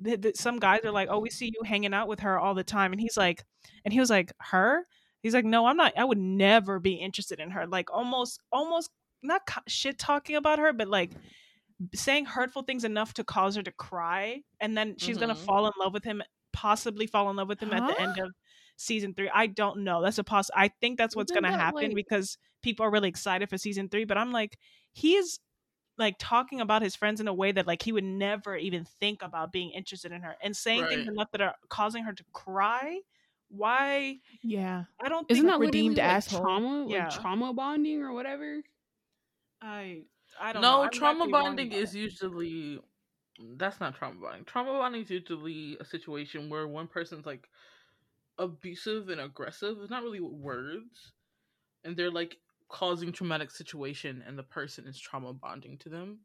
the, 0.01 0.16
the, 0.16 0.33
some 0.35 0.59
guys 0.59 0.81
are 0.85 0.90
like, 0.90 1.09
"Oh, 1.11 1.18
we 1.20 1.31
see 1.31 1.46
you 1.46 1.62
hanging 1.64 1.94
out 1.94 2.09
with 2.09 2.20
her 2.20 2.38
all 2.38 2.55
the 2.55 2.64
time." 2.64 2.92
And 2.92 3.01
he's 3.01 3.16
like 3.16 3.44
and 3.85 3.92
he 3.92 4.01
was 4.01 4.11
like, 4.11 4.33
"Her?" 4.40 4.87
He's 5.22 5.35
like, 5.35 5.44
"No, 5.44 5.66
I'm 5.66 5.77
not 5.77 5.92
I 5.96 6.05
would 6.05 6.18
never 6.18 6.79
be 6.81 6.94
interested 6.94 7.38
in 7.40 7.51
her." 7.51 7.66
Like 7.66 7.92
almost 7.92 8.40
almost 8.53 8.90
not 9.22 9.46
co- 9.46 9.62
shit 9.68 9.98
talking 9.98 10.37
about 10.37 10.59
her, 10.59 10.72
but 10.72 10.88
like 10.88 11.12
saying 11.94 12.24
hurtful 12.27 12.62
things 12.62 12.85
enough 12.85 13.14
to 13.14 13.24
cause 13.24 13.55
her 13.55 13.62
to 13.62 13.70
cry 13.72 14.42
and 14.61 14.77
then 14.77 14.96
she's 14.98 15.16
gonna 15.16 15.35
Mhm. 15.35 15.44
fall 15.44 15.66
in 15.66 15.72
love 15.79 15.92
with 15.92 16.03
him 16.03 16.20
possibly 16.53 17.07
fall 17.07 17.31
in 17.31 17.37
love 17.37 17.46
with 17.48 17.61
him 17.62 17.72
at 17.72 17.87
the 17.87 18.01
end 18.01 18.18
of 18.18 18.33
season 18.81 19.12
three 19.12 19.29
i 19.35 19.47
don't 19.47 19.79
know 19.81 20.01
that's 20.03 20.19
a 20.19 20.25
poss 20.25 20.51
i 20.55 20.69
think 20.81 20.97
that's 20.97 21.14
what's 21.17 21.33
gonna 21.33 21.51
happen 21.51 21.83
like- 21.88 21.95
because 21.95 22.38
people 22.62 22.87
are 22.87 22.91
really 22.91 23.09
excited 23.09 23.49
for 23.51 23.59
season 23.59 23.88
three 23.88 24.05
but 24.05 24.17
i'm 24.17 24.31
like 24.33 24.57
he's 24.93 25.41
like 25.99 26.14
talking 26.21 26.61
about 26.61 26.81
his 26.81 26.95
friends 26.95 27.21
in 27.21 27.27
a 27.27 27.35
way 27.35 27.51
that 27.51 27.67
like 27.67 27.83
he 27.83 27.91
would 27.91 28.05
never 28.05 28.57
even 28.57 28.85
think 28.85 29.21
about 29.21 29.51
being 29.53 29.71
interested 29.71 30.12
in 30.12 30.23
her 30.23 30.37
and 30.43 30.57
saying 30.57 30.87
things 30.87 31.09
enough 31.09 31.29
that 31.33 31.41
are 31.41 31.55
causing 31.69 32.05
her 32.05 32.12
to 32.12 32.23
cry 32.33 32.99
why 33.51 34.17
yeah. 34.45 34.85
i 35.03 35.09
don't 35.09 35.27
Isn't 35.29 35.45
think 35.45 35.53
that 35.55 35.59
redeemed 35.59 35.75
redeemed 35.75 35.97
like 35.99 36.07
asshole. 36.07 36.41
trauma, 36.41 36.83
like 36.85 36.93
Yeah. 36.93 37.09
trauma 37.09 37.53
bonding 37.53 38.03
or 38.03 38.12
whatever? 38.12 38.61
i 39.61 40.03
i 40.41 40.53
don't 40.53 40.62
know 40.62 40.85
No, 40.85 40.88
trauma 40.91 41.29
bonding 41.29 41.73
is 41.73 41.95
it. 41.95 41.99
usually 41.99 42.79
that's 43.57 43.79
not 43.81 43.95
trauma 43.97 44.21
bonding. 44.21 44.45
Trauma 44.45 44.73
bonding 44.73 45.03
is 45.03 45.11
usually 45.11 45.77
a 45.81 45.85
situation 45.85 46.49
where 46.51 46.67
one 46.67 46.88
person's 46.88 47.25
like 47.25 47.49
abusive 48.38 49.09
and 49.09 49.20
aggressive. 49.20 49.79
It's 49.81 49.90
not 49.90 50.03
really 50.03 50.20
words, 50.20 51.12
and 51.85 51.96
they're 51.96 52.11
like 52.11 52.37
causing 52.68 53.12
traumatic 53.12 53.51
situation, 53.51 54.22
and 54.27 54.38
the 54.38 54.42
person 54.42 54.87
is 54.87 54.98
trauma 54.98 55.33
bonding 55.33 55.79
to 55.79 55.88
them. 55.88 56.18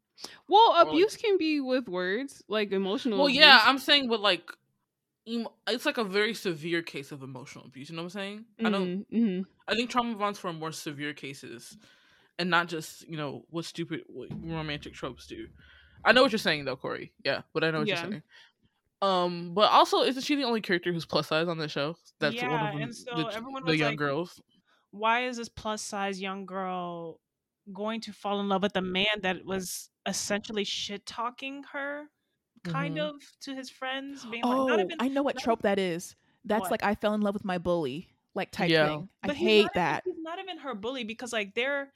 Well, 0.47 0.71
like- 0.71 0.87
abuse 0.87 1.15
can 1.17 1.37
be 1.37 1.59
with 1.61 1.87
words, 1.87 2.43
like 2.47 2.71
emotional. 2.71 3.17
Well, 3.17 3.27
abuse. 3.27 3.39
yeah, 3.39 3.61
I'm 3.65 3.79
saying 3.79 4.07
with 4.09 4.21
like. 4.21 4.49
It's 5.25 5.85
like 5.85 5.97
a 5.97 6.03
very 6.03 6.33
severe 6.33 6.81
case 6.81 7.13
of 7.13 7.23
emotional 7.23 7.63
abuse. 7.63 7.89
You 7.89 7.95
know 7.95 8.01
what 8.01 8.07
I'm 8.07 8.19
saying? 8.19 8.45
I 8.59 8.69
don't. 8.69 9.09
Mhm, 9.09 9.21
mhm. 9.39 9.45
I 9.69 9.73
think 9.73 9.89
trauma 9.89 10.15
bonds 10.17 10.37
for 10.37 10.51
more 10.51 10.73
severe 10.73 11.13
cases, 11.13 11.77
and 12.37 12.49
not 12.49 12.67
just 12.67 13.07
you 13.07 13.15
know 13.15 13.45
what 13.49 13.63
stupid 13.63 14.01
what 14.07 14.27
romantic 14.31 14.93
tropes 14.93 15.25
do. 15.25 15.47
I 16.03 16.11
know 16.11 16.23
what 16.23 16.33
you're 16.33 16.39
saying 16.39 16.65
though, 16.65 16.75
Corey. 16.75 17.13
Yeah, 17.23 17.43
but 17.53 17.63
I 17.63 17.71
know 17.71 17.79
what 17.79 17.87
Yeah. 17.87 18.01
you're 18.01 18.11
saying. 18.11 18.23
Um, 19.03 19.53
but 19.53 19.69
also, 19.71 20.01
isn't 20.03 20.23
she 20.23 20.35
the 20.35 20.43
only 20.43 20.61
character 20.61 20.93
who's 20.93 21.05
plus 21.05 21.27
size 21.27 21.47
on 21.47 21.57
the 21.57 21.67
show? 21.67 21.95
That's 22.19 22.41
one 22.41 22.51
Yeah, 22.51 22.65
of 22.65 22.71
them, 22.71 22.81
and 22.83 22.95
so 22.95 23.15
the, 23.15 23.33
everyone 23.35 23.63
the 23.63 23.71
was 23.71 23.79
young 23.79 23.91
like, 23.91 23.99
girls. 23.99 24.41
why 24.91 25.25
is 25.25 25.37
this 25.37 25.49
plus 25.49 25.81
size 25.81 26.21
young 26.21 26.45
girl 26.45 27.19
going 27.73 28.01
to 28.01 28.13
fall 28.13 28.39
in 28.39 28.49
love 28.49 28.61
with 28.61 28.75
a 28.77 28.81
man 28.81 29.21
that 29.21 29.45
was 29.45 29.89
essentially 30.05 30.63
shit 30.63 31.05
talking 31.05 31.63
her 31.73 32.05
kind 32.63 32.97
Mhm. 32.97 33.01
of 33.09 33.15
to 33.41 33.55
his 33.55 33.69
friends 33.69 34.25
being 34.25 34.43
like 34.47 34.59
Oh, 34.59 34.65
not 34.67 34.79
even 34.79 34.97
I 34.99 35.07
know 35.09 35.23
what 35.23 35.35
not 35.35 35.43
trope 35.43 35.61
that 35.63 35.79
is. 35.79 36.15
That's 36.45 36.61
What? 36.61 36.71
like 36.71 36.83
I 36.83 36.95
fell 36.95 37.13
in 37.13 37.21
love 37.21 37.33
with 37.33 37.45
my 37.45 37.57
bully, 37.57 38.09
like 38.35 38.51
type 38.51 38.69
Yeah. 38.69 38.87
thing. 38.87 39.09
I 39.23 39.27
but 39.27 39.35
he's 39.35 39.47
hate 39.47 39.63
not 39.63 39.71
that. 39.75 40.03
he's 40.05 40.15
not 40.19 40.39
even 40.39 40.57
her 40.59 40.75
bully 40.75 41.03
because 41.03 41.33
like 41.33 41.53
they're 41.55 41.91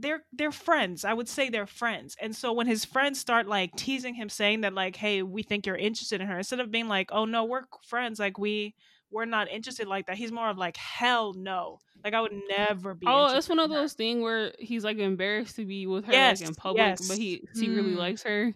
they're 0.00 0.22
they're 0.32 0.52
friends 0.52 1.04
i 1.04 1.12
would 1.12 1.28
say 1.28 1.48
they're 1.48 1.66
friends 1.66 2.16
and 2.20 2.34
so 2.34 2.52
when 2.52 2.66
his 2.66 2.84
friends 2.84 3.18
start 3.18 3.46
like 3.46 3.74
teasing 3.76 4.14
him 4.14 4.28
saying 4.28 4.60
that 4.62 4.72
like 4.74 4.96
hey 4.96 5.22
we 5.22 5.42
think 5.42 5.66
you're 5.66 5.76
interested 5.76 6.20
in 6.20 6.26
her 6.26 6.38
instead 6.38 6.60
of 6.60 6.70
being 6.70 6.88
like 6.88 7.08
oh 7.12 7.24
no 7.24 7.44
we're 7.44 7.62
friends 7.86 8.18
like 8.18 8.38
we 8.38 8.74
we're 9.10 9.24
not 9.24 9.48
interested 9.50 9.86
like 9.88 10.06
that 10.06 10.16
he's 10.16 10.30
more 10.32 10.48
of 10.48 10.56
like 10.58 10.76
hell 10.76 11.32
no 11.34 11.78
like 12.04 12.14
i 12.14 12.20
would 12.20 12.32
never 12.48 12.94
be 12.94 13.06
Oh, 13.08 13.36
it's 13.36 13.48
one 13.48 13.58
of 13.58 13.68
those 13.70 13.92
things 13.94 14.22
where 14.22 14.52
he's 14.58 14.84
like 14.84 14.98
embarrassed 14.98 15.56
to 15.56 15.64
be 15.66 15.86
with 15.86 16.04
her 16.06 16.12
Yes, 16.12 16.40
like 16.40 16.48
in 16.48 16.54
public, 16.54 16.78
yes. 16.78 17.08
but 17.08 17.18
he 17.18 17.42
secretly 17.52 17.92
Mm. 17.92 17.96
likes 17.98 18.22
her. 18.22 18.54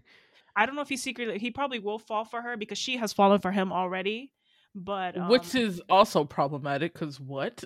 I 0.56 0.64
don't 0.66 0.76
know 0.76 0.82
if 0.82 0.88
he 0.88 0.96
secretly 0.96 1.38
he 1.38 1.50
probably 1.50 1.80
will 1.80 1.98
fall 1.98 2.24
for 2.24 2.40
her 2.40 2.56
because 2.56 2.78
she 2.78 2.96
has 2.98 3.12
fallen 3.12 3.40
for 3.40 3.50
him 3.50 3.72
already. 3.72 4.30
But 4.74 5.16
um, 5.16 5.28
Which 5.28 5.54
is 5.54 5.80
also 5.88 6.24
problematic 6.24 6.92
because 6.94 7.20
what? 7.20 7.62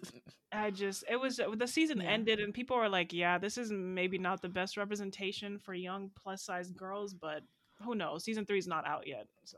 I 0.53 0.71
just 0.71 1.05
it 1.09 1.17
was 1.19 1.37
the 1.57 1.67
season 1.67 2.01
Yeah. 2.03 2.11
ended 2.11 2.41
and 2.41 2.53
people 2.53 2.77
were 2.77 2.89
like, 2.89 3.13
yeah, 3.13 3.39
this 3.39 3.57
is 3.57 3.71
maybe 3.71 4.19
not 4.19 4.43
the 4.43 4.49
best 4.49 4.77
representation 4.77 5.59
for 5.59 5.73
young 5.75 6.11
plus 6.15 6.43
size 6.43 6.71
girls, 6.71 7.15
but 7.15 7.43
who 7.83 7.95
knows? 7.95 8.25
Season 8.25 8.45
three 8.45 8.59
is 8.59 8.67
not 8.67 8.87
out 8.87 9.07
yet, 9.07 9.27
so 9.45 9.57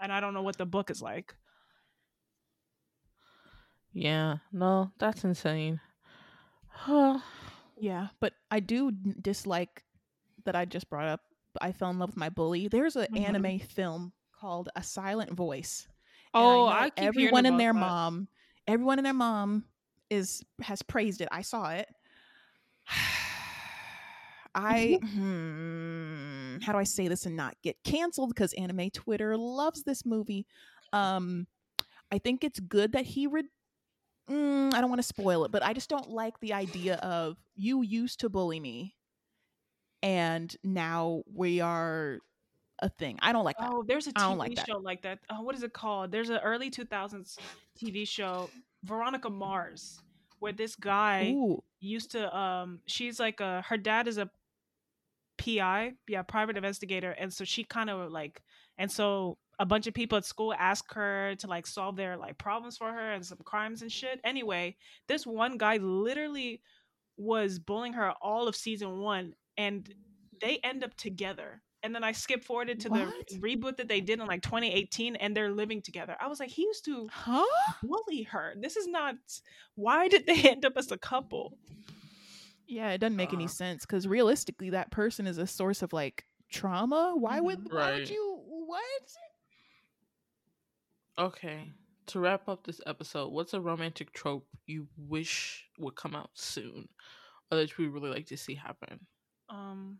and 0.00 0.12
I 0.12 0.20
don't 0.20 0.34
know 0.34 0.42
what 0.42 0.58
the 0.58 0.66
book 0.66 0.90
is 0.90 1.02
like. 1.02 1.34
Yeah, 3.92 4.36
no, 4.52 4.92
that's 4.98 5.24
insane. 5.24 5.80
Yeah, 7.80 8.08
but 8.20 8.34
I 8.50 8.60
do 8.60 8.90
dislike 8.92 9.84
that 10.44 10.54
I 10.54 10.64
just 10.64 10.88
brought 10.90 11.06
up. 11.06 11.20
I 11.60 11.72
fell 11.72 11.90
in 11.90 11.98
love 11.98 12.10
with 12.10 12.16
my 12.16 12.28
bully. 12.28 12.68
There's 12.68 12.94
an 12.96 13.06
Mhm. 13.12 13.20
anime 13.24 13.58
film 13.60 14.12
called 14.32 14.68
A 14.76 14.82
Silent 14.82 15.32
Voice. 15.32 15.88
And 16.34 16.44
Oh, 16.44 16.66
know 16.66 16.72
I, 16.72 16.90
keep 16.90 16.98
everyone 16.98 17.44
hearing 17.44 17.46
and 17.46 17.60
their 17.60 17.72
that. 17.72 17.80
mom, 17.80 18.28
everyone 18.66 18.98
and 18.98 19.06
their 19.06 19.14
mom 19.14 19.64
is 20.10 20.42
has 20.62 20.82
praised 20.82 21.20
it. 21.20 21.28
I 21.30 21.42
saw 21.42 21.70
it. 21.70 21.88
I 24.54 24.98
hmm, 25.14 26.58
how 26.62 26.72
do 26.72 26.78
I 26.78 26.84
say 26.84 27.08
this 27.08 27.26
and 27.26 27.36
not 27.36 27.54
get 27.62 27.76
canceled 27.84 28.30
because 28.30 28.52
anime 28.54 28.90
Twitter 28.90 29.36
loves 29.36 29.82
this 29.84 30.04
movie. 30.04 30.46
Um, 30.92 31.46
I 32.10 32.18
think 32.18 32.42
it's 32.44 32.58
good 32.60 32.92
that 32.92 33.04
he 33.04 33.26
re- 33.26 33.48
mm, 34.30 34.72
I 34.74 34.80
don't 34.80 34.88
want 34.90 35.00
to 35.00 35.06
spoil 35.06 35.44
it, 35.44 35.52
but 35.52 35.62
I 35.62 35.72
just 35.72 35.90
don't 35.90 36.08
like 36.08 36.38
the 36.40 36.54
idea 36.54 36.96
of 36.96 37.36
you 37.54 37.82
used 37.82 38.20
to 38.20 38.28
bully 38.28 38.58
me, 38.60 38.94
and 40.02 40.54
now 40.64 41.22
we 41.32 41.60
are 41.60 42.18
a 42.80 42.88
thing. 42.88 43.18
I 43.20 43.32
don't 43.32 43.44
like 43.44 43.56
that. 43.58 43.70
Oh, 43.72 43.84
there's 43.86 44.06
a 44.06 44.12
TV 44.12 44.36
like 44.36 44.54
that. 44.56 44.66
show 44.66 44.78
like 44.78 45.02
that. 45.02 45.18
Oh, 45.30 45.42
what 45.42 45.54
is 45.54 45.62
it 45.62 45.72
called? 45.72 46.12
There's 46.12 46.30
an 46.30 46.38
early 46.38 46.70
2000s 46.70 47.38
TV 47.78 48.06
show, 48.06 48.50
Veronica 48.84 49.30
Mars, 49.30 50.00
where 50.38 50.52
this 50.52 50.76
guy 50.76 51.32
Ooh. 51.34 51.62
used 51.80 52.12
to 52.12 52.36
um 52.36 52.80
she's 52.86 53.18
like 53.18 53.40
a 53.40 53.62
her 53.68 53.76
dad 53.76 54.08
is 54.08 54.18
a 54.18 54.30
PI, 55.38 55.92
yeah, 56.08 56.22
private 56.22 56.56
investigator, 56.56 57.12
and 57.12 57.32
so 57.32 57.44
she 57.44 57.64
kind 57.64 57.90
of 57.90 58.10
like 58.10 58.42
and 58.76 58.90
so 58.90 59.38
a 59.58 59.66
bunch 59.66 59.86
of 59.86 59.94
people 59.94 60.16
at 60.18 60.24
school 60.24 60.54
ask 60.54 60.92
her 60.94 61.34
to 61.36 61.46
like 61.48 61.66
solve 61.66 61.96
their 61.96 62.16
like 62.16 62.38
problems 62.38 62.76
for 62.76 62.92
her 62.92 63.12
and 63.12 63.26
some 63.26 63.38
crimes 63.44 63.82
and 63.82 63.90
shit. 63.90 64.20
Anyway, 64.22 64.76
this 65.08 65.26
one 65.26 65.58
guy 65.58 65.78
literally 65.78 66.62
was 67.16 67.58
bullying 67.58 67.94
her 67.94 68.12
all 68.22 68.46
of 68.46 68.54
season 68.54 69.00
1 69.00 69.34
and 69.56 69.92
they 70.40 70.58
end 70.62 70.84
up 70.84 70.94
together. 70.94 71.60
And 71.82 71.94
then 71.94 72.02
I 72.02 72.12
skip 72.12 72.42
forwarded 72.42 72.80
to 72.80 72.88
What? 72.88 73.08
the 73.28 73.36
reboot 73.38 73.76
that 73.76 73.88
they 73.88 74.00
did 74.00 74.18
in 74.20 74.26
like 74.26 74.42
2018 74.42 75.16
and 75.16 75.36
they're 75.36 75.52
living 75.52 75.80
together. 75.80 76.16
I 76.20 76.26
was 76.26 76.40
like, 76.40 76.50
he 76.50 76.62
used 76.62 76.84
to 76.86 77.08
Huh? 77.10 77.44
bully 77.84 78.24
her. 78.24 78.54
This 78.60 78.76
is 78.76 78.86
not 78.88 79.14
why 79.76 80.08
did 80.08 80.26
they 80.26 80.42
end 80.50 80.64
up 80.64 80.72
as 80.76 80.90
a 80.90 80.98
couple? 80.98 81.56
Yeah, 82.66 82.90
it 82.90 82.98
doesn't 82.98 83.16
make 83.16 83.32
any 83.32 83.46
Uh. 83.46 83.48
sense 83.48 83.86
because 83.86 84.06
realistically, 84.08 84.70
that 84.70 84.90
person 84.90 85.26
is 85.26 85.38
a 85.38 85.46
source 85.46 85.82
of 85.82 85.92
like 85.92 86.24
trauma. 86.50 87.14
Why 87.16 87.40
would 87.40 87.58
why 87.70 87.74
Right. 87.74 87.94
would 88.00 88.10
you 88.10 88.42
what? 88.46 88.82
Okay. 91.18 91.72
To 92.06 92.20
wrap 92.20 92.48
up 92.48 92.64
this 92.64 92.80
episode, 92.86 93.28
what's 93.32 93.54
a 93.54 93.60
romantic 93.60 94.12
trope 94.12 94.46
you 94.66 94.88
wish 94.96 95.66
would 95.78 95.94
come 95.94 96.14
out 96.14 96.30
soon, 96.34 96.88
or 97.50 97.58
that 97.58 97.76
you 97.78 97.84
would 97.84 97.94
really 97.94 98.14
like 98.14 98.26
to 98.26 98.36
see 98.36 98.54
happen? 98.54 99.06
Um, 99.50 99.98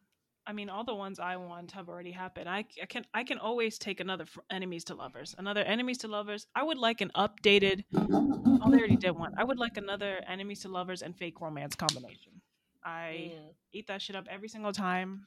I 0.49 0.53
mean, 0.55 0.71
all 0.71 0.83
the 0.83 0.95
ones 0.95 1.21
I 1.21 1.37
want 1.37 1.73
have 1.73 1.91
already 1.91 2.11
happened. 2.11 2.49
I, 2.49 2.65
I 2.83 2.87
can 2.87 3.05
I 3.13 3.23
can 3.23 3.39
always 3.39 3.77
take 3.79 4.01
another 4.01 4.25
fr- 4.25 4.41
enemies 4.51 4.83
to 4.85 4.95
lovers, 4.95 5.35
another 5.37 5.61
enemies 5.61 5.99
to 5.99 6.09
lovers. 6.09 6.47
I 6.55 6.63
would 6.63 6.79
like 6.79 7.03
an 7.03 7.11
updated. 7.15 7.85
Oh, 7.95 8.71
they 8.71 8.79
already 8.79 8.97
did 8.97 9.11
one. 9.11 9.35
I 9.37 9.45
would 9.45 9.59
like 9.59 9.77
another 9.77 10.23
enemies 10.27 10.61
to 10.61 10.69
lovers 10.69 11.03
and 11.03 11.15
fake 11.15 11.43
romance 11.43 11.75
combination. 11.75 12.41
I 12.83 13.33
Mm. 13.35 13.55
eat 13.75 13.87
that 13.89 14.01
shit 14.01 14.17
up 14.17 14.27
every 14.31 14.49
single 14.49 14.73
time, 14.73 15.27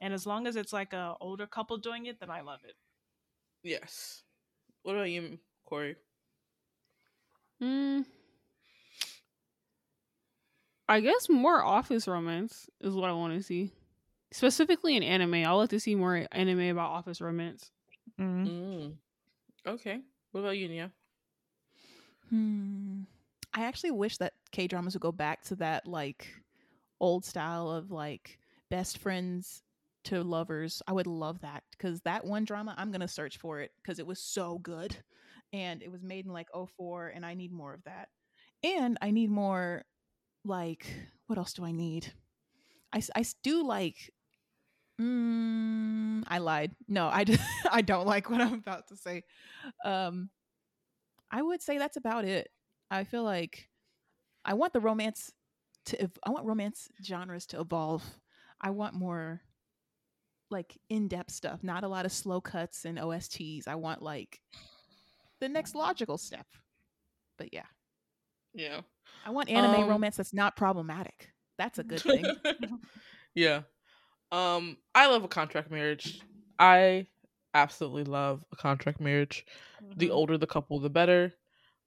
and 0.00 0.14
as 0.14 0.24
long 0.24 0.46
as 0.46 0.54
it's 0.54 0.72
like 0.72 0.92
a 0.92 1.16
older 1.20 1.48
couple 1.48 1.76
doing 1.76 2.06
it, 2.06 2.20
then 2.20 2.30
I 2.30 2.42
love 2.42 2.60
it. 2.64 2.76
Yes. 3.64 4.22
What 4.82 4.94
about 4.94 5.10
you, 5.10 5.40
Corey? 5.66 5.96
Mm. 7.60 8.04
I 10.88 11.00
guess 11.00 11.28
more 11.28 11.60
office 11.62 12.06
romance 12.06 12.70
is 12.80 12.94
what 12.94 13.10
I 13.10 13.12
want 13.12 13.34
to 13.34 13.42
see. 13.42 13.72
Specifically 14.32 14.96
in 14.96 15.02
anime. 15.02 15.34
I 15.34 15.50
like 15.50 15.70
to 15.70 15.80
see 15.80 15.94
more 15.94 16.26
anime 16.32 16.70
about 16.70 16.90
office 16.90 17.20
romance. 17.20 17.70
Mm. 18.18 18.96
Okay. 19.66 20.00
What 20.32 20.40
about 20.40 20.58
you, 20.58 20.68
Nia? 20.68 20.92
Hmm. 22.28 23.02
I 23.52 23.64
actually 23.64 23.90
wish 23.90 24.18
that 24.18 24.34
K 24.52 24.68
dramas 24.68 24.94
would 24.94 25.02
go 25.02 25.12
back 25.12 25.42
to 25.44 25.56
that 25.56 25.86
like 25.86 26.28
old 27.00 27.24
style 27.24 27.68
of 27.70 27.90
like 27.90 28.38
best 28.70 28.98
friends 28.98 29.62
to 30.04 30.22
lovers. 30.22 30.82
I 30.86 30.92
would 30.92 31.08
love 31.08 31.40
that 31.40 31.64
because 31.72 32.00
that 32.02 32.24
one 32.24 32.44
drama, 32.44 32.74
I'm 32.78 32.92
gonna 32.92 33.08
search 33.08 33.38
for 33.38 33.60
it 33.60 33.72
because 33.82 33.98
it 33.98 34.06
was 34.06 34.20
so 34.20 34.58
good, 34.58 34.96
and 35.52 35.82
it 35.82 35.90
was 35.90 36.02
made 36.04 36.26
in 36.26 36.32
like 36.32 36.48
04 36.54 37.08
and 37.08 37.26
I 37.26 37.34
need 37.34 37.52
more 37.52 37.74
of 37.74 37.82
that. 37.84 38.08
And 38.62 38.96
I 39.02 39.10
need 39.10 39.30
more 39.30 39.84
like 40.44 40.86
what 41.26 41.38
else 41.38 41.52
do 41.52 41.64
I 41.64 41.72
need? 41.72 42.12
I 42.92 43.02
I 43.16 43.24
do 43.42 43.64
like. 43.64 44.12
Mm, 45.00 46.24
I 46.28 46.38
lied. 46.38 46.72
No, 46.88 47.06
I 47.06 47.24
I 47.70 47.80
don't 47.82 48.06
like 48.06 48.28
what 48.28 48.40
I'm 48.40 48.54
about 48.54 48.88
to 48.88 48.96
say. 48.96 49.24
Um, 49.84 50.30
I 51.30 51.40
would 51.42 51.62
say 51.62 51.78
that's 51.78 51.96
about 51.96 52.24
it. 52.24 52.50
I 52.90 53.04
feel 53.04 53.22
like 53.22 53.68
I 54.44 54.54
want 54.54 54.72
the 54.72 54.80
romance 54.80 55.32
to 55.86 56.02
ev- 56.02 56.18
I 56.22 56.30
want 56.30 56.46
romance 56.46 56.88
genres 57.02 57.46
to 57.46 57.60
evolve. 57.60 58.04
I 58.60 58.70
want 58.70 58.94
more 58.94 59.40
like 60.50 60.76
in-depth 60.88 61.30
stuff, 61.30 61.62
not 61.62 61.84
a 61.84 61.88
lot 61.88 62.04
of 62.04 62.12
slow 62.12 62.40
cuts 62.40 62.84
and 62.84 62.98
OSTs. 62.98 63.68
I 63.68 63.76
want 63.76 64.02
like 64.02 64.40
the 65.40 65.48
next 65.48 65.74
logical 65.74 66.18
step. 66.18 66.46
But 67.38 67.54
yeah, 67.54 67.66
Yeah. 68.52 68.80
I 69.24 69.30
want 69.30 69.48
anime 69.48 69.82
Um, 69.84 69.88
romance 69.88 70.16
that's 70.16 70.34
not 70.34 70.56
problematic. 70.56 71.30
That's 71.56 71.78
a 71.78 71.84
good 71.84 72.00
thing. 72.02 72.26
yeah. 73.34 73.62
Um, 74.32 74.76
I 74.94 75.06
love 75.08 75.24
a 75.24 75.28
contract 75.28 75.70
marriage. 75.70 76.22
I 76.58 77.08
absolutely 77.54 78.04
love 78.04 78.44
a 78.52 78.56
contract 78.56 79.00
marriage. 79.00 79.44
The 79.96 80.06
Mhm. 80.06 80.10
older 80.10 80.38
the 80.38 80.46
couple, 80.46 80.78
the 80.80 80.90
better. 80.90 81.34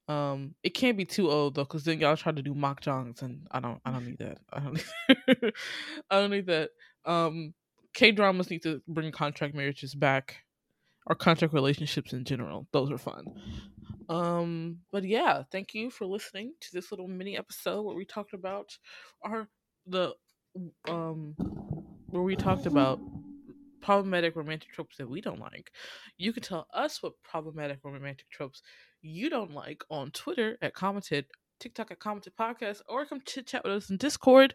Um, 0.08 0.56
it 0.64 0.72
can't 0.72 0.98
be 0.98 1.06
too 1.06 1.32
old 1.32 1.56
though, 1.56 1.64
because 1.64 1.86
then 1.86 2.00
y'all 2.00 2.18
try 2.18 2.32
to 2.32 2.42
do 2.42 2.54
makjangs, 2.54 3.22
and 3.22 3.48
I 3.52 3.60
don't, 3.62 3.82
I 3.86 3.92
don't 3.92 4.06
need 4.06 4.20
that. 4.20 4.40
I 4.52 4.60
don't, 4.60 4.74
need, 5.28 5.54
I 6.10 6.20
don't 6.20 6.32
need 6.32 6.48
that. 6.48 6.72
Um, 7.06 7.54
K 7.94 8.12
dramas 8.12 8.50
need 8.50 8.64
to 8.64 8.82
bring 8.88 9.12
contract 9.12 9.56
marriages 9.56 9.96
back, 9.96 10.44
or 11.08 11.16
contract 11.16 11.54
relationships 11.54 12.14
in 12.14 12.26
general. 12.26 12.68
Those 12.74 12.92
are 12.92 12.98
fun. 12.98 13.28
Um, 14.10 14.82
but 14.92 15.04
yeah, 15.04 15.44
thank 15.52 15.74
you 15.74 15.90
for 15.90 16.06
listening 16.06 16.54
to 16.62 16.70
this 16.74 16.92
little 16.92 17.08
mini 17.08 17.38
episode 17.38 17.84
where 17.84 17.96
we 17.96 18.06
talked 18.06 18.34
about 18.34 18.78
our 19.24 19.48
the 19.88 20.16
um 20.88 21.36
where 22.14 22.22
we 22.22 22.36
talked 22.36 22.68
about 22.68 23.00
problematic 23.82 24.36
romantic 24.36 24.72
tropes 24.72 24.98
that 24.98 25.10
we 25.10 25.20
don't 25.20 25.40
like. 25.40 25.72
You 26.16 26.32
can 26.32 26.44
tell 26.44 26.68
us 26.72 27.02
what 27.02 27.14
problematic 27.24 27.80
romantic 27.84 28.30
tropes 28.30 28.62
you 29.02 29.32
don't 29.32 29.52
like 29.52 29.84
on 29.90 30.12
Twitter 30.12 30.60
at 30.62 30.76
commented, 30.76 31.26
TikTok 31.60 31.90
at 31.90 31.98
commented 31.98 32.34
podcast, 32.40 32.82
or 32.88 33.08
come 33.08 33.22
chit 33.26 33.48
chat 33.48 33.64
with 33.64 33.74
us 33.74 33.90
in 33.90 33.98
Discord. 33.98 34.54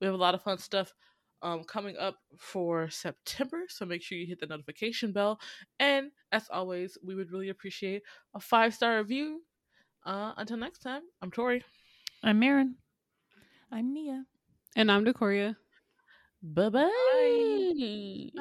We 0.00 0.04
have 0.04 0.14
a 0.14 0.18
lot 0.18 0.36
of 0.36 0.42
fun 0.42 0.58
stuff 0.58 0.94
um 1.42 1.64
coming 1.64 1.96
up 1.96 2.14
for 2.38 2.88
September, 2.90 3.64
so 3.68 3.84
make 3.84 4.02
sure 4.02 4.16
you 4.16 4.26
hit 4.26 4.38
the 4.38 4.46
notification 4.46 5.10
bell. 5.12 5.40
And 5.80 6.12
as 6.30 6.48
always, 6.48 6.96
we 7.04 7.16
would 7.16 7.32
really 7.32 7.48
appreciate 7.48 8.02
a 8.34 8.40
five 8.40 8.72
star 8.72 8.98
review. 8.98 9.42
Uh, 10.06 10.32
until 10.36 10.58
next 10.58 10.78
time, 10.78 11.02
I'm 11.20 11.32
Tori. 11.32 11.64
I'm 12.22 12.38
Marin. 12.38 12.76
I'm 13.72 13.92
Nia. 13.92 14.26
And 14.76 14.92
I'm 14.92 15.04
Decoria. 15.04 15.56
Bye 16.42 16.68
bye. 16.70 16.90
Bye. 18.34 18.40